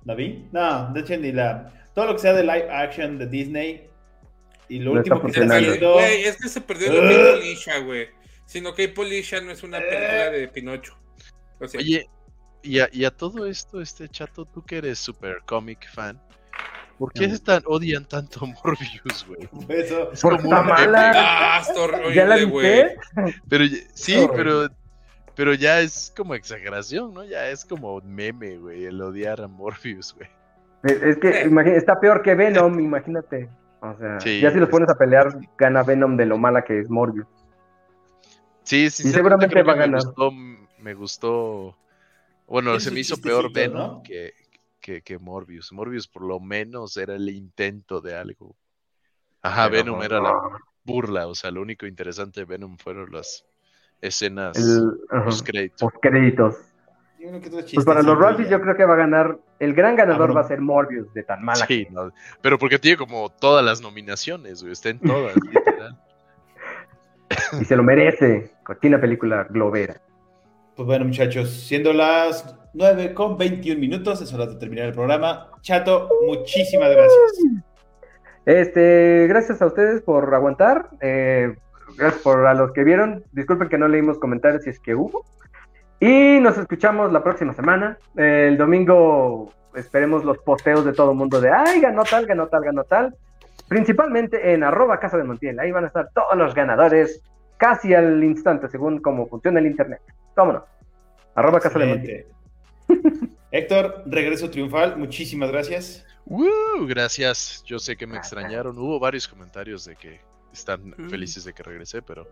¿La 0.04 0.14
vi? 0.14 0.46
No, 0.52 0.92
de 0.92 1.00
hecho 1.00 1.16
ni 1.16 1.32
la. 1.32 1.72
Todo 1.94 2.06
lo 2.06 2.12
que 2.14 2.20
sea 2.20 2.32
de 2.34 2.42
live 2.42 2.70
action 2.70 3.18
de 3.18 3.26
Disney. 3.26 3.84
Y 4.68 4.78
lo 4.80 4.92
No 4.92 4.98
último 4.98 5.22
que 5.22 5.32
Se 5.32 5.40
está 5.42 5.56
haciendo. 5.56 5.94
Güey, 5.94 6.24
es 6.24 6.36
que 6.36 6.48
se 6.48 6.60
perdió 6.60 6.92
lo 6.92 7.00
que 7.00 7.14
hizo 7.14 7.36
Lisha, 7.36 7.78
güey. 7.78 8.08
Sino 8.46 8.74
que 8.74 8.88
Polisha 8.88 9.40
no 9.40 9.50
es 9.50 9.62
una 9.62 9.78
película 9.78 10.30
de 10.30 10.48
Pinocho. 10.48 10.96
O 11.60 11.66
sea, 11.66 11.80
Oye, 11.80 12.06
y 12.62 12.80
a, 12.80 12.88
y 12.92 13.04
a 13.04 13.10
todo 13.10 13.46
esto, 13.46 13.80
este 13.80 14.08
chato, 14.08 14.44
tú 14.44 14.64
que 14.64 14.78
eres 14.78 14.98
super 14.98 15.38
comic 15.46 15.88
fan, 15.92 16.20
¿por 16.98 17.12
qué 17.12 17.28
tan, 17.38 17.62
odian 17.66 18.04
tanto 18.04 18.40
Morbius, 18.64 19.26
güey? 19.26 19.48
Eso. 19.68 20.12
Es 20.12 20.20
como 20.22 20.36
está 20.36 20.60
un 20.60 20.66
meme, 20.66 20.72
mala. 20.86 21.12
ah, 21.14 21.60
está 21.60 22.12
¿Ya 22.12 22.24
la 22.26 22.34
horrible, 22.36 22.96
viste? 23.14 23.40
Pero 23.48 23.64
ya- 23.64 23.76
sí, 23.94 24.28
pero, 24.34 24.68
pero 25.34 25.54
ya 25.54 25.80
es 25.80 26.12
como 26.16 26.34
exageración, 26.34 27.14
¿no? 27.14 27.24
Ya 27.24 27.48
es 27.48 27.64
como 27.64 28.00
meme, 28.00 28.58
güey, 28.58 28.84
el 28.84 29.00
odiar 29.00 29.40
a 29.40 29.48
Morbius, 29.48 30.14
güey. 30.14 30.28
Es 30.84 31.02
es 31.02 31.16
que 31.18 31.42
imagina- 31.44 31.76
está 31.76 31.98
peor 32.00 32.22
que 32.22 32.34
Venom, 32.34 32.78
imagínate. 32.80 33.48
O 33.80 33.96
sea, 33.96 34.18
Sí, 34.20 34.40
ya 34.40 34.50
si 34.50 34.56
los 34.58 34.68
es- 34.68 34.72
pones 34.72 34.88
a 34.90 34.96
pelear, 34.96 35.38
gana 35.56 35.82
Venom 35.84 36.16
de 36.16 36.26
lo 36.26 36.36
mala 36.38 36.62
que 36.62 36.80
es 36.80 36.90
Morbius. 36.90 37.26
Sí, 38.64 38.90
sí, 38.90 39.10
seguramente 39.12 39.52
creo 39.54 39.64
va 39.64 39.72
a 39.72 39.76
me 39.76 39.80
ganar. 39.82 40.02
gustó, 40.04 40.30
me 40.78 40.94
gustó, 40.94 41.76
bueno, 42.48 42.78
se 42.80 42.90
me 42.90 43.00
hizo 43.00 43.16
peor 43.20 43.52
Venom 43.52 43.76
¿no? 43.76 44.02
que, 44.02 44.32
que, 44.80 45.02
que 45.02 45.18
Morbius. 45.18 45.72
Morbius 45.72 46.08
por 46.08 46.22
lo 46.22 46.40
menos 46.40 46.96
era 46.96 47.14
el 47.14 47.28
intento 47.28 48.00
de 48.00 48.16
algo. 48.16 48.56
Ajá, 49.42 49.68
Pero, 49.70 49.84
Venom 49.84 50.02
era 50.02 50.20
la 50.20 50.34
burla, 50.84 51.26
o 51.26 51.34
sea, 51.34 51.50
lo 51.50 51.62
único 51.62 51.86
interesante 51.86 52.40
de 52.40 52.46
Venom 52.46 52.76
fueron 52.78 53.12
las 53.12 53.44
escenas. 54.00 54.56
Y 57.18 57.24
uno 57.26 57.40
que 57.40 57.48
otro 57.48 57.64
Pues 57.74 57.84
para 57.84 58.02
los 58.02 58.38
ya. 58.38 58.50
yo 58.50 58.60
creo 58.60 58.76
que 58.76 58.84
va 58.84 58.94
a 58.94 58.98
ganar, 58.98 59.38
el 59.58 59.74
gran 59.74 59.96
ganador 59.96 60.28
Cabrón. 60.28 60.36
va 60.36 60.40
a 60.40 60.48
ser 60.48 60.60
Morbius, 60.60 61.12
de 61.14 61.24
tan 61.24 61.44
mala 61.44 61.66
Sí, 61.66 61.84
que 61.86 61.90
no, 61.90 62.12
pero 62.40 62.58
porque 62.58 62.78
tiene 62.78 62.96
como 62.96 63.28
todas 63.28 63.64
las 63.64 63.80
nominaciones, 63.80 64.62
güey, 64.62 64.72
está 64.72 64.90
en 64.90 65.00
todas, 65.00 65.34
literal. 65.52 65.98
y 67.60 67.64
se 67.64 67.76
lo 67.76 67.82
merece. 67.82 68.52
Cochina 68.62 69.00
película 69.00 69.44
globera. 69.50 70.00
Pues 70.78 70.86
bueno, 70.86 71.06
muchachos, 71.06 71.50
siendo 71.50 71.92
las 71.92 72.56
9 72.72 73.12
con 73.12 73.36
21 73.36 73.80
minutos, 73.80 74.22
es 74.22 74.32
hora 74.32 74.46
de 74.46 74.54
terminar 74.54 74.86
el 74.86 74.94
programa. 74.94 75.50
Chato, 75.60 76.08
muchísimas 76.24 76.92
gracias. 76.92 77.62
Este, 78.46 79.26
gracias 79.28 79.60
a 79.60 79.66
ustedes 79.66 80.02
por 80.02 80.32
aguantar. 80.32 80.90
eh, 81.00 81.52
gracias 81.96 82.22
por 82.22 82.46
a 82.46 82.54
los 82.54 82.70
que 82.70 82.84
vieron. 82.84 83.24
Disculpen 83.32 83.68
que 83.68 83.76
no 83.76 83.88
leímos 83.88 84.20
comentarios 84.20 84.62
si 84.62 84.70
es 84.70 84.78
que 84.78 84.94
hubo. 84.94 85.24
Y 85.98 86.38
nos 86.38 86.56
escuchamos 86.56 87.10
la 87.10 87.24
próxima 87.24 87.54
semana. 87.54 87.98
El 88.14 88.56
domingo 88.56 89.52
esperemos 89.74 90.24
los 90.24 90.38
posteos 90.38 90.84
de 90.84 90.92
todo 90.92 91.10
el 91.10 91.16
mundo 91.16 91.40
de, 91.40 91.50
ay, 91.50 91.80
ganó 91.80 92.04
tal, 92.04 92.24
ganó 92.24 92.46
tal, 92.46 92.62
ganó 92.62 92.84
tal. 92.84 93.16
Principalmente 93.66 94.52
en 94.52 94.62
arroba 94.62 95.00
casa 95.00 95.16
de 95.16 95.24
Montiel. 95.24 95.58
Ahí 95.58 95.72
van 95.72 95.82
a 95.82 95.88
estar 95.88 96.10
todos 96.14 96.36
los 96.36 96.54
ganadores 96.54 97.20
casi 97.56 97.94
al 97.94 98.22
instante, 98.22 98.68
según 98.68 99.00
cómo 99.00 99.26
funciona 99.26 99.58
el 99.58 99.66
internet. 99.66 100.02
¿Cómo 100.38 100.52
no? 100.52 100.64
Arroba 101.34 101.58
casa 101.58 101.80
de. 101.80 101.92
Excelente. 101.94 102.26
Héctor, 103.50 104.04
regreso 104.06 104.48
triunfal. 104.48 104.96
Muchísimas 104.96 105.50
gracias. 105.50 106.06
¡Woo! 106.26 106.86
Gracias. 106.86 107.64
Yo 107.66 107.80
sé 107.80 107.96
que 107.96 108.06
me 108.06 108.14
Ah, 108.14 108.18
extrañaron. 108.20 108.78
Hubo 108.78 109.00
varios 109.00 109.26
comentarios 109.26 109.84
de 109.84 109.96
que 109.96 110.20
están 110.52 110.94
Mm. 110.96 111.10
felices 111.10 111.42
de 111.42 111.52
que 111.52 111.64
regresé, 111.64 112.02
pero 112.02 112.24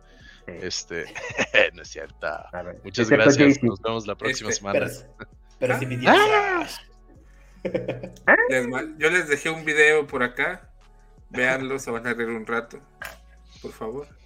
Sí. 0.47 0.53
este 0.63 1.05
no 1.75 1.83
es 1.83 1.89
cierto. 1.89 2.27
A 2.29 2.63
ver, 2.63 2.77
Muchas 2.85 3.11
excepto 3.11 3.25
gracias. 3.25 3.63
Nos 3.65 3.83
vemos 3.83 4.07
la 4.07 4.15
próxima 4.15 4.51
Este, 4.51 4.61
semana. 4.61 4.87
Pero, 4.87 5.31
pero 5.59 5.79
si 5.81 5.87
me 5.87 5.99
¡Ah! 6.07 6.67
Les 8.51 8.69
ma- 8.69 8.85
yo 8.99 9.11
les 9.11 9.27
dejé 9.29 9.51
un 9.51 9.65
video 9.65 10.07
por 10.07 10.23
acá. 10.23 10.71
Véanlo, 11.31 11.81
se 11.81 11.91
van 11.91 12.07
a 12.07 12.15
reír 12.15 12.29
un 12.31 12.47
rato. 12.47 12.79
Por 13.61 13.73
favor. 13.73 14.07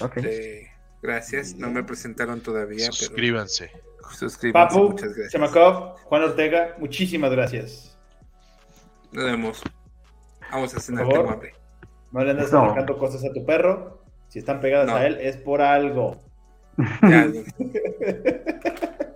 Ok. 0.00 0.16
Este, 0.16 0.72
Gracias. 1.02 1.54
No 1.56 1.70
me 1.70 1.82
presentaron 1.84 2.40
todavía, 2.40 2.86
pero 2.86 2.92
Suscríbanse. 2.94 3.70
suscríbanse. 4.12 4.52
Papu, 4.74 4.90
Muchas 4.90 5.08
gracias. 5.14 5.32
Semakov, 5.32 5.96
Juan 6.04 6.22
Ortega, 6.22 6.74
muchísimas 6.78 7.30
gracias. 7.30 7.96
Nos 9.12 9.24
vemos. 9.24 9.62
Vamos 10.50 10.74
a 10.74 10.80
cenar, 10.80 11.08
tengo 11.08 11.30
hambre. 11.30 11.54
No 12.12 12.24
le 12.24 12.30
andes 12.30 12.52
No. 12.52 12.64
marcando 12.66 12.98
cosas 12.98 13.24
a 13.24 13.32
tu 13.32 13.44
perro. 13.44 14.00
Si 14.28 14.38
están 14.38 14.60
pegadas 14.60 14.86
No. 14.88 14.96
a 14.96 15.06
él, 15.06 15.18
es 15.20 15.36
por 15.36 15.60
algo. 15.62 16.20
Ya, 17.02 17.26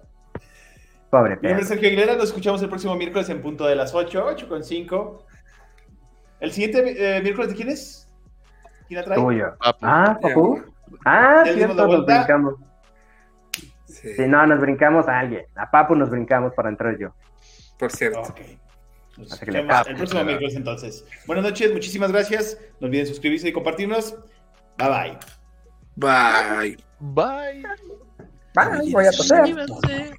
Pobre 1.10 1.36
Mi 1.42 1.48
nombre 1.48 1.62
es 1.62 1.68
Sergio 1.68 1.88
Aguilera. 1.88 2.14
Nos 2.14 2.26
escuchamos 2.26 2.62
el 2.62 2.68
próximo 2.68 2.94
miércoles 2.94 3.28
en 3.30 3.40
punto 3.42 3.66
de 3.66 3.74
las 3.74 3.94
8, 3.94 4.24
8 4.26 4.48
con 4.48 4.62
5. 4.62 5.26
¿El 6.38 6.52
siguiente 6.52 7.16
eh, 7.16 7.20
miércoles 7.20 7.50
de 7.50 7.56
quién 7.56 7.68
es? 7.68 8.08
¿Quién 8.86 9.00
la 9.00 9.04
trae? 9.04 9.18
Tuyo. 9.18 9.56
Papu. 9.58 9.78
Ah, 9.82 10.18
papu. 10.22 10.62
Ah, 11.04 11.42
¿Ya 11.44 11.52
le 11.52 11.58
dimos 11.58 11.76
cierto, 11.76 11.96
nos 11.96 12.06
brincamos. 12.06 12.54
sí, 13.86 14.14
Sí, 14.14 14.22
no, 14.26 14.46
nos 14.46 14.60
brincamos 14.60 15.08
a 15.08 15.18
alguien. 15.18 15.46
A 15.54 15.70
Papu 15.70 15.94
nos 15.94 16.10
brincamos 16.10 16.52
para 16.54 16.68
entrar 16.68 16.98
yo. 16.98 17.14
Por 17.78 17.90
cierto. 17.90 18.20
Ok. 18.20 18.40
Nos 19.18 19.32
Así 19.32 19.44
que 19.44 19.52
le 19.52 19.58
escuchamos 19.58 19.68
papo, 19.68 19.90
el 19.90 19.96
próximo 19.96 20.24
miércoles 20.24 20.54
entonces. 20.54 21.04
Buenas 21.26 21.44
noches, 21.44 21.72
muchísimas 21.72 22.12
gracias. 22.12 22.58
No 22.80 22.86
olviden 22.86 23.06
suscribirse 23.06 23.48
y 23.48 23.52
compartirnos. 23.52 24.16
Bye 24.78 24.88
bye. 24.88 25.18
Bye. 25.96 26.76
Bye. 27.00 27.62
Bye, 28.54 28.92
voy 28.92 29.06
a 29.06 29.10
toser. 29.10 29.46
Suscríbanse. 29.46 30.14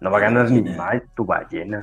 No 0.00 0.10
va 0.10 0.18
a 0.18 0.20
ganar 0.20 0.50
ni 0.50 0.62
mal 0.62 1.02
tu 1.14 1.24
ballena. 1.24 1.80